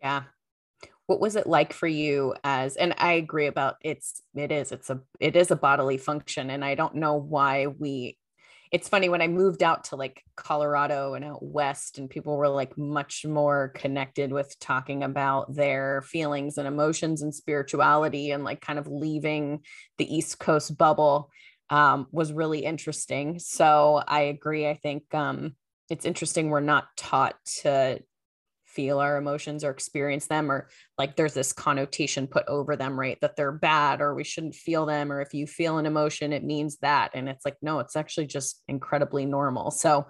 Yeah. 0.00 0.24
What 1.06 1.20
was 1.20 1.36
it 1.36 1.46
like 1.46 1.72
for 1.72 1.86
you 1.86 2.34
as 2.44 2.76
and 2.76 2.94
i 2.98 3.12
agree 3.12 3.46
about 3.46 3.76
it's 3.80 4.22
it 4.34 4.52
is 4.52 4.72
it's 4.72 4.90
a 4.90 5.00
it 5.18 5.36
is 5.36 5.50
a 5.50 5.56
bodily 5.56 5.96
function 5.96 6.50
and 6.50 6.62
i 6.62 6.74
don't 6.74 6.94
know 6.94 7.14
why 7.14 7.66
we 7.66 8.18
it's 8.72 8.88
funny 8.88 9.08
when 9.08 9.22
i 9.22 9.28
moved 9.28 9.62
out 9.62 9.84
to 9.84 9.96
like 9.96 10.22
colorado 10.36 11.14
and 11.14 11.24
out 11.24 11.42
west 11.42 11.98
and 11.98 12.10
people 12.10 12.36
were 12.36 12.48
like 12.48 12.76
much 12.76 13.24
more 13.26 13.72
connected 13.74 14.32
with 14.32 14.58
talking 14.60 15.02
about 15.02 15.54
their 15.54 16.02
feelings 16.02 16.58
and 16.58 16.66
emotions 16.66 17.22
and 17.22 17.34
spirituality 17.34 18.30
and 18.30 18.44
like 18.44 18.60
kind 18.60 18.78
of 18.78 18.86
leaving 18.86 19.60
the 19.98 20.16
east 20.16 20.38
coast 20.38 20.76
bubble 20.76 21.30
um, 21.70 22.06
was 22.12 22.32
really 22.32 22.60
interesting. 22.60 23.38
So 23.38 24.02
I 24.06 24.22
agree. 24.22 24.68
I 24.68 24.74
think 24.74 25.12
um, 25.14 25.54
it's 25.90 26.04
interesting 26.04 26.50
we're 26.50 26.60
not 26.60 26.88
taught 26.96 27.36
to 27.62 28.00
feel 28.68 29.00
our 29.00 29.16
emotions 29.16 29.64
or 29.64 29.70
experience 29.70 30.26
them, 30.26 30.50
or 30.50 30.68
like 30.96 31.16
there's 31.16 31.34
this 31.34 31.52
connotation 31.52 32.26
put 32.26 32.46
over 32.46 32.76
them, 32.76 32.98
right? 32.98 33.18
That 33.20 33.36
they're 33.36 33.52
bad 33.52 34.00
or 34.00 34.14
we 34.14 34.24
shouldn't 34.24 34.54
feel 34.54 34.86
them, 34.86 35.10
or 35.10 35.20
if 35.20 35.34
you 35.34 35.46
feel 35.46 35.78
an 35.78 35.86
emotion, 35.86 36.32
it 36.32 36.44
means 36.44 36.76
that. 36.78 37.12
And 37.14 37.28
it's 37.28 37.44
like, 37.44 37.56
no, 37.62 37.80
it's 37.80 37.96
actually 37.96 38.26
just 38.26 38.62
incredibly 38.68 39.24
normal. 39.26 39.70
So 39.70 40.06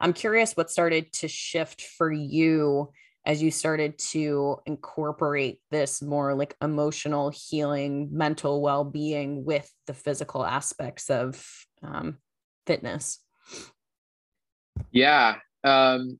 I'm 0.00 0.12
curious 0.12 0.56
what 0.56 0.70
started 0.70 1.12
to 1.14 1.28
shift 1.28 1.82
for 1.82 2.12
you 2.12 2.90
as 3.24 3.42
you 3.42 3.50
started 3.50 3.98
to 3.98 4.56
incorporate 4.66 5.60
this 5.70 6.02
more 6.02 6.34
like 6.34 6.56
emotional 6.60 7.30
healing, 7.30 8.08
mental 8.10 8.60
well 8.60 8.84
being 8.84 9.44
with 9.44 9.70
the 9.86 9.94
physical 9.94 10.44
aspects 10.44 11.08
of 11.08 11.44
um, 11.82 12.18
fitness? 12.66 13.20
Yeah. 14.90 15.36
Um, 15.64 16.18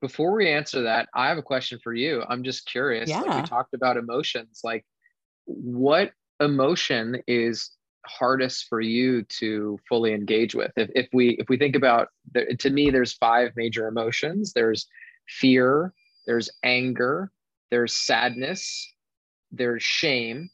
before 0.00 0.34
we 0.34 0.48
answer 0.48 0.82
that, 0.82 1.08
I 1.14 1.28
have 1.28 1.38
a 1.38 1.42
question 1.42 1.78
for 1.82 1.92
you. 1.92 2.22
I'm 2.28 2.42
just 2.42 2.66
curious. 2.66 3.08
Yeah. 3.08 3.20
Like 3.20 3.40
you 3.40 3.46
talked 3.46 3.74
about 3.74 3.96
emotions. 3.96 4.60
Like, 4.64 4.84
what 5.44 6.12
emotion 6.40 7.22
is 7.26 7.70
hardest 8.06 8.66
for 8.68 8.80
you 8.80 9.22
to 9.24 9.78
fully 9.88 10.12
engage 10.12 10.54
with? 10.54 10.72
If, 10.76 10.90
if 10.94 11.08
we 11.12 11.30
if 11.38 11.48
we 11.48 11.58
think 11.58 11.76
about, 11.76 12.08
to 12.58 12.70
me, 12.70 12.90
there's 12.90 13.12
five 13.14 13.52
major 13.56 13.88
emotions. 13.88 14.52
There's 14.52 14.86
fear, 15.28 15.92
there's 16.26 16.50
anger, 16.64 17.30
there's 17.70 17.94
sadness, 17.94 18.92
there's 19.52 19.82
shame. 19.82 20.50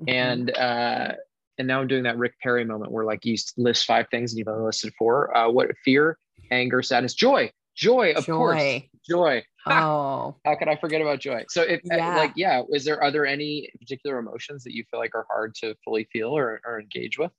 Mm-hmm. 0.00 0.08
And 0.08 0.56
uh, 0.56 1.12
and 1.58 1.68
now 1.68 1.80
I'm 1.80 1.86
doing 1.86 2.02
that 2.02 2.18
Rick 2.18 2.34
Perry 2.42 2.64
moment 2.64 2.90
where 2.90 3.04
like 3.04 3.24
you 3.24 3.36
list 3.56 3.86
five 3.86 4.06
things 4.10 4.32
and 4.32 4.38
you've 4.38 4.48
only 4.48 4.64
listed 4.64 4.92
four. 4.98 5.36
Uh, 5.36 5.50
what 5.50 5.70
fear, 5.84 6.18
anger, 6.50 6.82
sadness, 6.82 7.14
joy, 7.14 7.50
joy, 7.74 8.12
of 8.16 8.26
joy. 8.26 8.36
course, 8.36 8.82
joy. 9.08 9.44
Oh, 9.66 10.36
how 10.44 10.56
could 10.56 10.68
I 10.68 10.76
forget 10.76 11.00
about 11.00 11.20
joy? 11.20 11.44
So 11.48 11.62
if 11.62 11.80
uh, 11.90 11.96
yeah. 11.96 12.16
like 12.16 12.32
yeah, 12.36 12.62
is 12.70 12.84
there 12.84 13.02
are 13.02 13.10
there 13.10 13.26
any 13.26 13.70
particular 13.78 14.18
emotions 14.18 14.64
that 14.64 14.74
you 14.74 14.84
feel 14.90 15.00
like 15.00 15.14
are 15.14 15.26
hard 15.30 15.54
to 15.56 15.74
fully 15.84 16.06
feel 16.12 16.36
or, 16.36 16.60
or 16.66 16.80
engage 16.80 17.18
with? 17.18 17.32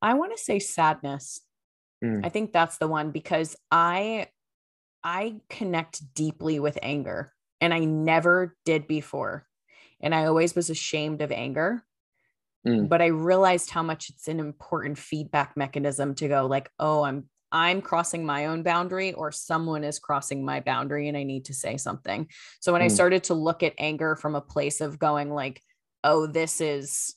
I 0.00 0.14
want 0.14 0.36
to 0.36 0.42
say 0.42 0.58
sadness. 0.58 1.40
Mm. 2.04 2.24
I 2.24 2.28
think 2.28 2.52
that's 2.52 2.78
the 2.78 2.88
one 2.88 3.10
because 3.10 3.56
I 3.70 4.28
I 5.04 5.40
connect 5.48 6.14
deeply 6.14 6.60
with 6.60 6.78
anger 6.82 7.32
and 7.60 7.72
I 7.72 7.80
never 7.80 8.56
did 8.64 8.86
before. 8.86 9.46
And 10.00 10.14
I 10.14 10.26
always 10.26 10.54
was 10.54 10.70
ashamed 10.70 11.22
of 11.22 11.30
anger. 11.30 11.84
Mm. 12.66 12.88
But 12.88 13.02
I 13.02 13.06
realized 13.06 13.70
how 13.70 13.82
much 13.82 14.08
it's 14.10 14.28
an 14.28 14.38
important 14.38 14.98
feedback 14.98 15.56
mechanism 15.56 16.14
to 16.16 16.28
go 16.28 16.46
like, 16.46 16.70
oh, 16.78 17.02
I'm 17.02 17.28
I'm 17.52 17.82
crossing 17.82 18.24
my 18.24 18.46
own 18.46 18.62
boundary 18.62 19.12
or 19.12 19.30
someone 19.30 19.84
is 19.84 19.98
crossing 19.98 20.44
my 20.44 20.60
boundary 20.60 21.08
and 21.08 21.16
I 21.16 21.22
need 21.22 21.44
to 21.44 21.54
say 21.54 21.76
something. 21.76 22.28
So 22.60 22.72
when 22.72 22.80
mm. 22.80 22.86
I 22.86 22.88
started 22.88 23.24
to 23.24 23.34
look 23.34 23.62
at 23.62 23.74
anger 23.78 24.16
from 24.16 24.34
a 24.34 24.40
place 24.40 24.80
of 24.80 24.98
going 24.98 25.30
like, 25.30 25.62
oh, 26.02 26.26
this 26.26 26.60
is 26.60 27.14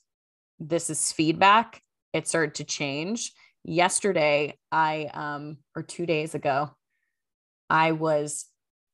this 0.59 0.89
is 0.89 1.11
feedback, 1.11 1.81
it 2.13 2.27
started 2.27 2.55
to 2.55 2.63
change. 2.63 3.31
Yesterday, 3.63 4.57
I 4.71 5.09
um 5.13 5.57
or 5.75 5.81
2 5.81 6.05
days 6.05 6.35
ago, 6.35 6.75
I 7.69 7.93
was, 7.93 8.45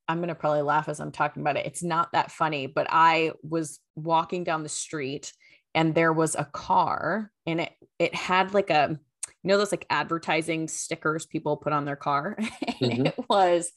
I'm 0.08 0.19
going 0.19 0.30
to 0.30 0.36
probably 0.36 0.62
laugh 0.62 0.89
as 0.89 0.99
I'm 0.99 1.12
talking 1.12 1.41
about 1.41 1.58
it. 1.58 1.65
It's 1.65 1.84
not 1.84 2.12
that 2.13 2.32
funny, 2.32 2.67
but 2.67 2.88
I 2.89 3.34
was 3.43 3.80
walking 3.95 4.43
down 4.43 4.63
the 4.63 4.69
street 4.69 5.34
and 5.73 5.93
there 5.93 6.13
was 6.13 6.36
a 6.36 6.45
car 6.45 7.32
and 7.45 7.62
it, 7.62 7.71
it 7.99 8.15
had 8.15 8.54
like 8.54 8.69
a, 8.69 8.97
you 9.43 9.47
know, 9.47 9.58
those 9.58 9.71
like 9.71 9.86
advertising 9.89 10.67
stickers 10.67 11.25
people 11.25 11.58
put 11.58 11.73
on 11.73 11.86
their 11.86 11.95
car. 11.95 12.36
mm-hmm. 12.39 13.08
it 13.08 13.15
was, 13.30 13.71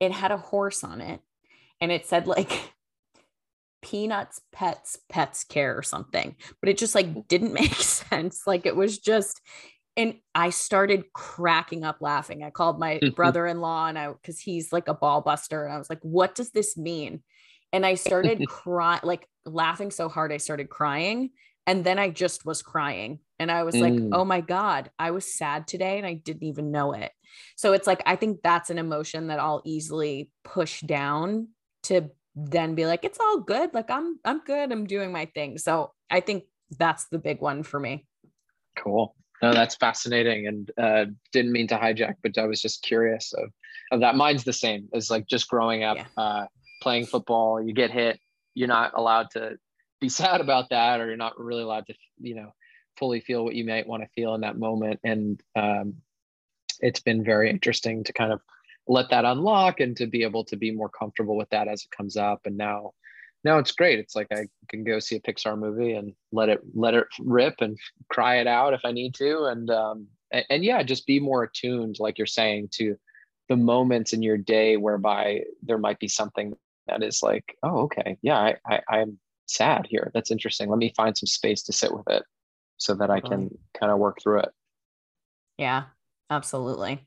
it 0.00 0.12
had 0.12 0.30
a 0.30 0.36
horse 0.36 0.84
on 0.84 1.00
it 1.00 1.20
and 1.80 1.92
it 1.92 2.06
said 2.06 2.26
like, 2.26 2.52
peanuts 3.82 4.40
pets 4.50 4.96
pets 5.10 5.44
care 5.44 5.76
or 5.76 5.82
something 5.82 6.34
but 6.58 6.70
it 6.70 6.78
just 6.78 6.94
like 6.94 7.28
didn't 7.28 7.52
make 7.60 7.74
sense 7.74 8.46
like 8.46 8.64
it 8.64 8.74
was 8.74 8.98
just 8.98 9.42
and 9.96 10.14
I 10.34 10.50
started 10.50 11.12
cracking 11.12 11.84
up 11.84 11.98
laughing. 12.00 12.42
I 12.42 12.50
called 12.50 12.80
my 12.80 13.00
brother-in-law 13.14 13.86
and 13.86 13.98
I 13.98 14.08
because 14.08 14.40
he's 14.40 14.72
like 14.72 14.88
a 14.88 14.94
ball 14.94 15.20
buster. 15.20 15.64
And 15.64 15.72
I 15.72 15.78
was 15.78 15.88
like, 15.88 16.00
what 16.02 16.34
does 16.34 16.50
this 16.50 16.76
mean? 16.76 17.22
And 17.72 17.86
I 17.86 17.94
started 17.94 18.44
crying, 18.48 19.00
like 19.04 19.28
laughing 19.44 19.90
so 19.90 20.08
hard, 20.08 20.32
I 20.32 20.38
started 20.38 20.68
crying. 20.68 21.30
And 21.66 21.84
then 21.84 21.98
I 21.98 22.10
just 22.10 22.44
was 22.44 22.62
crying. 22.62 23.20
And 23.38 23.50
I 23.50 23.62
was 23.64 23.74
mm. 23.74 23.80
like, 23.80 24.14
oh 24.14 24.24
my 24.24 24.40
God, 24.40 24.90
I 24.98 25.10
was 25.10 25.34
sad 25.34 25.66
today 25.66 25.98
and 25.98 26.06
I 26.06 26.14
didn't 26.14 26.44
even 26.44 26.70
know 26.70 26.92
it. 26.92 27.10
So 27.56 27.72
it's 27.72 27.86
like, 27.86 28.02
I 28.06 28.16
think 28.16 28.40
that's 28.42 28.70
an 28.70 28.78
emotion 28.78 29.28
that 29.28 29.40
I'll 29.40 29.62
easily 29.64 30.30
push 30.44 30.80
down 30.82 31.48
to 31.84 32.10
then 32.36 32.74
be 32.74 32.86
like, 32.86 33.04
it's 33.04 33.18
all 33.18 33.40
good. 33.40 33.74
Like 33.74 33.90
I'm, 33.90 34.18
I'm 34.24 34.40
good. 34.40 34.70
I'm 34.70 34.86
doing 34.86 35.10
my 35.10 35.26
thing. 35.26 35.58
So 35.58 35.92
I 36.10 36.20
think 36.20 36.44
that's 36.78 37.06
the 37.06 37.18
big 37.18 37.40
one 37.40 37.62
for 37.62 37.80
me. 37.80 38.06
Cool. 38.76 39.14
No, 39.42 39.52
that's 39.52 39.74
fascinating, 39.74 40.46
and 40.46 40.70
uh, 40.78 41.04
didn't 41.32 41.52
mean 41.52 41.66
to 41.68 41.76
hijack, 41.76 42.14
but 42.22 42.38
I 42.38 42.46
was 42.46 42.62
just 42.62 42.82
curious 42.82 43.34
of 43.34 43.50
of 43.90 44.00
that. 44.00 44.16
Mine's 44.16 44.44
the 44.44 44.54
same 44.54 44.88
as 44.94 45.10
like 45.10 45.26
just 45.26 45.48
growing 45.48 45.84
up, 45.84 45.98
yeah. 45.98 46.06
uh, 46.16 46.46
playing 46.80 47.06
football. 47.06 47.60
You 47.60 47.74
get 47.74 47.90
hit, 47.90 48.18
you're 48.54 48.68
not 48.68 48.92
allowed 48.94 49.30
to 49.32 49.58
be 50.04 50.08
sad 50.24 50.40
about 50.40 50.70
that, 50.70 51.00
or 51.00 51.06
you're 51.08 51.16
not 51.16 51.38
really 51.38 51.62
allowed 51.62 51.86
to, 51.86 51.94
you 52.20 52.34
know, 52.34 52.52
fully 52.96 53.20
feel 53.20 53.44
what 53.44 53.54
you 53.54 53.64
might 53.64 53.86
want 53.86 54.02
to 54.02 54.08
feel 54.14 54.34
in 54.34 54.42
that 54.42 54.58
moment. 54.58 55.00
And 55.02 55.40
um, 55.56 55.94
it's 56.80 57.00
been 57.00 57.24
very 57.24 57.50
interesting 57.50 58.04
to 58.04 58.12
kind 58.12 58.32
of 58.32 58.40
let 58.86 59.10
that 59.10 59.24
unlock 59.24 59.80
and 59.80 59.96
to 59.96 60.06
be 60.06 60.22
able 60.22 60.44
to 60.44 60.56
be 60.56 60.70
more 60.70 60.90
comfortable 60.90 61.36
with 61.36 61.48
that 61.50 61.68
as 61.68 61.82
it 61.82 61.96
comes 61.96 62.16
up. 62.16 62.42
And 62.44 62.56
now 62.56 62.92
now 63.44 63.58
it's 63.58 63.72
great. 63.72 63.98
It's 63.98 64.16
like 64.16 64.28
I 64.32 64.46
can 64.68 64.84
go 64.84 64.98
see 64.98 65.16
a 65.16 65.20
Pixar 65.20 65.58
movie 65.58 65.92
and 65.92 66.14
let 66.32 66.48
it 66.48 66.60
let 66.74 66.94
it 66.94 67.06
rip 67.18 67.60
and 67.60 67.78
cry 68.08 68.36
it 68.36 68.46
out 68.46 68.74
if 68.74 68.80
I 68.84 68.92
need 68.92 69.14
to, 69.16 69.44
and 69.44 69.70
um, 69.70 70.06
and, 70.30 70.44
and 70.50 70.64
yeah, 70.64 70.82
just 70.82 71.06
be 71.06 71.20
more 71.20 71.44
attuned, 71.44 71.96
like 71.98 72.16
you're 72.18 72.26
saying, 72.26 72.68
to 72.72 72.96
the 73.48 73.56
moments 73.56 74.14
in 74.14 74.22
your 74.22 74.38
day 74.38 74.78
whereby 74.78 75.42
there 75.62 75.76
might 75.76 75.98
be 75.98 76.08
something 76.08 76.54
that 76.86 77.02
is 77.02 77.22
like, 77.22 77.56
oh, 77.62 77.82
okay, 77.82 78.16
yeah, 78.22 78.38
I, 78.38 78.56
I 78.66 78.80
I'm 78.88 79.18
sad 79.46 79.86
here. 79.88 80.10
That's 80.14 80.30
interesting. 80.30 80.68
Let 80.68 80.78
me 80.78 80.92
find 80.96 81.16
some 81.16 81.26
space 81.26 81.62
to 81.64 81.72
sit 81.72 81.92
with 81.92 82.08
it, 82.08 82.22
so 82.76 82.94
that 82.94 83.10
I 83.10 83.20
can 83.20 83.50
kind 83.78 83.92
of 83.92 83.98
work 83.98 84.18
through 84.22 84.40
it. 84.40 84.50
Yeah, 85.58 85.84
absolutely. 86.30 87.06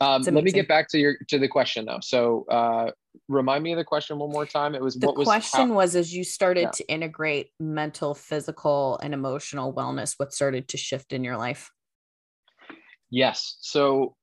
Um, 0.00 0.22
let 0.22 0.44
me 0.44 0.52
get 0.52 0.68
back 0.68 0.88
to 0.90 0.98
your 0.98 1.16
to 1.28 1.38
the 1.38 1.48
question 1.48 1.86
though. 1.86 2.00
So 2.02 2.44
uh, 2.50 2.90
remind 3.28 3.64
me 3.64 3.72
of 3.72 3.78
the 3.78 3.84
question 3.84 4.18
one 4.18 4.30
more 4.30 4.44
time. 4.44 4.74
It 4.74 4.82
was 4.82 4.94
the 4.94 5.06
what 5.06 5.16
was 5.16 5.26
question 5.26 5.68
how, 5.68 5.74
was 5.74 5.96
as 5.96 6.14
you 6.14 6.22
started 6.22 6.62
yeah. 6.62 6.70
to 6.70 6.88
integrate 6.88 7.50
mental, 7.58 8.14
physical, 8.14 8.98
and 9.02 9.14
emotional 9.14 9.72
wellness. 9.72 10.14
What 10.18 10.34
started 10.34 10.68
to 10.68 10.76
shift 10.76 11.12
in 11.12 11.24
your 11.24 11.38
life? 11.38 11.70
Yes. 13.10 13.56
So 13.60 14.14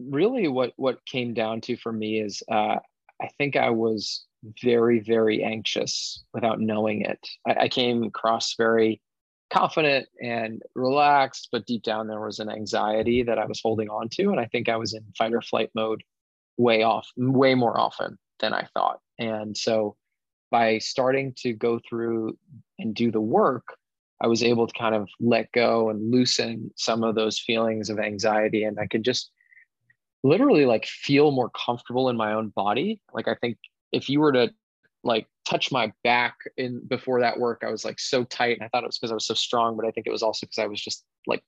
really, 0.00 0.48
what 0.48 0.72
what 0.76 1.04
came 1.06 1.32
down 1.32 1.60
to 1.62 1.76
for 1.76 1.92
me 1.92 2.20
is 2.20 2.42
uh, 2.50 2.78
I 3.22 3.28
think 3.38 3.54
I 3.54 3.70
was 3.70 4.26
very 4.62 5.00
very 5.00 5.42
anxious 5.42 6.22
without 6.32 6.60
knowing 6.60 7.02
it. 7.02 7.20
I, 7.46 7.64
I 7.64 7.68
came 7.68 8.02
across 8.04 8.54
very 8.56 9.00
confident 9.50 10.08
and 10.22 10.62
relaxed, 10.74 11.48
but 11.52 11.66
deep 11.66 11.82
down 11.82 12.06
there 12.06 12.20
was 12.20 12.38
an 12.38 12.48
anxiety 12.48 13.22
that 13.24 13.38
I 13.38 13.46
was 13.46 13.60
holding 13.60 13.88
on 13.88 14.08
to. 14.10 14.30
And 14.30 14.40
I 14.40 14.46
think 14.46 14.68
I 14.68 14.76
was 14.76 14.94
in 14.94 15.04
fight 15.18 15.34
or 15.34 15.42
flight 15.42 15.70
mode 15.74 16.02
way 16.56 16.82
off, 16.82 17.08
way 17.16 17.54
more 17.54 17.78
often 17.78 18.16
than 18.38 18.54
I 18.54 18.68
thought. 18.74 19.00
And 19.18 19.56
so 19.56 19.96
by 20.50 20.78
starting 20.78 21.34
to 21.38 21.52
go 21.52 21.80
through 21.88 22.38
and 22.78 22.94
do 22.94 23.10
the 23.10 23.20
work, 23.20 23.76
I 24.20 24.26
was 24.26 24.42
able 24.42 24.66
to 24.66 24.78
kind 24.78 24.94
of 24.94 25.08
let 25.18 25.50
go 25.52 25.90
and 25.90 26.10
loosen 26.10 26.70
some 26.76 27.02
of 27.02 27.14
those 27.14 27.38
feelings 27.38 27.90
of 27.90 27.98
anxiety. 27.98 28.64
And 28.64 28.78
I 28.78 28.86
could 28.86 29.02
just 29.02 29.30
literally 30.22 30.66
like 30.66 30.84
feel 30.86 31.30
more 31.30 31.50
comfortable 31.50 32.08
in 32.08 32.16
my 32.16 32.34
own 32.34 32.50
body. 32.50 33.00
Like 33.12 33.28
I 33.28 33.34
think 33.34 33.56
if 33.92 34.08
you 34.08 34.20
were 34.20 34.32
to 34.32 34.50
like 35.02 35.26
touch 35.48 35.72
my 35.72 35.92
back 36.04 36.36
in 36.56 36.80
before 36.86 37.20
that 37.20 37.38
work, 37.38 37.62
I 37.66 37.70
was 37.70 37.84
like 37.84 37.98
so 37.98 38.24
tight. 38.24 38.56
And 38.56 38.64
I 38.64 38.68
thought 38.68 38.84
it 38.84 38.88
was 38.88 38.98
because 38.98 39.10
I 39.10 39.14
was 39.14 39.26
so 39.26 39.34
strong, 39.34 39.76
but 39.76 39.86
I 39.86 39.90
think 39.90 40.06
it 40.06 40.12
was 40.12 40.22
also 40.22 40.46
because 40.46 40.58
I 40.58 40.66
was 40.66 40.80
just 40.80 41.04
like 41.26 41.42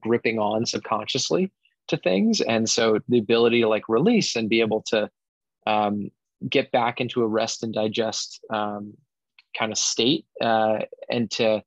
gripping 0.00 0.38
on 0.38 0.66
subconsciously 0.66 1.52
to 1.88 1.96
things. 1.96 2.40
And 2.40 2.68
so 2.68 2.98
the 3.08 3.18
ability 3.18 3.60
to 3.60 3.68
like 3.68 3.88
release 3.88 4.36
and 4.36 4.48
be 4.48 4.60
able 4.60 4.82
to 4.88 5.08
um, 5.66 6.10
get 6.48 6.70
back 6.72 7.00
into 7.00 7.22
a 7.22 7.26
rest 7.26 7.62
and 7.62 7.72
digest 7.72 8.40
um, 8.50 8.94
kind 9.56 9.72
of 9.72 9.78
state 9.78 10.26
uh, 10.40 10.80
and 11.10 11.30
to 11.32 11.62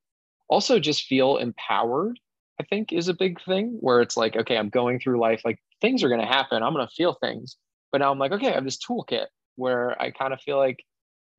also 0.49 0.79
just 0.79 1.05
feel 1.05 1.37
empowered 1.37 2.19
i 2.59 2.63
think 2.65 2.91
is 2.91 3.07
a 3.07 3.13
big 3.13 3.41
thing 3.43 3.77
where 3.79 4.01
it's 4.01 4.17
like 4.17 4.35
okay 4.35 4.57
i'm 4.57 4.69
going 4.69 4.99
through 4.99 5.19
life 5.19 5.41
like 5.45 5.57
things 5.79 6.03
are 6.03 6.09
going 6.09 6.21
to 6.21 6.27
happen 6.27 6.61
i'm 6.61 6.73
going 6.73 6.85
to 6.85 6.93
feel 6.93 7.13
things 7.13 7.55
but 7.91 7.99
now 7.99 8.11
i'm 8.11 8.19
like 8.19 8.33
okay 8.33 8.49
i 8.49 8.55
have 8.55 8.65
this 8.65 8.77
toolkit 8.77 9.27
where 9.61 9.99
i 10.01 10.11
kind 10.11 10.33
of 10.33 10.41
feel 10.41 10.57
like 10.57 10.83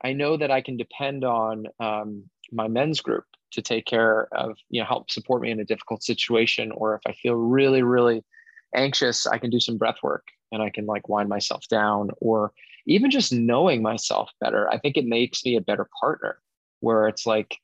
i 0.04 0.12
know 0.12 0.37
that 0.37 0.50
i 0.50 0.61
can 0.61 0.76
depend 0.76 1.24
on 1.24 1.66
um, 1.80 2.24
my 2.50 2.68
men's 2.68 3.00
group 3.00 3.24
to 3.50 3.61
take 3.61 3.85
care 3.85 4.28
of 4.32 4.56
you 4.70 4.80
know 4.80 4.87
help 4.87 5.11
support 5.11 5.42
me 5.42 5.50
in 5.50 5.61
a 5.61 5.64
difficult 5.64 6.02
situation 6.02 6.72
or 6.72 6.94
if 6.94 7.02
i 7.06 7.12
feel 7.12 7.35
really 7.35 7.82
really 7.82 8.22
anxious 8.74 9.26
i 9.26 9.38
can 9.38 9.50
do 9.50 9.61
some 9.61 9.76
breath 9.76 9.98
work 10.02 10.26
and 10.52 10.62
i 10.62 10.70
can 10.70 10.87
like 10.87 11.08
wind 11.08 11.28
myself 11.28 11.66
down 11.68 12.11
or 12.20 12.52
even 12.87 13.11
just 13.11 13.32
knowing 13.32 13.82
myself 13.82 14.30
better 14.40 14.68
i 14.70 14.78
think 14.78 14.96
it 14.96 15.04
makes 15.04 15.44
me 15.44 15.56
a 15.56 15.61
better 15.61 15.88
partner 16.00 16.38
where 16.80 17.08
it's 17.08 17.26
like 17.26 17.58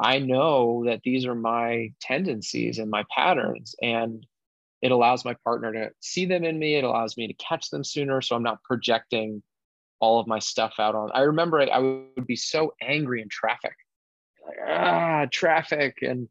I 0.00 0.18
know 0.18 0.84
that 0.86 1.02
these 1.04 1.24
are 1.26 1.34
my 1.34 1.92
tendencies 2.00 2.78
and 2.78 2.90
my 2.90 3.04
patterns. 3.14 3.74
And 3.80 4.26
it 4.82 4.90
allows 4.90 5.24
my 5.24 5.34
partner 5.44 5.72
to 5.72 5.90
see 6.00 6.26
them 6.26 6.44
in 6.44 6.58
me. 6.58 6.74
It 6.74 6.84
allows 6.84 7.16
me 7.16 7.26
to 7.26 7.34
catch 7.34 7.70
them 7.70 7.84
sooner. 7.84 8.20
So 8.20 8.36
I'm 8.36 8.42
not 8.42 8.62
projecting 8.64 9.42
all 10.00 10.20
of 10.20 10.26
my 10.26 10.38
stuff 10.38 10.74
out 10.78 10.94
on. 10.94 11.10
I 11.14 11.20
remember 11.20 11.60
I 11.60 11.78
would 11.78 12.26
be 12.26 12.36
so 12.36 12.74
angry 12.82 13.22
in 13.22 13.28
traffic, 13.28 13.74
like, 14.46 14.56
ah, 14.66 15.26
traffic. 15.30 15.98
And 16.02 16.28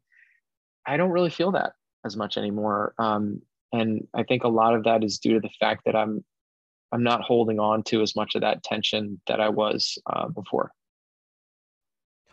I 0.86 0.96
don't 0.96 1.10
really 1.10 1.30
feel 1.30 1.52
that 1.52 1.72
as 2.04 2.16
much 2.16 2.36
anymore. 2.36 2.94
Um, 2.98 3.42
and 3.72 4.06
I 4.14 4.22
think 4.22 4.44
a 4.44 4.48
lot 4.48 4.74
of 4.74 4.84
that 4.84 5.02
is 5.02 5.18
due 5.18 5.34
to 5.34 5.40
the 5.40 5.50
fact 5.60 5.82
that 5.86 5.96
I'm 5.96 6.24
I'm 6.92 7.02
not 7.02 7.22
holding 7.22 7.58
on 7.58 7.82
to 7.84 8.02
as 8.02 8.14
much 8.14 8.36
of 8.36 8.42
that 8.42 8.62
tension 8.62 9.20
that 9.26 9.40
I 9.40 9.48
was 9.48 9.98
uh, 10.06 10.28
before. 10.28 10.70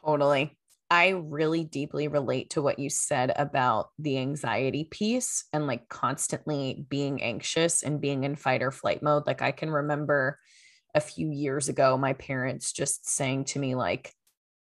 Totally. 0.06 0.56
I 0.91 1.10
really 1.10 1.63
deeply 1.63 2.10
relate 2.10 2.52
to 2.52 2.62
what 2.62 2.78
you 2.78 2.89
said 2.89 3.32
about 3.38 3.89
the 3.98 4.20
anxiety 4.20 4.84
piece 4.84 5.46
and 5.54 5.65
like 5.65 5.88
constantly 5.89 6.86
being 6.89 7.24
anxious 7.24 7.82
and 7.82 8.02
being 8.02 8.24
in 8.24 8.36
fight 8.36 8.62
or 8.62 8.72
flight 8.72 9.02
mode. 9.02 9.26
Like 9.26 9.41
I 9.41 9.52
can 9.52 9.72
remember 9.72 10.38
a 10.94 11.02
few 11.02 11.30
years 11.30 11.70
ago 11.70 11.98
my 11.98 12.14
parents 12.14 12.72
just 12.72 13.10
saying 13.10 13.46
to 13.46 13.60
me 13.60 13.76
like 13.76 14.14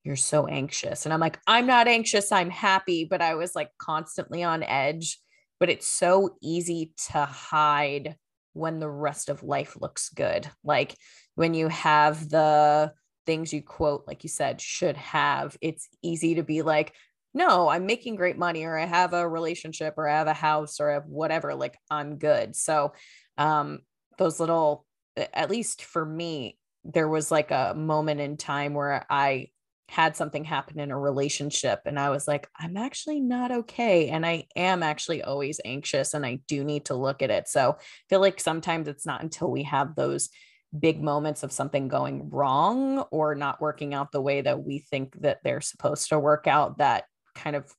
you're 0.05 0.16
so 0.16 0.47
anxious 0.47 1.05
and 1.05 1.12
I'm 1.12 1.21
like 1.21 1.38
I'm 1.47 1.66
not 1.66 1.88
anxious, 1.88 2.33
I'm 2.33 2.51
happy, 2.51 3.05
but 3.05 3.21
I 3.21 3.35
was 3.35 3.55
like 3.55 3.71
constantly 3.79 4.43
on 4.43 4.62
edge, 4.62 5.19
but 5.59 5.69
it's 5.69 5.87
so 5.87 6.37
easy 6.43 6.93
to 7.11 7.25
hide 7.25 8.16
when 8.53 8.81
the 8.81 8.88
rest 8.88 9.29
of 9.29 9.43
life 9.43 9.77
looks 9.81 10.09
good. 10.09 10.49
Like 10.64 10.95
when 11.35 11.55
you 11.55 11.69
have 11.69 12.29
the 12.29 12.93
things 13.27 13.53
you 13.53 13.62
quote, 13.62 14.05
like 14.07 14.25
you 14.25 14.29
said, 14.29 14.61
should 14.61 14.97
have, 14.97 15.57
it's 15.61 15.88
easy 16.03 16.37
to 16.37 16.43
be 16.43 16.62
like, 16.62 16.95
no, 17.33 17.69
I'm 17.69 17.87
making 17.87 18.16
great 18.16 18.37
money, 18.37 18.64
or 18.64 18.77
I 18.77 18.87
have 18.87 19.12
a 19.12 19.29
relationship, 19.29 19.95
or 19.97 20.09
I 20.09 20.16
have 20.19 20.27
a 20.27 20.33
house, 20.33 20.81
or 20.81 20.90
I 20.90 20.95
have 20.95 21.07
whatever, 21.07 21.55
like 21.55 21.79
I'm 21.88 22.16
good. 22.16 22.57
So, 22.57 22.93
um, 23.38 23.81
those 24.19 24.40
little, 24.40 24.85
at 25.16 25.51
least 25.51 25.83
for 25.83 26.05
me, 26.05 26.59
there 26.85 27.09
was 27.09 27.31
like 27.31 27.51
a 27.51 27.75
moment 27.77 28.20
in 28.20 28.37
time 28.37 28.75
where 28.75 29.05
I 29.11 29.49
had 29.88 30.14
something 30.16 30.44
happen 30.44 30.79
in 30.79 30.92
a 30.92 30.99
relationship 30.99 31.81
and 31.85 31.99
I 31.99 32.11
was 32.11 32.29
like, 32.29 32.49
I'm 32.57 32.77
actually 32.77 33.20
not 33.20 33.51
okay. 33.51 34.09
And 34.09 34.25
I 34.25 34.46
am 34.55 34.85
actually 34.85 35.23
always 35.23 35.61
anxious 35.64 36.14
and 36.14 36.25
I 36.25 36.40
do 36.46 36.62
need 36.62 36.85
to 36.87 36.94
look 36.94 37.23
at 37.23 37.31
it. 37.31 37.49
So 37.49 37.77
I 37.79 37.83
feel 38.09 38.20
like 38.20 38.40
sometimes 38.40 38.87
it's 38.87 39.05
not 39.05 39.23
until 39.23 39.51
we 39.51 39.64
have 39.64 39.96
those 39.96 40.31
big 40.79 41.03
moments 41.03 41.42
of 41.42 41.51
something 41.51 41.88
going 41.88 42.31
wrong 42.31 43.01
or 43.11 43.35
not 43.35 43.61
working 43.61 43.92
out 43.92 44.12
the 44.12 44.20
way 44.20 44.40
that 44.40 44.62
we 44.62 44.79
think 44.79 45.20
that 45.23 45.40
they're 45.42 45.61
supposed 45.61 46.09
to 46.11 46.18
work 46.20 46.46
out 46.46 46.79
that 46.79 47.05
kind 47.35 47.57
of 47.57 47.75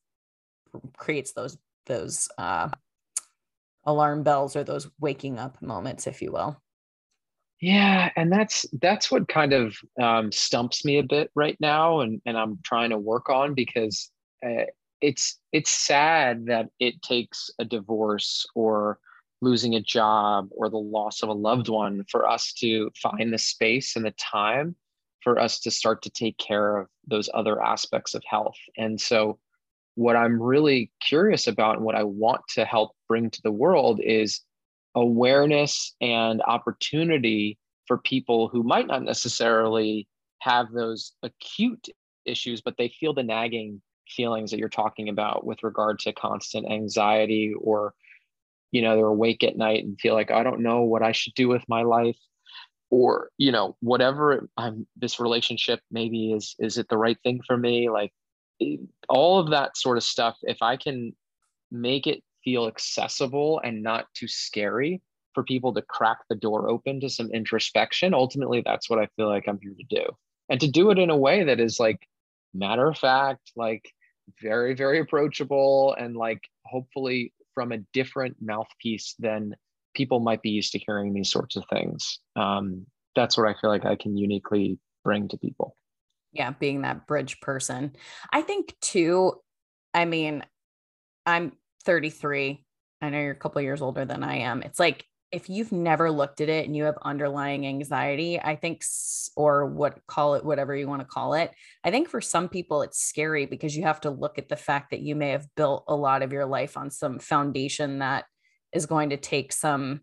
creates 0.97 1.31
those 1.31 1.57
those 1.85 2.27
uh, 2.37 2.67
alarm 3.85 4.23
bells 4.23 4.57
or 4.57 4.65
those 4.65 4.89
waking 4.99 5.39
up 5.39 5.61
moments 5.61 6.05
if 6.07 6.21
you 6.21 6.31
will 6.31 6.61
yeah 7.61 8.09
and 8.15 8.31
that's 8.31 8.65
that's 8.81 9.09
what 9.11 9.27
kind 9.27 9.53
of 9.53 9.75
um, 10.01 10.31
stumps 10.31 10.83
me 10.83 10.97
a 10.97 11.03
bit 11.03 11.31
right 11.35 11.57
now 11.59 12.01
and 12.01 12.21
and 12.25 12.37
i'm 12.37 12.59
trying 12.63 12.89
to 12.89 12.97
work 12.97 13.29
on 13.29 13.53
because 13.53 14.11
uh, 14.45 14.65
it's 15.01 15.39
it's 15.51 15.71
sad 15.71 16.45
that 16.47 16.67
it 16.79 17.01
takes 17.01 17.49
a 17.59 17.65
divorce 17.65 18.45
or 18.55 18.99
losing 19.41 19.75
a 19.75 19.81
job 19.81 20.47
or 20.51 20.69
the 20.69 20.77
loss 20.77 21.23
of 21.23 21.29
a 21.29 21.33
loved 21.33 21.67
one 21.67 22.03
for 22.09 22.27
us 22.27 22.53
to 22.53 22.91
find 23.01 23.33
the 23.33 23.37
space 23.37 23.95
and 23.95 24.05
the 24.05 24.11
time 24.11 24.75
for 25.21 25.39
us 25.39 25.59
to 25.59 25.71
start 25.71 26.01
to 26.03 26.09
take 26.09 26.37
care 26.37 26.77
of 26.77 26.87
those 27.07 27.29
other 27.33 27.61
aspects 27.61 28.13
of 28.13 28.23
health. 28.27 28.57
And 28.77 28.99
so, 28.99 29.39
what 29.95 30.15
I'm 30.15 30.41
really 30.41 30.91
curious 31.01 31.47
about 31.47 31.75
and 31.75 31.85
what 31.85 31.95
I 31.95 32.03
want 32.03 32.41
to 32.53 32.63
help 32.65 32.91
bring 33.09 33.29
to 33.29 33.41
the 33.43 33.51
world 33.51 33.99
is 34.01 34.41
awareness 34.95 35.95
and 36.01 36.41
opportunity 36.41 37.57
for 37.87 37.97
people 37.97 38.47
who 38.47 38.63
might 38.63 38.87
not 38.87 39.03
necessarily 39.03 40.07
have 40.39 40.71
those 40.71 41.13
acute 41.23 41.87
issues, 42.25 42.61
but 42.61 42.75
they 42.77 42.89
feel 42.99 43.13
the 43.13 43.23
nagging 43.23 43.81
feelings 44.07 44.51
that 44.51 44.59
you're 44.59 44.69
talking 44.69 45.09
about 45.09 45.45
with 45.45 45.63
regard 45.63 45.99
to 45.99 46.13
constant 46.13 46.69
anxiety 46.69 47.53
or 47.59 47.93
you 48.71 48.81
know 48.81 48.95
they're 48.95 49.05
awake 49.05 49.43
at 49.43 49.57
night 49.57 49.83
and 49.85 49.99
feel 50.01 50.13
like 50.13 50.31
i 50.31 50.43
don't 50.43 50.59
know 50.59 50.81
what 50.81 51.01
i 51.01 51.13
should 51.13 51.33
do 51.33 51.47
with 51.47 51.63
my 51.69 51.83
life 51.83 52.17
or 52.91 53.29
you 53.37 53.51
know 53.51 53.75
whatever 53.79 54.47
i'm 54.57 54.85
this 54.97 55.19
relationship 55.19 55.79
maybe 55.89 56.33
is 56.33 56.55
is 56.59 56.77
it 56.77 56.87
the 56.89 56.97
right 56.97 57.17
thing 57.23 57.39
for 57.47 57.57
me? 57.57 57.89
Like 57.89 58.11
eh, 58.61 58.75
all 59.09 59.39
of 59.39 59.49
that 59.51 59.75
sort 59.77 59.97
of 59.97 60.03
stuff 60.03 60.37
if 60.43 60.61
i 60.61 60.77
can 60.77 61.15
make 61.71 62.05
it 62.05 62.21
feel 62.43 62.67
accessible 62.67 63.61
and 63.63 63.83
not 63.83 64.05
too 64.13 64.27
scary 64.27 65.01
for 65.33 65.43
people 65.43 65.73
to 65.73 65.81
crack 65.81 66.19
the 66.29 66.35
door 66.35 66.69
open 66.69 66.99
to 66.99 67.09
some 67.09 67.31
introspection 67.31 68.13
ultimately 68.13 68.61
that's 68.65 68.89
what 68.89 68.99
i 68.99 69.07
feel 69.15 69.27
like 69.27 69.47
i'm 69.47 69.59
here 69.61 69.73
to 69.77 69.95
do 69.95 70.05
and 70.49 70.59
to 70.59 70.67
do 70.67 70.91
it 70.91 70.99
in 70.99 71.09
a 71.09 71.17
way 71.17 71.43
that 71.43 71.59
is 71.59 71.79
like 71.79 71.99
matter 72.53 72.87
of 72.87 72.97
fact 72.97 73.51
like 73.55 73.91
very 74.41 74.73
very 74.73 74.99
approachable 74.99 75.95
and 75.97 76.15
like 76.15 76.41
hopefully 76.65 77.33
from 77.53 77.71
a 77.71 77.79
different 77.93 78.35
mouthpiece 78.41 79.15
than 79.19 79.55
people 79.93 80.19
might 80.19 80.41
be 80.41 80.49
used 80.49 80.71
to 80.73 80.79
hearing 80.79 81.13
these 81.13 81.31
sorts 81.31 81.55
of 81.55 81.63
things. 81.69 82.19
Um, 82.35 82.85
that's 83.15 83.37
what 83.37 83.47
I 83.47 83.59
feel 83.59 83.69
like 83.69 83.85
I 83.85 83.95
can 83.95 84.17
uniquely 84.17 84.79
bring 85.03 85.27
to 85.29 85.37
people. 85.37 85.75
Yeah, 86.31 86.51
being 86.51 86.81
that 86.81 87.07
bridge 87.07 87.41
person. 87.41 87.93
I 88.31 88.41
think 88.41 88.75
too, 88.81 89.33
I 89.93 90.05
mean, 90.05 90.45
I'm 91.25 91.53
33. 91.81 92.65
I 93.01 93.09
know 93.09 93.19
you're 93.19 93.31
a 93.31 93.35
couple 93.35 93.61
years 93.61 93.81
older 93.81 94.05
than 94.05 94.23
I 94.23 94.39
am. 94.39 94.61
It's 94.61 94.79
like 94.79 95.05
if 95.31 95.49
you've 95.49 95.71
never 95.71 96.11
looked 96.11 96.41
at 96.41 96.49
it 96.49 96.65
and 96.65 96.75
you 96.75 96.83
have 96.83 96.97
underlying 97.03 97.65
anxiety, 97.65 98.39
I 98.39 98.55
think, 98.55 98.83
or 99.37 99.65
what 99.65 99.99
call 100.05 100.35
it, 100.35 100.43
whatever 100.43 100.75
you 100.75 100.87
want 100.87 101.01
to 101.01 101.07
call 101.07 101.35
it, 101.35 101.51
I 101.83 101.91
think 101.91 102.09
for 102.09 102.19
some 102.19 102.49
people 102.49 102.81
it's 102.81 103.01
scary 103.01 103.45
because 103.45 103.75
you 103.75 103.83
have 103.83 104.01
to 104.01 104.09
look 104.09 104.37
at 104.37 104.49
the 104.49 104.57
fact 104.57 104.91
that 104.91 104.99
you 104.99 105.15
may 105.15 105.29
have 105.29 105.47
built 105.55 105.85
a 105.87 105.95
lot 105.95 106.21
of 106.21 106.33
your 106.33 106.45
life 106.45 106.75
on 106.75 106.91
some 106.91 107.17
foundation 107.19 107.99
that 107.99 108.25
is 108.73 108.85
going 108.85 109.11
to 109.11 109.17
take 109.17 109.53
some 109.53 110.01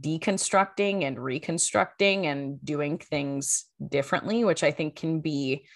deconstructing 0.00 1.02
and 1.04 1.18
reconstructing 1.18 2.26
and 2.26 2.64
doing 2.64 2.96
things 2.96 3.66
differently, 3.86 4.42
which 4.42 4.62
I 4.62 4.70
think 4.70 4.96
can 4.96 5.20
be, 5.20 5.66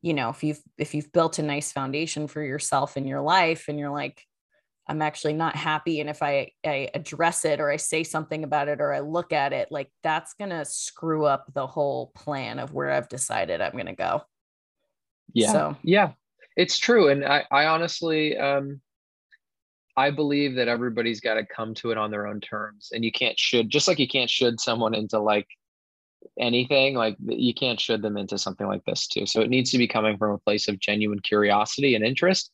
you 0.00 0.14
know, 0.14 0.30
if 0.30 0.42
you've 0.42 0.62
if 0.78 0.94
you've 0.94 1.12
built 1.12 1.38
a 1.38 1.42
nice 1.42 1.72
foundation 1.72 2.26
for 2.26 2.42
yourself 2.42 2.96
in 2.96 3.06
your 3.06 3.20
life 3.20 3.66
and 3.68 3.78
you're 3.78 3.90
like, 3.90 4.24
I'm 4.88 5.02
actually 5.02 5.34
not 5.34 5.54
happy. 5.54 6.00
And 6.00 6.08
if 6.08 6.22
I, 6.22 6.52
I 6.64 6.88
address 6.94 7.44
it 7.44 7.60
or 7.60 7.70
I 7.70 7.76
say 7.76 8.04
something 8.04 8.44
about 8.44 8.68
it 8.68 8.80
or 8.80 8.92
I 8.92 9.00
look 9.00 9.32
at 9.32 9.52
it, 9.52 9.68
like 9.70 9.90
that's 10.02 10.34
going 10.34 10.50
to 10.50 10.64
screw 10.64 11.26
up 11.26 11.52
the 11.54 11.66
whole 11.66 12.12
plan 12.14 12.58
of 12.58 12.72
where 12.72 12.90
I've 12.90 13.08
decided 13.08 13.60
I'm 13.60 13.72
going 13.72 13.86
to 13.86 13.94
go. 13.94 14.22
Yeah. 15.34 15.52
So, 15.52 15.76
yeah. 15.82 16.12
it's 16.58 16.76
true 16.76 17.08
and 17.08 17.24
i, 17.24 17.44
I 17.50 17.66
honestly 17.66 18.36
um, 18.36 18.80
i 19.96 20.10
believe 20.10 20.56
that 20.56 20.68
everybody's 20.68 21.20
got 21.20 21.34
to 21.34 21.46
come 21.46 21.72
to 21.74 21.92
it 21.92 21.96
on 21.96 22.10
their 22.10 22.26
own 22.26 22.40
terms 22.40 22.90
and 22.92 23.04
you 23.04 23.12
can't 23.12 23.38
should 23.38 23.70
just 23.70 23.88
like 23.88 23.98
you 23.98 24.08
can't 24.08 24.28
should 24.28 24.60
someone 24.60 24.94
into 24.94 25.18
like 25.20 25.46
anything 26.38 26.94
like 26.94 27.16
you 27.24 27.54
can't 27.54 27.80
should 27.80 28.02
them 28.02 28.16
into 28.16 28.36
something 28.36 28.66
like 28.66 28.84
this 28.84 29.06
too 29.06 29.24
so 29.24 29.40
it 29.40 29.50
needs 29.50 29.70
to 29.70 29.78
be 29.78 29.86
coming 29.86 30.18
from 30.18 30.32
a 30.32 30.38
place 30.38 30.66
of 30.66 30.80
genuine 30.80 31.20
curiosity 31.20 31.94
and 31.94 32.04
interest 32.04 32.50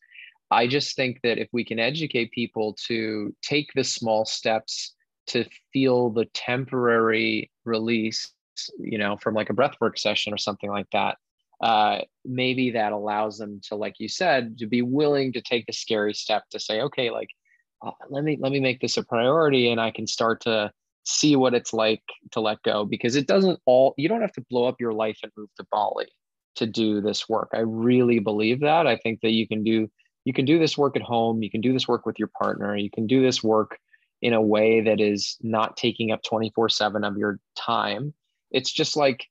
i 0.50 0.66
just 0.66 0.96
think 0.96 1.20
that 1.22 1.38
if 1.38 1.48
we 1.52 1.64
can 1.64 1.78
educate 1.78 2.30
people 2.32 2.76
to 2.86 3.34
take 3.42 3.70
the 3.74 3.84
small 3.84 4.24
steps 4.24 4.94
to 5.26 5.44
feel 5.72 6.10
the 6.10 6.26
temporary 6.34 7.50
release 7.64 8.32
you 8.78 8.98
know 8.98 9.16
from 9.16 9.34
like 9.34 9.50
a 9.50 9.54
breathwork 9.54 9.98
session 9.98 10.32
or 10.32 10.38
something 10.38 10.70
like 10.70 10.88
that 10.92 11.16
uh, 11.60 12.00
maybe 12.24 12.72
that 12.72 12.92
allows 12.92 13.38
them 13.38 13.60
to 13.62 13.74
like 13.76 13.94
you 13.98 14.08
said 14.08 14.58
to 14.58 14.66
be 14.66 14.82
willing 14.82 15.32
to 15.32 15.40
take 15.40 15.64
the 15.66 15.72
scary 15.72 16.12
step 16.12 16.42
to 16.50 16.58
say 16.60 16.80
okay 16.80 17.10
like 17.10 17.28
uh, 17.86 17.92
let 18.10 18.24
me 18.24 18.36
let 18.40 18.52
me 18.52 18.60
make 18.60 18.80
this 18.80 18.96
a 18.96 19.04
priority 19.04 19.70
and 19.70 19.80
i 19.80 19.90
can 19.90 20.06
start 20.06 20.40
to 20.40 20.70
see 21.04 21.36
what 21.36 21.54
it's 21.54 21.72
like 21.72 22.02
to 22.30 22.40
let 22.40 22.62
go 22.62 22.84
because 22.84 23.14
it 23.16 23.26
doesn't 23.26 23.58
all 23.66 23.94
you 23.96 24.08
don't 24.08 24.20
have 24.20 24.32
to 24.32 24.44
blow 24.50 24.66
up 24.66 24.80
your 24.80 24.92
life 24.92 25.18
and 25.22 25.32
move 25.36 25.48
to 25.56 25.66
bali 25.70 26.06
to 26.56 26.66
do 26.66 27.00
this 27.00 27.28
work. 27.28 27.50
I 27.52 27.60
really 27.60 28.18
believe 28.18 28.60
that. 28.60 28.86
I 28.86 28.96
think 28.96 29.20
that 29.22 29.32
you 29.32 29.46
can 29.46 29.64
do 29.64 29.90
you 30.24 30.32
can 30.32 30.44
do 30.44 30.58
this 30.58 30.76
work 30.76 30.96
at 30.96 31.02
home 31.02 31.42
you 31.42 31.50
can 31.50 31.60
do 31.60 31.72
this 31.72 31.88
work 31.88 32.06
with 32.06 32.18
your 32.18 32.30
partner 32.38 32.76
you 32.76 32.90
can 32.90 33.06
do 33.06 33.22
this 33.22 33.42
work 33.42 33.78
in 34.24 34.32
a 34.32 34.40
way 34.40 34.80
that 34.80 35.02
is 35.02 35.36
not 35.42 35.76
taking 35.76 36.10
up 36.10 36.22
24 36.22 36.70
7 36.70 37.04
of 37.04 37.18
your 37.18 37.38
time. 37.54 38.14
It's 38.50 38.72
just 38.72 38.96
like 38.96 39.26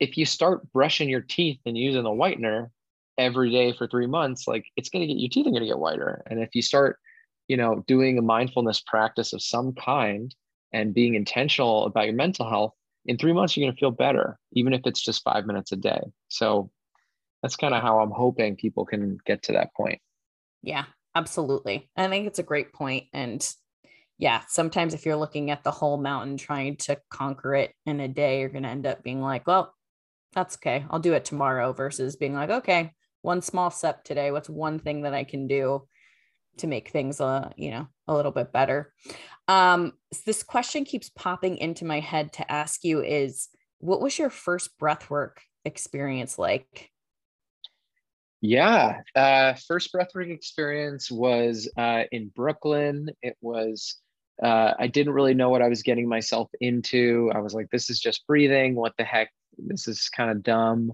if 0.00 0.18
you 0.18 0.26
start 0.26 0.70
brushing 0.72 1.08
your 1.08 1.20
teeth 1.20 1.60
and 1.64 1.78
using 1.78 2.02
the 2.02 2.10
whitener 2.10 2.70
every 3.16 3.52
day 3.52 3.72
for 3.72 3.86
three 3.86 4.08
months 4.08 4.48
like 4.48 4.64
it's 4.76 4.88
going 4.88 5.02
to 5.02 5.06
get 5.06 5.20
your 5.20 5.30
teeth 5.30 5.46
are 5.46 5.50
going 5.50 5.62
to 5.62 5.68
get 5.68 5.78
whiter. 5.78 6.24
And 6.28 6.40
if 6.40 6.54
you 6.54 6.62
start 6.62 6.98
you 7.46 7.56
know 7.56 7.84
doing 7.86 8.18
a 8.18 8.22
mindfulness 8.22 8.80
practice 8.80 9.32
of 9.32 9.40
some 9.40 9.72
kind 9.72 10.34
and 10.72 10.92
being 10.92 11.14
intentional 11.14 11.84
about 11.84 12.06
your 12.06 12.14
mental 12.14 12.48
health 12.48 12.74
in 13.06 13.16
three 13.16 13.32
months 13.32 13.56
you're 13.56 13.64
going 13.64 13.74
to 13.74 13.78
feel 13.78 13.92
better 13.92 14.36
even 14.52 14.72
if 14.72 14.80
it's 14.84 15.00
just 15.00 15.22
five 15.22 15.46
minutes 15.46 15.70
a 15.70 15.76
day. 15.76 16.02
So 16.26 16.72
that's 17.40 17.54
kind 17.54 17.74
of 17.74 17.82
how 17.82 18.00
i'm 18.00 18.10
hoping 18.10 18.56
people 18.56 18.84
can 18.84 19.18
get 19.26 19.44
to 19.44 19.52
that 19.52 19.72
point 19.76 20.00
yeah 20.64 20.84
absolutely. 21.14 21.88
I 21.96 22.08
think 22.08 22.26
it's 22.26 22.38
a 22.38 22.44
great 22.44 22.72
point 22.72 23.04
and 23.12 23.46
yeah 24.18 24.42
sometimes 24.48 24.94
if 24.94 25.04
you're 25.04 25.16
looking 25.16 25.50
at 25.50 25.64
the 25.64 25.70
whole 25.70 25.96
mountain 25.96 26.36
trying 26.36 26.76
to 26.76 26.96
conquer 27.10 27.54
it 27.54 27.72
in 27.84 28.00
a 28.00 28.08
day 28.08 28.40
you're 28.40 28.48
going 28.48 28.62
to 28.62 28.68
end 28.68 28.86
up 28.86 29.02
being 29.02 29.20
like 29.20 29.46
well 29.46 29.74
that's 30.32 30.56
okay. 30.56 30.84
I'll 30.90 30.98
do 30.98 31.12
it 31.12 31.24
tomorrow 31.24 31.72
versus 31.72 32.16
being 32.16 32.34
like 32.34 32.50
okay 32.50 32.92
one 33.22 33.40
small 33.40 33.70
step 33.70 34.04
today. 34.04 34.30
What's 34.30 34.50
one 34.50 34.78
thing 34.78 35.02
that 35.02 35.14
i 35.14 35.24
can 35.24 35.46
do 35.46 35.86
to 36.58 36.66
make 36.68 36.90
things 36.90 37.20
uh 37.20 37.50
you 37.56 37.70
know 37.70 37.88
a 38.08 38.14
little 38.14 38.32
bit 38.32 38.52
better? 38.52 38.92
Um 39.48 39.92
this 40.26 40.42
question 40.42 40.84
keeps 40.84 41.10
popping 41.10 41.58
into 41.58 41.84
my 41.84 42.00
head 42.00 42.32
to 42.34 42.50
ask 42.50 42.84
you 42.84 43.02
is 43.02 43.48
what 43.78 44.00
was 44.00 44.18
your 44.18 44.30
first 44.30 44.78
breath 44.78 45.10
work 45.10 45.42
experience 45.64 46.38
like 46.38 46.90
yeah 48.44 49.00
uh 49.14 49.54
first 49.66 49.92
breathwork 49.92 50.30
experience 50.30 51.10
was 51.10 51.68
uh 51.78 52.02
in 52.12 52.30
brooklyn 52.34 53.08
it 53.22 53.36
was 53.40 53.96
uh, 54.42 54.74
I 54.80 54.88
didn't 54.88 55.12
really 55.12 55.34
know 55.34 55.50
what 55.50 55.62
I 55.62 55.68
was 55.68 55.84
getting 55.84 56.08
myself 56.08 56.50
into. 56.60 57.30
I 57.32 57.38
was 57.38 57.54
like, 57.54 57.70
this 57.70 57.88
is 57.88 58.00
just 58.00 58.26
breathing. 58.26 58.74
What 58.74 58.92
the 58.98 59.04
heck? 59.04 59.30
This 59.58 59.86
is 59.86 60.08
kind 60.08 60.28
of 60.28 60.42
dumb. 60.42 60.90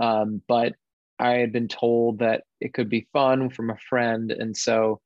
Um, 0.00 0.42
but 0.46 0.74
I 1.18 1.32
had 1.32 1.50
been 1.50 1.66
told 1.66 2.20
that 2.20 2.44
it 2.60 2.72
could 2.72 2.88
be 2.88 3.08
fun 3.12 3.50
from 3.50 3.70
a 3.70 3.76
friend. 3.88 4.30
And 4.30 4.56
so 4.56 5.00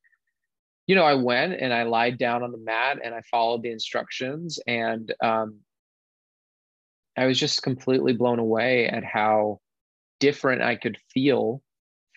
you 0.89 0.95
know, 0.95 1.05
I 1.05 1.15
went 1.15 1.61
and 1.61 1.73
I 1.73 1.83
lied 1.83 2.19
down 2.19 2.43
on 2.43 2.51
the 2.51 2.59
mat 2.59 2.99
and 3.05 3.15
I 3.15 3.21
followed 3.31 3.63
the 3.63 3.71
instructions. 3.71 4.59
And 4.67 5.15
um, 5.23 5.59
I 7.15 7.27
was 7.27 7.39
just 7.39 7.63
completely 7.63 8.15
blown 8.15 8.39
away 8.39 8.89
at 8.89 9.05
how 9.05 9.61
different 10.19 10.63
I 10.63 10.77
could 10.77 10.97
feel 11.13 11.63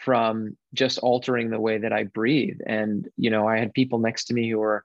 from 0.04 0.58
just 0.74 0.98
altering 1.00 1.50
the 1.50 1.60
way 1.60 1.78
that 1.78 1.94
I 1.94 2.06
breathe. 2.06 2.58
And, 2.66 3.08
you 3.18 3.30
know, 3.30 3.48
I 3.48 3.58
had 3.58 3.74
people 3.74 4.00
next 4.00 4.26
to 4.26 4.34
me 4.34 4.50
who 4.50 4.60
were 4.60 4.84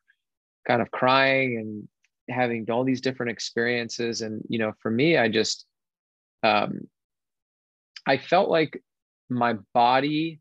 kind 0.66 0.82
of 0.82 0.90
crying 0.90 1.58
and 1.58 1.88
having 2.36 2.70
all 2.70 2.84
these 2.84 3.00
different 3.00 3.32
experiences. 3.32 4.20
And, 4.20 4.42
you 4.48 4.58
know, 4.58 4.72
for 4.80 4.90
me, 4.90 5.16
I 5.16 5.28
just, 5.28 5.64
um, 6.42 6.88
I 8.06 8.18
felt 8.18 8.50
like 8.50 8.82
my 9.28 9.54
body 9.74 10.40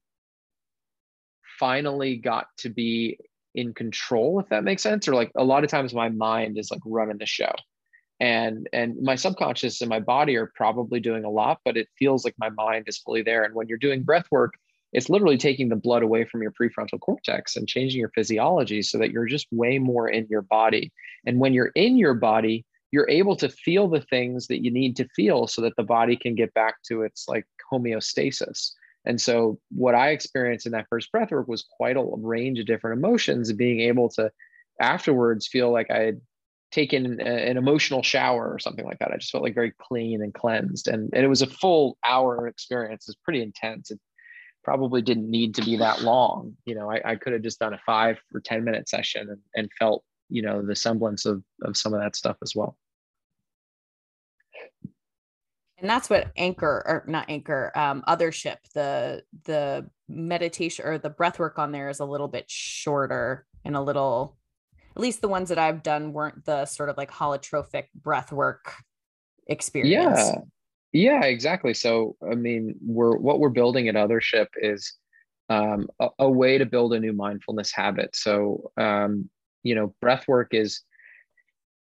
finally 1.59 2.17
got 2.17 2.47
to 2.57 2.69
be 2.69 3.17
in 3.55 3.73
control 3.73 4.39
if 4.39 4.49
that 4.49 4.65
makes 4.65 4.83
sense 4.83 5.07
or 5.07 5.15
like 5.15 5.31
a 5.37 5.43
lot 5.43 5.63
of 5.63 5.69
times 5.69 5.93
my 5.93 6.09
mind 6.09 6.57
is 6.57 6.69
like 6.69 6.81
running 6.85 7.17
the 7.17 7.25
show 7.25 7.51
and 8.19 8.67
and 8.73 9.01
my 9.01 9.15
subconscious 9.15 9.81
and 9.81 9.89
my 9.89 9.99
body 9.99 10.35
are 10.35 10.51
probably 10.55 10.99
doing 10.99 11.23
a 11.23 11.29
lot 11.29 11.59
but 11.63 11.77
it 11.77 11.87
feels 11.97 12.25
like 12.25 12.35
my 12.37 12.49
mind 12.49 12.83
is 12.87 12.97
fully 12.97 13.21
there 13.21 13.43
and 13.43 13.55
when 13.55 13.67
you're 13.69 13.77
doing 13.77 14.03
breath 14.03 14.25
work 14.29 14.55
it's 14.95 15.09
literally 15.09 15.37
taking 15.37 15.67
the 15.67 15.75
blood 15.75 16.03
away 16.03 16.23
from 16.23 16.41
your 16.41 16.53
prefrontal 16.53 16.99
cortex 17.01 17.57
and 17.57 17.67
changing 17.67 17.99
your 17.99 18.11
physiology 18.15 18.81
so 18.81 18.97
that 18.97 19.11
you're 19.11 19.25
just 19.25 19.47
way 19.51 19.77
more 19.77 20.07
in 20.07 20.25
your 20.29 20.41
body 20.41 20.91
and 21.25 21.39
when 21.39 21.53
you're 21.53 21.71
in 21.75 21.97
your 21.97 22.13
body 22.13 22.65
you're 22.91 23.09
able 23.09 23.35
to 23.35 23.49
feel 23.49 23.89
the 23.89 23.99
things 23.99 24.47
that 24.47 24.63
you 24.63 24.71
need 24.71 24.95
to 24.95 25.07
feel 25.15 25.47
so 25.47 25.61
that 25.61 25.75
the 25.75 25.83
body 25.83 26.15
can 26.15 26.33
get 26.33 26.53
back 26.53 26.75
to 26.83 27.01
its 27.01 27.27
like 27.27 27.45
homeostasis 27.71 28.71
and 29.05 29.21
so 29.21 29.59
what 29.69 29.95
I 29.95 30.09
experienced 30.09 30.65
in 30.65 30.71
that 30.71 30.87
first 30.89 31.11
breath 31.11 31.31
work 31.31 31.47
was 31.47 31.65
quite 31.77 31.97
a 31.97 32.03
range 32.03 32.59
of 32.59 32.65
different 32.65 32.97
emotions 32.97 33.51
being 33.53 33.81
able 33.81 34.09
to 34.11 34.31
afterwards 34.81 35.47
feel 35.47 35.71
like 35.71 35.91
I 35.91 35.99
had 35.99 36.21
taken 36.71 37.21
an 37.21 37.57
emotional 37.57 38.03
shower 38.03 38.51
or 38.51 38.59
something 38.59 38.85
like 38.85 38.99
that. 38.99 39.11
I 39.11 39.17
just 39.17 39.31
felt 39.31 39.43
like 39.43 39.53
very 39.55 39.73
clean 39.79 40.21
and 40.21 40.33
cleansed. 40.33 40.87
And, 40.87 41.09
and 41.13 41.23
it 41.23 41.27
was 41.27 41.41
a 41.41 41.47
full 41.47 41.97
hour 42.05 42.47
experience. 42.47 43.07
It's 43.07 43.17
pretty 43.23 43.41
intense. 43.41 43.91
It 43.91 43.99
probably 44.65 45.03
didn't 45.03 45.29
need 45.29 45.53
to 45.55 45.61
be 45.61 45.77
that 45.77 46.01
long. 46.01 46.57
You 46.65 46.73
know, 46.73 46.89
I, 46.89 47.11
I 47.11 47.15
could 47.15 47.33
have 47.33 47.43
just 47.43 47.59
done 47.59 47.75
a 47.75 47.79
five 47.85 48.17
or 48.33 48.39
10 48.41 48.63
minute 48.63 48.89
session 48.89 49.29
and, 49.29 49.39
and 49.55 49.69
felt, 49.77 50.03
you 50.29 50.41
know, 50.41 50.63
the 50.63 50.75
semblance 50.75 51.25
of, 51.25 51.43
of 51.61 51.77
some 51.77 51.93
of 51.93 52.01
that 52.01 52.15
stuff 52.15 52.37
as 52.41 52.53
well. 52.55 52.75
And 55.77 55.87
that's 55.87 56.09
what 56.09 56.33
ANCKOR 56.35 56.63
or 56.63 57.03
not 57.07 57.27
ANCKOR 57.27 57.77
um 57.77 58.03
othership 58.07 58.57
the 58.73 59.23
the 59.43 59.87
meditation 60.07 60.85
or 60.85 60.97
the 60.97 61.09
breath 61.09 61.37
work 61.37 61.59
on 61.59 61.71
there 61.71 61.89
is 61.89 61.99
a 61.99 62.05
little 62.05 62.27
bit 62.27 62.45
shorter 62.47 63.45
and 63.63 63.75
a 63.75 63.81
little 63.81 64.37
at 64.95 65.01
least 65.01 65.21
the 65.21 65.27
ones 65.27 65.49
that 65.49 65.59
i've 65.59 65.83
done 65.83 66.13
weren't 66.13 66.45
the 66.45 66.65
sort 66.65 66.89
of 66.89 66.95
like 66.97 67.11
holotropic 67.11 67.85
breath 67.93 68.31
work 68.31 68.73
experience. 69.47 70.19
Yeah 70.19 70.35
yeah 70.95 71.23
exactly. 71.25 71.73
So 71.73 72.15
i 72.29 72.35
mean 72.35 72.75
we're 72.81 73.17
what 73.17 73.39
we're 73.39 73.49
building 73.49 73.87
at 73.89 73.95
othership 73.95 74.47
is 74.57 74.93
um, 75.49 75.87
a, 75.99 76.09
a 76.19 76.29
way 76.29 76.57
to 76.57 76.65
build 76.65 76.93
a 76.93 76.99
new 76.99 77.13
mindfulness 77.13 77.71
habit. 77.71 78.15
So 78.15 78.71
um, 78.77 79.29
you 79.63 79.75
know 79.75 79.93
breath 80.01 80.27
work 80.27 80.53
is 80.53 80.81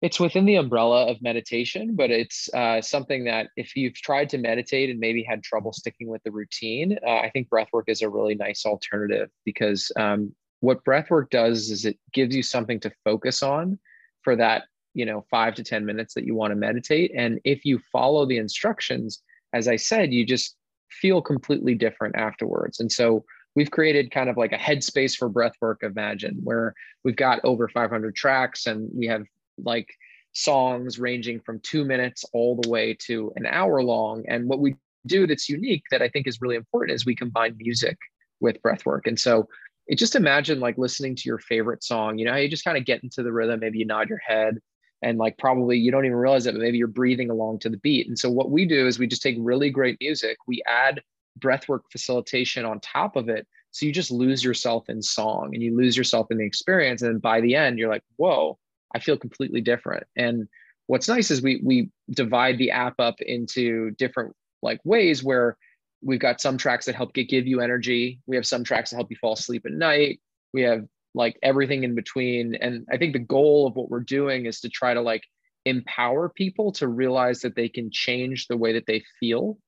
it's 0.01 0.19
within 0.19 0.47
the 0.47 0.57
umbrella 0.57 1.07
of 1.07 1.23
meditation, 1.23 1.95
but 1.95 2.11
it's 2.11 2.53
uh, 2.55 2.81
something 2.83 3.25
that 3.25 3.51
if 3.57 3.77
you've 3.77 3.95
tried 3.95 4.29
to 4.31 4.39
meditate 4.39 4.91
and 4.91 4.99
maybe 4.99 5.23
had 5.23 5.45
trouble 5.45 5.73
sticking 5.73 6.09
with 6.09 6.21
the 6.25 6.33
routine, 6.33 6.99
uh, 7.07 7.19
I 7.19 7.31
think 7.31 7.49
breathwork 7.49 7.85
is 7.87 8.03
a 8.03 8.09
really 8.09 8.35
nice 8.35 8.67
alternative 8.67 9.31
because 9.45 9.93
um, 9.97 10.35
what 10.59 10.85
breathwork 10.85 11.31
does 11.31 11.71
is 11.71 11.85
it 11.85 11.99
gives 12.13 12.35
you 12.35 12.43
something 12.43 12.81
to 12.81 12.93
focus 13.05 13.45
on 13.45 13.79
for 14.23 14.35
that, 14.37 14.65
you 14.95 15.05
know, 15.05 15.25
five 15.31 15.55
to 15.55 15.65
10 15.65 15.85
minutes 15.85 16.15
that 16.15 16.25
you 16.25 16.35
want 16.35 16.51
to 16.51 16.57
meditate. 16.57 17.13
And 17.17 17.41
if 17.45 17.65
you 17.65 17.81
follow 17.91 18.27
the 18.27 18.39
instructions, 18.39 19.23
as 19.53 19.69
I 19.69 19.77
said, 19.77 20.13
you 20.13 20.25
just 20.25 20.57
feel 20.91 21.23
completely 21.23 21.75
different 21.75 22.17
afterwards. 22.17 22.81
And 22.81 22.91
so 22.91 23.25
we've 23.55 23.71
created 23.71 24.11
kind 24.11 24.29
of 24.29 24.37
like 24.37 24.53
a 24.53 24.59
headspace 24.59 25.17
for 25.17 25.31
breathwork, 25.31 25.83
imagine, 25.83 26.41
where 26.43 26.75
we've 27.05 27.17
got 27.17 27.41
over 27.45 27.69
500 27.69 28.15
tracks 28.15 28.67
and 28.67 28.91
we 28.95 29.07
have 29.07 29.25
like 29.59 29.89
songs 30.33 30.99
ranging 30.99 31.41
from 31.41 31.61
two 31.61 31.85
minutes 31.85 32.25
all 32.33 32.59
the 32.61 32.69
way 32.69 32.97
to 33.07 33.33
an 33.37 33.47
hour 33.47 33.83
long. 33.83 34.25
And 34.29 34.49
what 34.49 34.61
we 34.61 34.77
do 35.07 35.27
that's 35.27 35.49
unique 35.49 35.83
that 35.91 36.03
I 36.03 36.09
think 36.09 36.27
is 36.27 36.41
really 36.41 36.57
important 36.57 36.95
is 36.95 37.05
we 37.05 37.17
combine 37.17 37.57
music 37.59 37.99
with 38.41 38.61
breath 38.63 38.87
work. 38.87 39.07
And 39.07 39.19
so 39.19 39.49
it 39.87 39.99
just 39.99 40.17
imagine 40.17 40.61
like 40.61 40.79
listening 40.79 41.17
to 41.17 41.23
your 41.27 41.39
favorite 41.39 41.83
song, 41.83 42.19
you 42.19 42.25
know, 42.25 42.37
you 42.37 42.49
just 42.49 42.65
kind 42.65 42.79
of 42.79 42.85
get 42.85 43.03
into 43.03 43.23
the 43.23 43.33
rhythm, 43.33 43.61
maybe 43.61 43.79
you 43.79 43.87
nod 43.87 44.09
your 44.09 44.19
head 44.19 44.59
and 45.03 45.19
like 45.19 45.37
probably 45.39 45.77
you 45.77 45.91
don't 45.91 46.05
even 46.05 46.17
realize 46.17 46.47
it, 46.47 46.53
but 46.53 46.61
maybe 46.61 46.79
you're 46.79 46.87
breathing 46.87 47.31
along 47.31 47.59
to 47.61 47.69
the 47.69 47.77
beat. 47.79 48.07
And 48.07 48.19
so 48.19 48.31
what 48.31 48.51
we 48.51 48.65
do 48.65 48.87
is 48.87 48.99
we 48.99 49.07
just 49.07 49.23
take 49.23 49.37
really 49.39 49.71
great 49.71 49.99
music, 50.01 50.39
we 50.47 50.63
add 50.67 51.03
breathwork 51.39 51.81
facilitation 51.91 52.65
on 52.65 52.81
top 52.81 53.17
of 53.17 53.29
it. 53.29 53.47
So 53.71 53.87
you 53.87 53.93
just 53.93 54.11
lose 54.11 54.45
yourself 54.45 54.89
in 54.89 55.03
song 55.03 55.51
and 55.55 55.63
you 55.63 55.77
lose 55.77 55.97
yourself 55.97 56.31
in 56.31 56.39
the 56.39 56.45
experience. 56.45 57.03
And 57.03 57.23
by 57.23 57.41
the 57.41 57.57
end, 57.57 57.79
you're 57.79 57.89
like, 57.89 58.05
whoa, 58.17 58.59
I 58.95 58.99
feel 58.99 59.17
completely 59.17 59.63
different. 59.63 60.07
And 60.15 60.47
what's 60.87 61.09
nice 61.09 61.31
is 61.31 61.43
we 61.43 61.61
we 61.65 61.91
divide 62.11 62.59
the 62.59 62.71
app 62.71 62.95
up 62.99 63.21
into 63.21 63.93
different 63.93 64.37
like 64.63 64.81
ways 64.85 65.25
where 65.25 65.57
we've 66.03 66.21
got 66.21 66.41
some 66.41 66.59
tracks 66.59 66.87
that 66.87 66.95
help 66.95 67.15
get, 67.15 67.29
give 67.29 67.47
you 67.47 67.61
energy. 67.61 68.21
We 68.27 68.37
have 68.37 68.47
some 68.47 68.65
tracks 68.65 68.91
that 68.91 68.97
help 68.97 69.11
you 69.11 69.17
fall 69.17 69.35
asleep 69.35 69.65
at 69.65 69.73
night. 69.73 70.21
We 70.53 70.63
have 70.63 70.85
like 71.15 71.39
everything 71.43 71.85
in 71.85 71.95
between. 71.95 72.55
And 72.55 72.87
I 72.91 72.97
think 72.97 73.13
the 73.13 73.19
goal 73.19 73.67
of 73.67 73.77
what 73.77 73.91
we're 73.91 74.01
doing 74.01 74.47
is 74.47 74.61
to 74.61 74.69
try 74.69 74.95
to 74.95 75.01
like 75.01 75.23
empower 75.65 76.29
people 76.29 76.73
to 76.73 76.89
realize 76.89 77.41
that 77.41 77.55
they 77.55 77.69
can 77.69 77.91
change 77.91 78.47
the 78.47 78.57
way 78.57 78.73
that 78.73 78.87
they 78.87 79.05
feel 79.21 79.59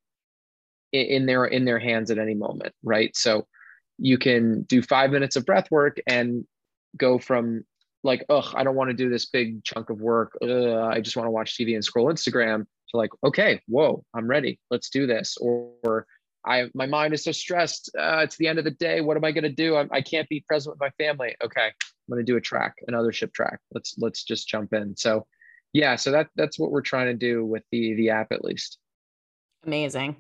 in, 0.93 1.07
in 1.07 1.27
their 1.27 1.45
in 1.45 1.65
their 1.65 1.79
hands 1.79 2.11
at 2.11 2.19
any 2.19 2.35
moment, 2.35 2.75
right? 2.83 3.15
So 3.17 3.47
you 3.99 4.19
can 4.19 4.63
do 4.63 4.83
five 4.83 5.11
minutes 5.11 5.37
of 5.37 5.47
breath 5.47 5.71
work 5.71 5.99
and 6.07 6.45
go 6.97 7.19
from 7.19 7.65
like, 8.03 8.25
ugh, 8.29 8.53
I 8.55 8.65
don't 8.65 8.75
want 8.75 8.91
to 8.91 8.97
do 8.97 9.09
this 9.09 9.27
big 9.27 9.65
chunk 9.65 9.91
of 9.91 10.01
work. 10.01 10.37
Ugh, 10.43 10.49
I 10.51 11.01
just 11.01 11.17
want 11.17 11.27
to 11.27 11.31
watch 11.31 11.57
TV 11.57 11.75
and 11.75 11.85
scroll 11.85 12.13
Instagram 12.13 12.67
to 12.91 12.97
like, 12.97 13.11
okay, 13.25 13.61
whoa, 13.67 14.05
I'm 14.15 14.27
ready. 14.27 14.59
Let's 14.71 14.91
do 14.91 15.07
this. 15.07 15.37
Or, 15.41 15.73
or 15.85 16.07
I, 16.47 16.71
my 16.75 16.87
mind 16.87 17.15
is 17.15 17.25
so 17.25 17.33
stressed. 17.33 17.91
Uh, 17.99 18.19
it's 18.19 18.37
the 18.37 18.49
end 18.49 18.59
of 18.59 18.65
the 18.65 18.71
day. 18.71 19.01
What 19.01 19.17
am 19.17 19.25
I 19.25 19.33
going 19.33 19.45
to 19.45 19.51
do? 19.51 19.77
I, 19.77 19.87
I 19.91 20.01
can't 20.03 20.29
be 20.29 20.45
present 20.47 20.75
with 20.75 20.81
my 20.81 20.91
family. 21.03 21.35
Okay, 21.43 21.67
I'm 21.67 22.13
going 22.13 22.25
to 22.25 22.33
do 22.33 22.37
a 22.37 22.41
track, 22.41 22.75
an 22.87 22.95
Othership 22.95 23.33
track. 23.33 23.61
Let's 23.73 23.95
let's 23.99 24.25
just 24.25 24.49
jump 24.49 24.73
in. 24.73 24.97
So, 24.97 25.27
yeah, 25.73 25.97
so 25.97 26.11
that 26.13 26.29
that's 26.37 26.59
what 26.59 26.71
we're 26.71 26.83
trying 26.83 27.07
to 27.07 27.15
do 27.15 27.45
with 27.45 27.63
the 27.73 27.95
the 27.95 28.11
app 28.11 28.33
at 28.33 28.45
least. 28.45 28.79
Amazing. 29.65 30.17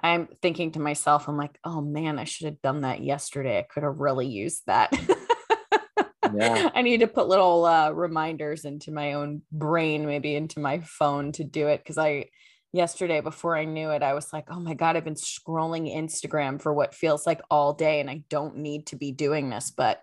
I'm 0.00 0.28
thinking 0.42 0.72
to 0.72 0.80
myself, 0.80 1.28
I'm 1.28 1.36
like, 1.36 1.58
oh 1.64 1.80
man, 1.80 2.18
I 2.18 2.24
should 2.24 2.46
have 2.46 2.60
done 2.62 2.82
that 2.82 3.02
yesterday. 3.02 3.58
I 3.58 3.62
could 3.62 3.84
have 3.84 3.98
really 3.98 4.26
used 4.26 4.62
that. 4.66 4.92
yeah. 6.34 6.70
I 6.74 6.82
need 6.82 7.00
to 7.00 7.06
put 7.06 7.28
little 7.28 7.64
uh, 7.64 7.90
reminders 7.90 8.64
into 8.64 8.90
my 8.90 9.14
own 9.14 9.42
brain, 9.50 10.06
maybe 10.06 10.34
into 10.34 10.60
my 10.60 10.80
phone 10.80 11.32
to 11.32 11.44
do 11.44 11.68
it. 11.68 11.78
Because 11.78 11.98
I, 11.98 12.26
yesterday, 12.72 13.20
before 13.20 13.56
I 13.56 13.64
knew 13.64 13.90
it, 13.90 14.02
I 14.02 14.14
was 14.14 14.32
like, 14.32 14.46
oh 14.50 14.60
my 14.60 14.74
God, 14.74 14.96
I've 14.96 15.04
been 15.04 15.14
scrolling 15.14 15.94
Instagram 15.94 16.60
for 16.60 16.72
what 16.72 16.94
feels 16.94 17.26
like 17.26 17.40
all 17.50 17.74
day 17.74 18.00
and 18.00 18.10
I 18.10 18.24
don't 18.28 18.56
need 18.56 18.86
to 18.88 18.96
be 18.96 19.12
doing 19.12 19.50
this. 19.50 19.70
But 19.70 20.02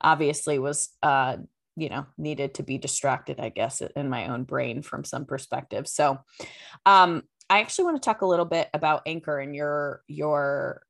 obviously, 0.00 0.58
was, 0.58 0.90
uh, 1.02 1.36
you 1.76 1.88
know, 1.88 2.06
needed 2.16 2.54
to 2.54 2.62
be 2.62 2.78
distracted, 2.78 3.38
I 3.38 3.50
guess, 3.50 3.80
in 3.80 4.08
my 4.08 4.28
own 4.28 4.44
brain 4.44 4.82
from 4.82 5.04
some 5.04 5.26
perspective. 5.26 5.86
So, 5.86 6.18
um, 6.84 7.22
I 7.50 7.60
actually 7.60 7.86
want 7.86 8.02
to 8.02 8.06
talk 8.06 8.20
a 8.20 8.26
little 8.26 8.44
bit 8.44 8.68
about 8.74 9.06
ANCKOR 9.06 9.42
and 9.42 9.54
your 9.54 10.02
your 10.06 10.82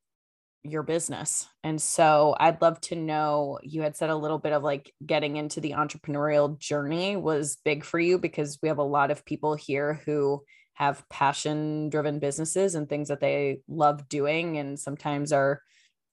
your 0.64 0.82
business. 0.82 1.46
And 1.62 1.80
so 1.80 2.36
I'd 2.38 2.60
love 2.60 2.80
to 2.82 2.96
know 2.96 3.58
you 3.62 3.82
had 3.82 3.96
said 3.96 4.10
a 4.10 4.16
little 4.16 4.38
bit 4.38 4.52
of 4.52 4.62
like 4.62 4.92
getting 5.04 5.36
into 5.36 5.60
the 5.60 5.72
entrepreneurial 5.72 6.58
journey 6.58 7.16
was 7.16 7.58
big 7.64 7.84
for 7.84 7.98
you 7.98 8.18
because 8.18 8.58
we 8.60 8.68
have 8.68 8.78
a 8.78 8.82
lot 8.82 9.10
of 9.10 9.24
people 9.24 9.54
here 9.54 10.00
who 10.04 10.42
have 10.78 11.08
passion 11.08 11.90
driven 11.90 12.18
businesses 12.18 12.74
and 12.74 12.88
things 12.88 13.08
that 13.08 13.20
they 13.20 13.60
love 13.68 14.08
doing 14.08 14.58
and 14.58 14.78
sometimes 14.78 15.32
are 15.32 15.60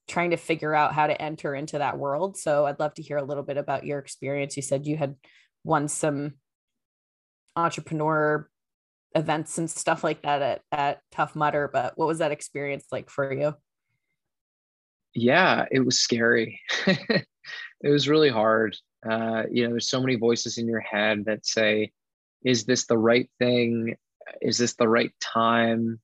trying 0.08 0.32
to 0.32 0.38
figure 0.38 0.74
out 0.74 0.94
how 0.94 1.08
to 1.08 1.22
enter 1.22 1.56
into 1.56 1.78
that 1.78 1.98
world. 1.98 2.38
So 2.38 2.66
I'd 2.66 2.80
love 2.80 2.94
to 2.96 3.02
hear 3.02 3.18
a 3.18 3.24
little 3.24 3.44
bit 3.44 3.58
about 3.58 3.86
your 3.86 4.00
experience. 4.00 4.56
You 4.56 4.64
said 4.64 4.86
you 4.86 4.98
had 4.98 5.16
won 5.64 5.88
some 5.88 6.34
entrepreneur 7.56 8.50
events 9.16 9.58
and 9.58 9.70
stuff 9.70 10.04
like 10.04 10.24
that 10.24 10.42
at, 10.42 10.62
at 10.72 11.00
Tough 11.12 11.36
Mudder, 11.36 11.70
but 11.72 11.94
what 11.96 12.08
was 12.08 12.20
that 12.20 12.32
experience 12.32 12.86
like 12.92 13.10
for 13.10 13.32
you? 13.32 13.54
yeah, 15.16 15.66
it 15.72 15.80
was 15.80 16.00
scary. 16.00 16.60
it 16.86 17.26
was 17.82 18.10
really 18.10 18.30
hard. 18.30 18.76
Uh, 19.10 19.44
you 19.50 19.64
know, 19.64 19.70
there's 19.70 19.90
so 19.90 20.02
many 20.02 20.16
voices 20.16 20.58
in 20.58 20.68
your 20.68 20.82
head 20.82 21.26
that 21.26 21.46
say, 21.46 21.92
is 22.44 22.66
this 22.66 22.86
the 22.86 22.98
right 22.98 23.30
thing? 23.40 23.96
Is 24.42 24.58
this 24.58 24.74
the 24.76 24.88
right 24.88 25.12
time? 25.20 26.00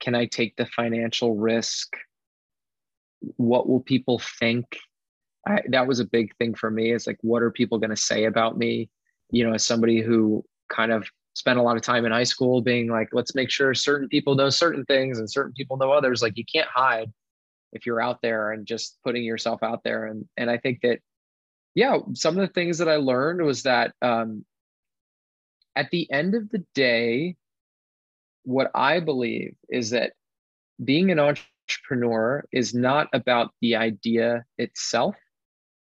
Can 0.00 0.14
I 0.14 0.26
take 0.26 0.56
the 0.56 0.66
financial 0.66 1.36
risk? 1.36 1.96
What 3.36 3.68
will 3.68 3.80
people 3.80 4.18
think? 4.18 4.78
I, 5.46 5.62
that 5.68 5.86
was 5.86 6.00
a 6.00 6.04
big 6.04 6.36
thing 6.36 6.54
for 6.54 6.70
me 6.70 6.92
is 6.92 7.06
like, 7.06 7.18
what 7.22 7.42
are 7.42 7.50
people 7.50 7.78
going 7.78 7.90
to 7.90 7.96
say 7.96 8.24
about 8.24 8.58
me? 8.58 8.90
You 9.30 9.46
know, 9.46 9.54
as 9.54 9.64
somebody 9.64 10.00
who 10.00 10.44
kind 10.68 10.92
of 10.92 11.06
spent 11.34 11.58
a 11.58 11.62
lot 11.62 11.76
of 11.76 11.82
time 11.82 12.04
in 12.04 12.12
high 12.12 12.24
school 12.24 12.62
being 12.62 12.88
like, 12.88 13.08
let's 13.12 13.34
make 13.34 13.50
sure 13.50 13.74
certain 13.74 14.08
people 14.08 14.34
know 14.34 14.50
certain 14.50 14.84
things 14.86 15.18
and 15.18 15.30
certain 15.30 15.52
people 15.52 15.76
know 15.76 15.92
others. 15.92 16.22
Like, 16.22 16.36
you 16.36 16.44
can't 16.44 16.68
hide 16.68 17.12
if 17.72 17.86
you're 17.86 18.00
out 18.00 18.20
there 18.22 18.52
and 18.52 18.66
just 18.66 18.98
putting 19.04 19.22
yourself 19.22 19.62
out 19.62 19.82
there 19.84 20.06
and 20.06 20.26
and 20.36 20.50
i 20.50 20.56
think 20.56 20.80
that 20.82 20.98
yeah 21.74 21.98
some 22.14 22.36
of 22.36 22.46
the 22.46 22.52
things 22.52 22.78
that 22.78 22.88
i 22.88 22.96
learned 22.96 23.42
was 23.42 23.62
that 23.62 23.92
um, 24.02 24.44
at 25.76 25.90
the 25.90 26.10
end 26.10 26.34
of 26.34 26.48
the 26.50 26.64
day 26.74 27.36
what 28.44 28.70
i 28.74 28.98
believe 28.98 29.54
is 29.68 29.90
that 29.90 30.12
being 30.84 31.10
an 31.10 31.18
entrepreneur 31.18 32.44
is 32.52 32.74
not 32.74 33.08
about 33.12 33.52
the 33.60 33.76
idea 33.76 34.44
itself. 34.58 35.16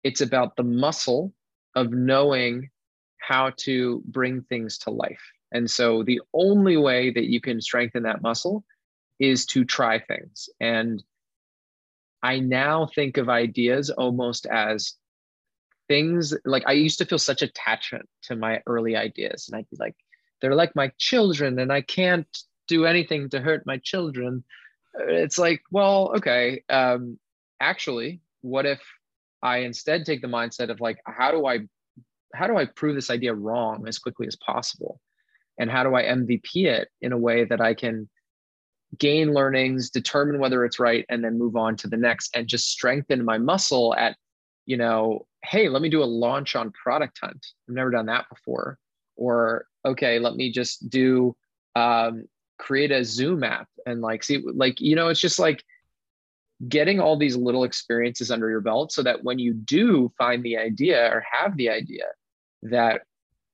It's 0.02 0.20
about 0.20 0.56
the 0.56 0.62
muscle 0.62 1.32
of 1.74 1.90
knowing 1.90 2.70
how 3.18 3.52
to 3.58 4.02
bring 4.06 4.42
things 4.42 4.78
to 4.78 4.90
life. 4.90 5.22
And 5.52 5.70
so 5.70 6.02
the 6.02 6.20
only 6.34 6.76
way 6.76 7.10
that 7.10 7.24
you 7.24 7.40
can 7.40 7.60
strengthen 7.60 8.02
that 8.02 8.22
muscle 8.22 8.64
is 9.18 9.46
to 9.46 9.64
try 9.64 9.98
things. 9.98 10.48
And 10.60 11.02
I 12.22 12.40
now 12.40 12.88
think 12.94 13.16
of 13.16 13.28
ideas 13.28 13.90
almost 13.90 14.46
as 14.46 14.94
things 15.88 16.34
like 16.44 16.64
I 16.66 16.72
used 16.72 16.98
to 16.98 17.04
feel 17.04 17.18
such 17.18 17.42
attachment 17.42 18.08
to 18.22 18.36
my 18.36 18.62
early 18.66 18.96
ideas. 18.96 19.48
And 19.48 19.56
I'd 19.56 19.70
be 19.70 19.76
like, 19.78 19.96
they're 20.40 20.54
like 20.54 20.74
my 20.76 20.92
children, 20.98 21.58
and 21.58 21.72
I 21.72 21.80
can't 21.80 22.26
do 22.68 22.86
anything 22.86 23.28
to 23.30 23.40
hurt 23.40 23.66
my 23.66 23.78
children. 23.78 24.44
It's 24.94 25.38
like, 25.38 25.62
well, 25.70 26.12
okay. 26.16 26.62
Um, 26.68 27.18
actually, 27.60 28.20
what 28.42 28.66
if 28.66 28.80
I 29.42 29.58
instead 29.58 30.04
take 30.04 30.22
the 30.22 30.28
mindset 30.28 30.70
of 30.70 30.80
like, 30.80 30.98
how 31.06 31.30
do 31.30 31.46
I 31.46 31.60
how 32.34 32.46
do 32.48 32.56
I 32.56 32.64
prove 32.64 32.96
this 32.96 33.10
idea 33.10 33.32
wrong 33.32 33.86
as 33.86 33.98
quickly 33.98 34.26
as 34.26 34.36
possible? 34.36 35.00
And 35.58 35.70
how 35.70 35.84
do 35.84 35.94
I 35.94 36.02
MVP 36.02 36.66
it 36.66 36.88
in 37.00 37.12
a 37.12 37.18
way 37.18 37.44
that 37.44 37.60
I 37.60 37.74
can 37.74 38.08
gain 38.98 39.32
learnings, 39.32 39.90
determine 39.90 40.40
whether 40.40 40.64
it's 40.64 40.80
right, 40.80 41.04
and 41.08 41.22
then 41.22 41.38
move 41.38 41.56
on 41.56 41.76
to 41.76 41.88
the 41.88 41.96
next 41.96 42.36
and 42.36 42.48
just 42.48 42.70
strengthen 42.70 43.24
my 43.24 43.38
muscle 43.38 43.94
at, 43.94 44.16
you 44.66 44.76
know, 44.76 45.26
hey, 45.44 45.68
let 45.68 45.82
me 45.82 45.88
do 45.88 46.02
a 46.02 46.04
launch 46.04 46.56
on 46.56 46.72
Product 46.72 47.18
Hunt. 47.20 47.46
I've 47.68 47.74
never 47.74 47.90
done 47.90 48.06
that 48.06 48.28
before. 48.28 48.78
Or, 49.16 49.66
okay, 49.84 50.18
let 50.18 50.34
me 50.34 50.50
just 50.50 50.88
do, 50.88 51.36
um, 51.76 52.24
create 52.58 52.90
a 52.90 53.04
Zoom 53.04 53.44
app 53.44 53.68
and 53.86 54.00
like 54.00 54.22
see, 54.22 54.42
like, 54.44 54.80
you 54.80 54.96
know, 54.96 55.08
it's 55.08 55.20
just 55.20 55.38
like 55.38 55.62
getting 56.68 57.00
all 57.00 57.16
these 57.16 57.36
little 57.36 57.64
experiences 57.64 58.30
under 58.30 58.48
your 58.48 58.60
belt 58.60 58.92
so 58.92 59.02
that 59.02 59.22
when 59.24 59.38
you 59.38 59.52
do 59.52 60.10
find 60.16 60.42
the 60.42 60.56
idea 60.56 61.10
or 61.12 61.24
have 61.30 61.56
the 61.56 61.68
idea 61.68 62.06
that 62.62 63.02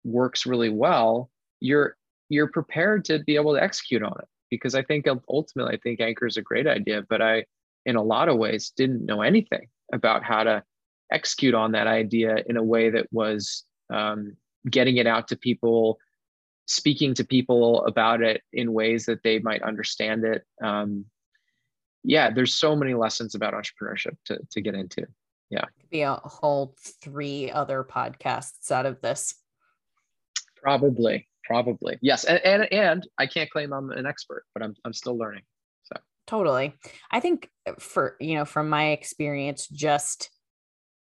works 0.04 0.46
really 0.46 0.70
well, 0.70 1.30
you're 1.60 1.96
you're 2.28 2.48
prepared 2.48 3.04
to 3.04 3.18
be 3.18 3.34
able 3.34 3.54
to 3.54 3.62
execute 3.62 4.02
on 4.02 4.14
it 4.20 4.28
because 4.50 4.74
I 4.74 4.82
think 4.82 5.06
ultimately 5.28 5.74
I 5.74 5.78
think 5.78 6.00
ANCKOR 6.00 6.28
is 6.28 6.36
a 6.36 6.42
great 6.42 6.66
idea, 6.66 7.02
but 7.08 7.20
I, 7.20 7.44
in 7.86 7.96
a 7.96 8.02
lot 8.02 8.28
of 8.28 8.38
ways, 8.38 8.72
didn't 8.76 9.04
know 9.04 9.22
anything 9.22 9.68
about 9.92 10.22
how 10.22 10.44
to 10.44 10.62
execute 11.12 11.54
on 11.54 11.72
that 11.72 11.86
idea 11.86 12.36
in 12.46 12.56
a 12.56 12.62
way 12.62 12.90
that 12.90 13.06
was 13.12 13.64
um, 13.92 14.36
getting 14.68 14.96
it 14.96 15.06
out 15.06 15.28
to 15.28 15.36
people, 15.36 15.98
speaking 16.66 17.14
to 17.14 17.24
people 17.24 17.84
about 17.86 18.22
it 18.22 18.42
in 18.52 18.72
ways 18.72 19.06
that 19.06 19.22
they 19.22 19.38
might 19.38 19.62
understand 19.62 20.24
it. 20.24 20.44
Um, 20.62 21.06
yeah, 22.02 22.30
there's 22.30 22.54
so 22.54 22.74
many 22.74 22.94
lessons 22.94 23.34
about 23.34 23.54
entrepreneurship 23.54 24.16
to, 24.26 24.38
to 24.52 24.60
get 24.60 24.74
into. 24.74 25.06
Yeah. 25.50 25.64
Could 25.80 25.90
be 25.90 26.02
a 26.02 26.14
whole 26.14 26.74
three 27.02 27.50
other 27.50 27.84
podcasts 27.84 28.70
out 28.70 28.86
of 28.86 29.00
this. 29.00 29.34
Probably 30.56 31.26
probably 31.50 31.98
yes 32.00 32.24
and, 32.24 32.38
and 32.44 32.72
and 32.72 33.08
i 33.18 33.26
can't 33.26 33.50
claim 33.50 33.72
i'm 33.72 33.90
an 33.90 34.06
expert 34.06 34.44
but 34.54 34.62
i'm, 34.62 34.74
I'm 34.84 34.92
still 34.92 35.18
learning 35.18 35.42
so 35.82 36.00
totally 36.28 36.74
i 37.10 37.18
think 37.18 37.48
for 37.80 38.16
you 38.20 38.36
know 38.36 38.44
from 38.44 38.68
my 38.68 38.90
experience 38.90 39.66
just 39.66 40.30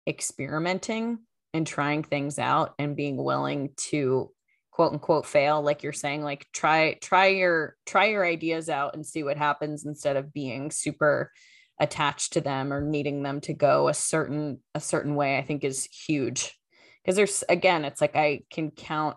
experimenting 0.07 1.19
and 1.53 1.67
trying 1.67 2.03
things 2.03 2.39
out 2.39 2.75
and 2.79 2.97
being 2.97 3.17
willing 3.17 3.71
to 3.77 4.31
quote 4.71 4.93
unquote 4.93 5.25
fail 5.25 5.63
like 5.63 5.83
you're 5.83 5.93
saying 5.93 6.23
like 6.23 6.47
try 6.53 6.95
try 7.01 7.29
your 7.29 7.77
try 7.87 8.07
your 8.07 8.25
ideas 8.25 8.69
out 8.69 8.95
and 8.95 9.07
see 9.07 9.23
what 9.23 9.39
happens 9.39 9.87
instead 9.87 10.17
of 10.17 10.35
being 10.35 10.71
super 10.71 11.33
attached 11.81 12.35
to 12.35 12.41
them 12.43 12.73
or 12.73 12.83
needing 12.83 13.23
them 13.23 13.41
to 13.41 13.55
go 13.55 13.89
a 13.89 13.95
certain 13.95 14.61
a 14.75 14.81
certain 14.81 15.15
way 15.15 15.39
i 15.39 15.43
think 15.43 15.65
is 15.65 15.89
huge 16.07 16.55
because 17.03 17.17
there's 17.17 17.43
again 17.49 17.87
it's 17.87 18.03
like 18.03 18.17
i 18.17 18.41
can 18.51 18.71
count 18.71 19.17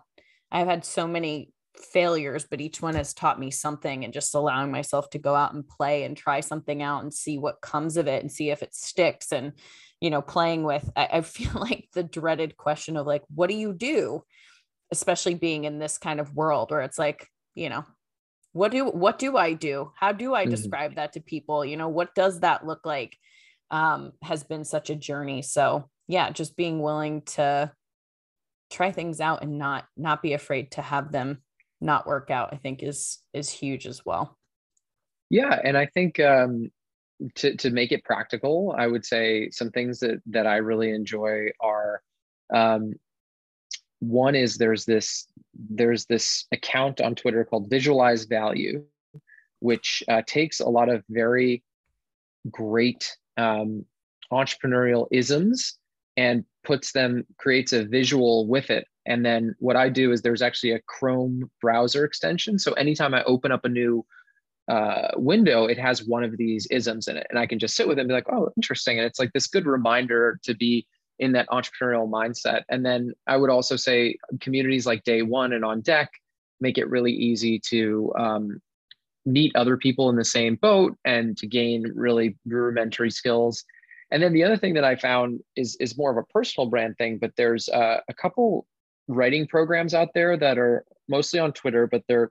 I've 0.50 0.66
had 0.66 0.84
so 0.84 1.06
many 1.06 1.52
failures, 1.76 2.46
but 2.50 2.60
each 2.60 2.82
one 2.82 2.94
has 2.94 3.14
taught 3.14 3.38
me 3.38 3.50
something 3.50 4.04
and 4.04 4.12
just 4.12 4.34
allowing 4.34 4.70
myself 4.70 5.08
to 5.10 5.18
go 5.18 5.34
out 5.34 5.54
and 5.54 5.66
play 5.66 6.02
and 6.02 6.16
try 6.16 6.40
something 6.40 6.82
out 6.82 7.02
and 7.02 7.14
see 7.14 7.38
what 7.38 7.60
comes 7.60 7.96
of 7.96 8.06
it 8.06 8.22
and 8.22 8.30
see 8.30 8.50
if 8.50 8.62
it 8.62 8.74
sticks. 8.74 9.32
And, 9.32 9.52
you 10.00 10.10
know, 10.10 10.22
playing 10.22 10.64
with, 10.64 10.88
I, 10.96 11.08
I 11.12 11.20
feel 11.22 11.52
like 11.54 11.88
the 11.94 12.02
dreaded 12.02 12.56
question 12.56 12.96
of 12.96 13.06
like, 13.06 13.22
what 13.34 13.48
do 13.48 13.56
you 13.56 13.72
do? 13.72 14.24
Especially 14.92 15.34
being 15.34 15.64
in 15.64 15.78
this 15.78 15.98
kind 15.98 16.20
of 16.20 16.34
world 16.34 16.70
where 16.70 16.80
it's 16.80 16.98
like, 16.98 17.28
you 17.54 17.68
know, 17.68 17.84
what 18.52 18.72
do 18.72 18.86
what 18.86 19.18
do 19.18 19.36
i 19.36 19.52
do 19.52 19.92
how 19.94 20.12
do 20.12 20.34
i 20.34 20.42
mm-hmm. 20.42 20.50
describe 20.50 20.96
that 20.96 21.12
to 21.12 21.20
people 21.20 21.64
you 21.64 21.76
know 21.76 21.88
what 21.88 22.14
does 22.14 22.40
that 22.40 22.66
look 22.66 22.80
like 22.84 23.16
um, 23.72 24.10
has 24.22 24.42
been 24.42 24.64
such 24.64 24.90
a 24.90 24.96
journey 24.96 25.42
so 25.42 25.88
yeah 26.08 26.30
just 26.30 26.56
being 26.56 26.82
willing 26.82 27.22
to 27.22 27.70
try 28.68 28.90
things 28.90 29.20
out 29.20 29.42
and 29.42 29.58
not 29.58 29.84
not 29.96 30.22
be 30.22 30.32
afraid 30.32 30.72
to 30.72 30.82
have 30.82 31.12
them 31.12 31.42
not 31.80 32.06
work 32.06 32.30
out 32.30 32.52
i 32.52 32.56
think 32.56 32.82
is 32.82 33.18
is 33.32 33.48
huge 33.48 33.86
as 33.86 34.04
well 34.04 34.36
yeah 35.28 35.56
and 35.62 35.78
i 35.78 35.86
think 35.86 36.18
um 36.18 36.70
to 37.34 37.56
to 37.56 37.70
make 37.70 37.92
it 37.92 38.04
practical 38.04 38.74
i 38.78 38.86
would 38.86 39.04
say 39.04 39.48
some 39.50 39.70
things 39.70 40.00
that 40.00 40.20
that 40.26 40.46
i 40.46 40.56
really 40.56 40.90
enjoy 40.90 41.48
are 41.60 42.02
um 42.54 42.94
one 44.00 44.34
is 44.34 44.56
there's 44.56 44.84
this 44.84 45.26
there's 45.54 46.06
this 46.06 46.46
account 46.52 47.00
on 47.00 47.14
Twitter 47.14 47.44
called 47.44 47.70
Visualize 47.70 48.24
Value, 48.24 48.84
which 49.60 50.02
uh, 50.08 50.22
takes 50.26 50.60
a 50.60 50.68
lot 50.68 50.88
of 50.88 51.04
very 51.08 51.62
great 52.50 53.16
um, 53.36 53.84
entrepreneurial 54.32 55.06
isms 55.10 55.78
and 56.16 56.44
puts 56.64 56.92
them 56.92 57.26
creates 57.38 57.72
a 57.72 57.84
visual 57.84 58.46
with 58.46 58.70
it. 58.70 58.86
And 59.06 59.24
then 59.24 59.54
what 59.58 59.76
i 59.76 59.88
do 59.88 60.12
is 60.12 60.22
there's 60.22 60.42
actually 60.42 60.72
a 60.72 60.80
chrome 60.80 61.50
browser 61.60 62.04
extension. 62.04 62.58
So 62.58 62.72
anytime 62.72 63.14
i 63.14 63.22
open 63.24 63.52
up 63.52 63.64
a 63.64 63.68
new 63.68 64.04
uh, 64.70 65.08
window 65.16 65.64
it 65.66 65.78
has 65.78 66.04
one 66.04 66.22
of 66.22 66.36
these 66.36 66.66
isms 66.70 67.08
in 67.08 67.16
it 67.16 67.26
and 67.30 67.38
i 67.38 67.46
can 67.46 67.58
just 67.58 67.74
sit 67.74 67.88
with 67.88 67.98
it 67.98 68.02
and 68.02 68.08
be 68.08 68.14
like 68.14 68.32
oh 68.32 68.48
interesting 68.56 68.98
and 68.98 69.06
it's 69.06 69.18
like 69.18 69.32
this 69.32 69.46
good 69.46 69.66
reminder 69.66 70.38
to 70.42 70.54
be 70.54 70.86
in 71.20 71.32
that 71.32 71.48
entrepreneurial 71.50 72.10
mindset. 72.10 72.62
And 72.70 72.84
then 72.84 73.12
I 73.26 73.36
would 73.36 73.50
also 73.50 73.76
say 73.76 74.16
communities 74.40 74.86
like 74.86 75.04
Day 75.04 75.22
One 75.22 75.52
and 75.52 75.64
On 75.64 75.82
Deck 75.82 76.10
make 76.60 76.78
it 76.78 76.88
really 76.88 77.12
easy 77.12 77.60
to 77.68 78.12
um, 78.18 78.62
meet 79.26 79.54
other 79.54 79.76
people 79.76 80.08
in 80.08 80.16
the 80.16 80.24
same 80.24 80.56
boat 80.56 80.96
and 81.04 81.36
to 81.36 81.46
gain 81.46 81.84
really 81.94 82.36
rudimentary 82.46 83.10
skills. 83.10 83.64
And 84.10 84.22
then 84.22 84.32
the 84.32 84.42
other 84.42 84.56
thing 84.56 84.74
that 84.74 84.84
I 84.84 84.96
found 84.96 85.40
is 85.56 85.76
is 85.76 85.96
more 85.96 86.10
of 86.10 86.16
a 86.16 86.32
personal 86.32 86.68
brand 86.68 86.96
thing, 86.96 87.18
but 87.18 87.32
there's 87.36 87.68
uh, 87.68 88.00
a 88.08 88.14
couple 88.14 88.66
writing 89.06 89.46
programs 89.46 89.94
out 89.94 90.08
there 90.14 90.36
that 90.38 90.58
are 90.58 90.84
mostly 91.06 91.38
on 91.38 91.52
Twitter, 91.52 91.86
but 91.86 92.02
they're 92.08 92.30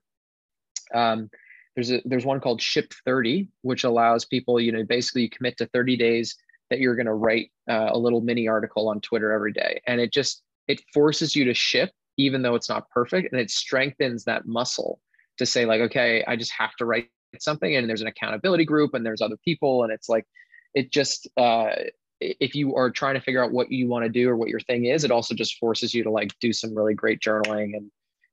um, 0.96 1.30
there's 1.76 1.92
a 1.92 2.02
there's 2.06 2.26
one 2.26 2.40
called 2.40 2.62
Ship 2.62 2.92
30, 3.06 3.48
which 3.62 3.84
allows 3.84 4.26
people, 4.26 4.60
you 4.60 4.72
know, 4.72 4.84
basically 4.84 5.24
you 5.24 5.30
commit 5.30 5.58
to 5.58 5.68
30 5.68 5.98
days 5.98 6.36
that 6.70 6.80
you're 6.80 6.96
going 6.96 7.06
to 7.06 7.14
write 7.14 7.52
uh, 7.70 7.90
a 7.92 7.98
little 7.98 8.22
mini 8.22 8.48
article 8.48 8.90
on 8.90 9.02
Twitter 9.02 9.32
every 9.32 9.52
day. 9.52 9.82
And 9.88 10.00
it 10.00 10.12
just, 10.12 10.44
it 10.68 10.82
forces 10.94 11.36
you 11.36 11.46
to 11.46 11.54
ship, 11.54 11.92
even 12.18 12.42
though 12.42 12.56
it's 12.56 12.70
not 12.70 12.90
perfect. 12.90 13.32
And 13.32 13.42
it 13.42 13.50
strengthens 13.50 14.24
that 14.26 14.46
muscle 14.46 15.00
to 15.38 15.46
say, 15.46 15.66
like, 15.66 15.82
okay, 15.82 16.24
I 16.28 16.36
just 16.36 16.52
have 16.52 16.76
to 16.76 16.86
write 16.86 17.10
something. 17.40 17.76
And 17.76 17.90
there's 17.90 18.02
an 18.02 18.08
accountability 18.08 18.66
group 18.66 18.94
and 18.94 19.06
there's 19.06 19.22
other 19.22 19.38
people. 19.44 19.84
And 19.84 19.92
it's 19.92 20.10
like, 20.10 20.26
it 20.76 20.92
just, 20.92 21.28
uh, 21.38 21.72
if 22.20 22.54
you 22.54 22.76
are 22.76 22.92
trying 22.92 23.16
to 23.16 23.22
figure 23.22 23.44
out 23.44 23.52
what 23.52 23.72
you 23.72 23.88
want 23.88 24.04
to 24.04 24.10
do 24.10 24.30
or 24.30 24.36
what 24.36 24.50
your 24.50 24.60
thing 24.60 24.86
is, 24.86 25.04
it 25.04 25.12
also 25.12 25.34
just 25.34 25.58
forces 25.58 25.94
you 25.94 26.04
to 26.04 26.12
like 26.12 26.32
do 26.40 26.54
some 26.54 26.76
really 26.76 26.94
great 26.94 27.20
journaling 27.20 27.76
and 27.76 27.90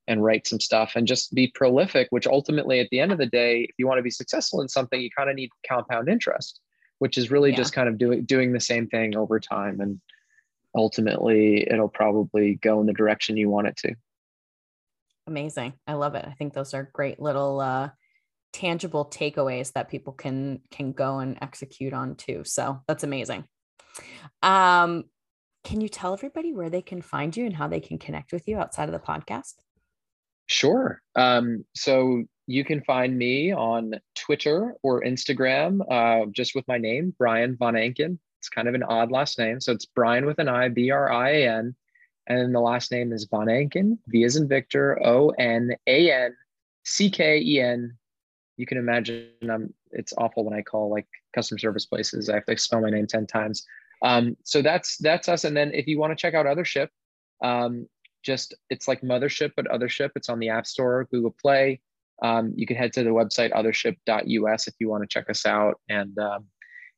and 0.08 0.22
write 0.22 0.46
some 0.46 0.60
stuff 0.60 0.92
and 0.94 1.06
just 1.06 1.34
be 1.34 1.48
prolific, 1.48 2.08
which 2.10 2.26
ultimately 2.26 2.80
at 2.80 2.88
the 2.90 3.00
end 3.00 3.12
of 3.12 3.18
the 3.18 3.26
day, 3.26 3.62
if 3.62 3.74
you 3.78 3.86
want 3.86 3.98
to 3.98 4.02
be 4.02 4.10
successful 4.10 4.60
in 4.60 4.68
something, 4.68 5.00
you 5.00 5.10
kind 5.16 5.30
of 5.30 5.36
need 5.36 5.50
compound 5.68 6.08
interest 6.08 6.60
which 6.98 7.18
is 7.18 7.30
really 7.30 7.50
yeah. 7.50 7.56
just 7.56 7.72
kind 7.72 7.88
of 7.88 7.98
doing 7.98 8.24
doing 8.24 8.52
the 8.52 8.60
same 8.60 8.86
thing 8.88 9.16
over 9.16 9.38
time 9.38 9.80
and 9.80 10.00
ultimately 10.74 11.68
it'll 11.68 11.88
probably 11.88 12.56
go 12.56 12.80
in 12.80 12.86
the 12.86 12.92
direction 12.92 13.36
you 13.36 13.48
want 13.48 13.66
it 13.66 13.76
to. 13.76 13.94
Amazing. 15.26 15.72
I 15.86 15.94
love 15.94 16.14
it. 16.14 16.24
I 16.26 16.32
think 16.32 16.52
those 16.52 16.74
are 16.74 16.90
great 16.92 17.18
little 17.18 17.60
uh, 17.60 17.90
tangible 18.52 19.04
takeaways 19.04 19.72
that 19.72 19.88
people 19.88 20.12
can 20.12 20.60
can 20.70 20.92
go 20.92 21.18
and 21.18 21.38
execute 21.40 21.92
on 21.92 22.14
too. 22.14 22.42
So 22.44 22.80
that's 22.86 23.04
amazing. 23.04 23.44
Um 24.42 25.04
can 25.64 25.80
you 25.80 25.88
tell 25.88 26.12
everybody 26.12 26.52
where 26.52 26.70
they 26.70 26.82
can 26.82 27.02
find 27.02 27.36
you 27.36 27.44
and 27.44 27.56
how 27.56 27.66
they 27.66 27.80
can 27.80 27.98
connect 27.98 28.32
with 28.32 28.46
you 28.46 28.56
outside 28.56 28.88
of 28.88 28.92
the 28.92 29.00
podcast 29.00 29.54
sure 30.46 31.02
um 31.16 31.64
so 31.74 32.24
you 32.46 32.64
can 32.64 32.82
find 32.82 33.16
me 33.16 33.52
on 33.52 33.94
Twitter 34.14 34.74
or 34.82 35.02
Instagram, 35.02 35.80
uh, 35.90 36.26
just 36.30 36.54
with 36.54 36.66
my 36.68 36.78
name, 36.78 37.14
Brian 37.18 37.56
Von 37.56 37.74
Ancken. 37.74 38.18
It's 38.38 38.48
kind 38.48 38.68
of 38.68 38.74
an 38.74 38.84
odd 38.84 39.10
last 39.10 39.38
name. 39.38 39.60
So 39.60 39.72
it's 39.72 39.86
Brian 39.86 40.26
with 40.26 40.38
an 40.38 40.48
I, 40.48 40.68
B 40.68 40.90
R 40.90 41.10
I 41.10 41.30
A 41.30 41.48
N. 41.48 41.74
And 42.28 42.38
then 42.38 42.52
the 42.52 42.60
last 42.60 42.90
name 42.92 43.12
is 43.12 43.24
Von 43.24 43.46
Ancken, 43.46 43.98
V 44.08 44.24
as 44.24 44.36
in 44.36 44.48
Victor, 44.48 44.98
O 45.04 45.30
N 45.30 45.70
A 45.86 46.12
N 46.12 46.36
C 46.84 47.10
K 47.10 47.40
E 47.40 47.60
N. 47.60 47.96
You 48.56 48.66
can 48.66 48.78
imagine 48.78 49.28
I'm, 49.48 49.74
it's 49.90 50.14
awful 50.16 50.44
when 50.44 50.56
I 50.56 50.62
call 50.62 50.90
like 50.90 51.06
customer 51.34 51.58
service 51.58 51.86
places. 51.86 52.28
I 52.28 52.34
have 52.34 52.46
to 52.46 52.56
spell 52.56 52.80
my 52.80 52.90
name 52.90 53.06
10 53.06 53.26
times. 53.26 53.64
Um, 54.02 54.36
so 54.44 54.62
that's 54.62 54.98
that's 54.98 55.28
us. 55.28 55.44
And 55.44 55.56
then 55.56 55.72
if 55.72 55.86
you 55.86 55.98
want 55.98 56.12
to 56.12 56.20
check 56.20 56.34
out 56.34 56.46
Othership, 56.46 56.88
um, 57.42 57.88
just 58.26 58.54
it's 58.68 58.88
like 58.88 59.00
Mothership, 59.00 59.52
but 59.56 59.66
Othership. 59.66 60.10
It's 60.16 60.28
on 60.28 60.40
the 60.40 60.50
App 60.50 60.66
Store, 60.66 61.08
Google 61.10 61.34
Play 61.40 61.80
um, 62.22 62.52
you 62.56 62.66
can 62.66 62.76
head 62.76 62.92
to 62.94 63.02
the 63.02 63.10
website 63.10 63.52
othership.us 63.52 64.68
if 64.68 64.74
you 64.78 64.88
want 64.88 65.02
to 65.02 65.08
check 65.08 65.28
us 65.28 65.44
out. 65.44 65.80
And 65.88 66.18
um, 66.18 66.46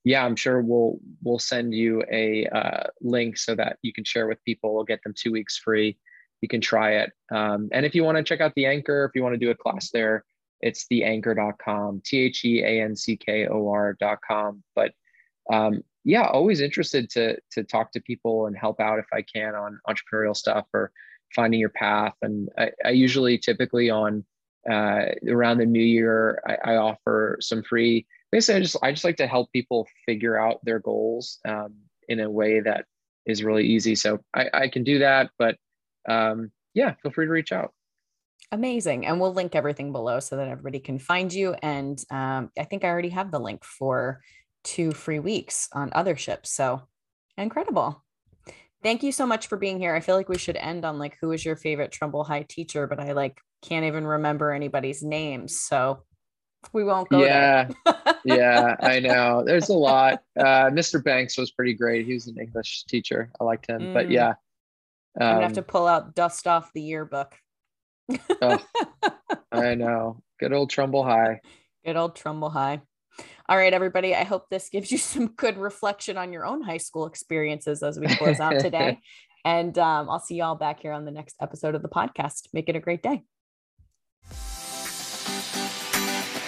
yeah, 0.05 0.25
I'm 0.25 0.37
sure 0.37 0.61
we'll 0.61 0.99
we'll 1.23 1.39
send 1.39 1.75
you 1.75 2.03
a 2.11 2.47
uh, 2.47 2.85
link 3.01 3.37
so 3.37 3.55
that 3.57 3.79
you 3.83 3.93
can 3.93 4.05
share 4.05 4.29
with 4.29 4.43
people. 4.45 4.75
We'll 4.75 4.85
get 4.85 5.03
them 5.03 5.15
two 5.17 5.33
weeks 5.33 5.59
free. 5.59 5.99
You 6.41 6.49
can 6.49 6.61
try 6.61 6.93
it. 6.99 7.13
Um, 7.33 7.69
and 7.73 7.85
if 7.85 7.95
you 7.95 8.05
want 8.05 8.17
to 8.17 8.23
check 8.23 8.41
out 8.41 8.55
the 8.55 8.65
ANCKOR, 8.65 9.09
if 9.09 9.11
you 9.15 9.23
want 9.23 9.35
to 9.35 9.39
do 9.39 9.51
a 9.51 9.57
class 9.57 9.91
there, 9.91 10.25
it's 10.61 10.87
the 10.89 11.01
theAnckor.com, 11.01 12.03
T 12.05 12.19
H 12.19 12.45
E 12.45 12.63
A 12.63 12.83
N 12.83 12.95
C 12.95 13.17
K 13.17 13.49
O 13.49 13.69
R.com. 13.69 14.63
But 14.77 14.93
um, 15.53 15.83
yeah, 16.05 16.29
always 16.29 16.61
interested 16.61 17.11
to 17.11 17.39
to 17.53 17.65
talk 17.65 17.91
to 17.93 18.01
people 18.01 18.47
and 18.47 18.57
help 18.57 18.79
out 18.81 19.01
if 19.01 19.07
I 19.13 19.23
can 19.23 19.57
on 19.57 19.81
entrepreneurial 19.89 20.37
stuff 20.37 20.67
or 20.73 20.93
finding 21.35 21.61
your 21.61 21.71
path. 21.71 22.15
And 22.23 22.49
I, 22.57 22.71
I 22.85 22.91
usually 22.91 23.39
typically 23.39 23.91
on 23.91 24.25
uh, 24.69 25.07
around 25.29 25.59
the 25.59 25.67
new 25.67 25.83
year, 25.83 26.43
I, 26.47 26.73
I, 26.73 26.77
offer 26.77 27.39
some 27.41 27.63
free. 27.63 28.07
Basically, 28.31 28.59
I 28.59 28.63
just 28.63 28.77
I 28.83 28.93
just 28.93 29.05
like 29.05 29.17
to 29.17 29.27
help 29.27 29.51
people 29.53 29.89
figure 30.05 30.39
out 30.39 30.63
their 30.65 30.79
goals 30.79 31.39
um, 31.47 31.75
in 32.09 32.21
a 32.21 32.29
way 32.29 32.61
that 32.61 32.85
is 33.25 33.43
really 33.43 33.67
easy. 33.67 33.95
So 33.95 34.19
I, 34.35 34.51
I 34.53 34.69
can 34.69 34.85
do 34.85 34.99
that, 34.99 35.31
but 35.39 35.57
um, 36.09 36.51
yeah, 36.75 36.95
feel 37.03 37.13
free 37.13 37.27
to 37.27 37.33
reach 37.33 37.53
out. 37.53 37.73
Amazing, 38.51 39.07
and 39.07 39.21
we'll 39.21 39.33
link 39.33 39.55
everything 39.55 39.93
below 39.93 40.21
so 40.21 40.37
that 40.37 40.49
everybody 40.49 40.81
can 40.81 40.99
find 40.99 41.33
you. 41.33 41.55
And 41.63 42.03
um, 42.11 42.51
I 42.59 42.65
think 42.65 42.85
I 42.85 42.89
already 42.89 43.11
have 43.11 43.31
the 43.31 43.41
link 43.41 43.65
for 43.65 44.21
two 44.65 44.93
free 44.93 45.19
weeks 45.19 45.69
on 45.73 45.91
other 45.95 46.17
ships. 46.17 46.51
So 46.51 46.83
incredible. 47.37 48.03
Thank 48.83 49.03
you 49.03 49.11
so 49.11 49.27
much 49.27 49.49
for 49.49 49.57
being 49.57 49.79
here. 49.79 49.95
I 49.95 50.01
feel 50.01 50.15
like 50.15 50.29
we 50.29 50.39
should 50.39 50.57
end 50.57 50.85
on 50.85 50.99
like 50.99 51.19
who 51.21 51.33
is 51.33 51.45
your 51.45 51.57
favorite 51.57 51.91
Trumbull 51.91 52.25
High 52.25 52.47
teacher, 52.49 52.87
but 52.87 53.01
I 53.01 53.13
like 53.13 53.41
can't 53.63 53.85
even 53.85 54.07
remember 54.07 54.53
anybody's 54.53 55.03
names. 55.03 55.59
So 55.61 56.05
we 56.73 56.85
won't 56.85 57.09
go 57.09 57.25
yeah. 57.25 57.69
Yeah 58.25 58.77
i 58.81 59.01
know. 59.01 59.43
There's 59.45 59.69
a 59.69 59.75
lot. 59.75 60.23
Uh, 60.39 60.71
mr 60.71 61.03
banks 61.03 61.39
was 61.39 61.51
pretty 61.51 61.75
great. 61.75 62.07
He 62.07 62.15
was 62.15 62.27
an 62.27 62.39
english 62.39 62.85
teacher. 62.85 63.31
I 63.41 63.45
liked 63.45 63.69
him 63.69 63.81
mm. 63.81 63.95
but 63.95 64.11
yeah 64.11 64.35
um, 65.21 65.27
i'm 65.27 65.35
gonna 65.35 65.43
have 65.45 65.53
to 65.55 65.61
um, 65.61 65.67
pull 65.67 65.87
out 65.87 66.15
dust 66.15 66.47
off 66.47 66.73
the 66.73 66.83
yearbook. 66.83 67.35
Oh, 68.43 68.65
i 69.53 69.75
know. 69.75 70.23
Good 70.39 70.53
old 70.53 70.71
trumbull 70.71 71.05
high. 71.05 71.41
Good 71.85 71.97
old 71.97 72.15
trumbull 72.15 72.51
high 72.51 72.83
all 73.49 73.57
right 73.57 73.73
everybody 73.73 74.15
i 74.15 74.25
hope 74.25 74.49
this 74.51 74.69
gives 74.69 74.91
you 74.91 74.99
some 75.15 75.29
good 75.29 75.59
reflection 75.59 76.17
on 76.17 76.33
your 76.33 76.45
own 76.45 76.63
high 76.63 76.79
school 76.79 77.07
experiences 77.07 77.83
as 77.83 77.99
we 77.99 78.07
close 78.17 78.41
out 78.41 78.61
today 78.61 78.99
and 79.45 79.79
um, 79.79 80.09
i'll 80.11 80.21
see 80.21 80.37
you 80.37 80.45
all 80.45 80.57
back 80.57 80.81
here 80.81 80.93
on 80.93 81.05
the 81.05 81.11
next 81.11 81.37
episode 81.41 81.75
of 81.75 81.83
the 81.83 81.89
podcast 81.89 82.49
make 82.53 82.69
it 82.69 82.77
a 82.77 82.81
great 82.81 83.03
day 83.03 83.23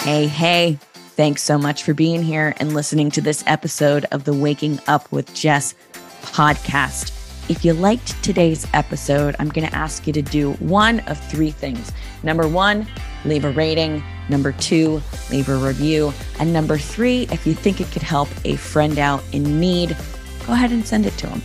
Hey, 0.02 0.28
hey, 0.28 0.78
thanks 0.94 1.42
so 1.42 1.58
much 1.58 1.82
for 1.82 1.92
being 1.92 2.22
here 2.22 2.54
and 2.56 2.72
listening 2.72 3.10
to 3.10 3.20
this 3.20 3.44
episode 3.46 4.06
of 4.12 4.24
the 4.24 4.32
Waking 4.32 4.80
Up 4.86 5.12
with 5.12 5.32
Jess 5.34 5.74
podcast. 6.22 7.12
If 7.50 7.66
you 7.66 7.74
liked 7.74 8.24
today's 8.24 8.66
episode, 8.72 9.36
I'm 9.38 9.50
going 9.50 9.68
to 9.68 9.74
ask 9.76 10.06
you 10.06 10.14
to 10.14 10.22
do 10.22 10.54
one 10.54 11.00
of 11.00 11.22
three 11.28 11.50
things. 11.50 11.92
Number 12.22 12.48
one, 12.48 12.86
leave 13.26 13.44
a 13.44 13.50
rating. 13.50 14.02
Number 14.30 14.52
two, 14.52 15.02
leave 15.30 15.48
a 15.48 15.56
review. 15.56 16.12
And 16.38 16.52
number 16.52 16.78
three, 16.78 17.26
if 17.32 17.46
you 17.46 17.52
think 17.52 17.80
it 17.80 17.90
could 17.90 18.02
help 18.02 18.28
a 18.44 18.54
friend 18.54 18.96
out 18.98 19.24
in 19.32 19.58
need, 19.58 19.96
go 20.46 20.52
ahead 20.52 20.70
and 20.70 20.86
send 20.86 21.04
it 21.04 21.18
to 21.18 21.26
them. 21.26 21.42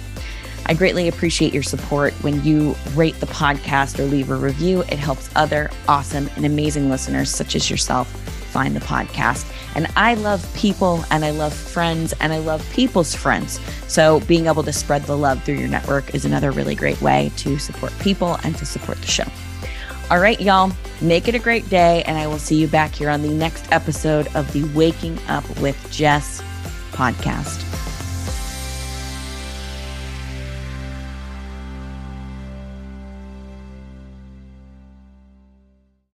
I 0.67 0.75
greatly 0.75 1.07
appreciate 1.07 1.53
your 1.53 1.63
support 1.63 2.13
when 2.23 2.43
you 2.43 2.75
rate 2.93 3.15
the 3.19 3.25
podcast 3.25 3.99
or 3.99 4.03
leave 4.03 4.29
a 4.29 4.36
review. 4.36 4.81
It 4.83 4.99
helps 4.99 5.29
other 5.36 5.71
awesome 5.88 6.29
and 6.36 6.45
amazing 6.45 6.89
listeners, 6.89 7.29
such 7.29 7.55
as 7.55 7.69
yourself, 7.69 8.07
find 8.51 8.75
the 8.75 8.79
podcast. 8.79 9.51
And 9.75 9.88
I 9.95 10.13
love 10.13 10.47
people 10.55 11.03
and 11.09 11.25
I 11.25 11.31
love 11.31 11.53
friends 11.53 12.13
and 12.19 12.33
I 12.33 12.38
love 12.38 12.67
people's 12.71 13.13
friends. 13.15 13.59
So 13.88 14.19
being 14.21 14.45
able 14.45 14.63
to 14.63 14.73
spread 14.73 15.03
the 15.03 15.17
love 15.17 15.43
through 15.43 15.55
your 15.55 15.67
network 15.67 16.13
is 16.13 16.23
another 16.23 16.51
really 16.51 16.75
great 16.75 17.01
way 17.01 17.31
to 17.38 17.57
support 17.57 17.91
people 17.99 18.38
and 18.43 18.55
to 18.57 18.65
support 18.65 18.99
the 19.01 19.07
show. 19.07 19.25
All 20.12 20.20
right, 20.20 20.39
y'all, 20.39 20.72
make 21.01 21.28
it 21.28 21.34
a 21.34 21.39
great 21.39 21.68
day. 21.68 22.03
And 22.03 22.18
I 22.18 22.28
will 22.28 22.38
see 22.38 22.56
you 22.56 22.68
back 22.68 22.93
here 22.93 23.10
on 23.10 23.24
the 23.24 23.30
next 23.30 23.72
episode 23.72 24.28
of 24.36 24.51
the 24.53 24.64
Waking 24.76 25.18
Up 25.28 25.43
with 25.60 25.91
Jess 25.91 26.43
podcast. 26.91 27.74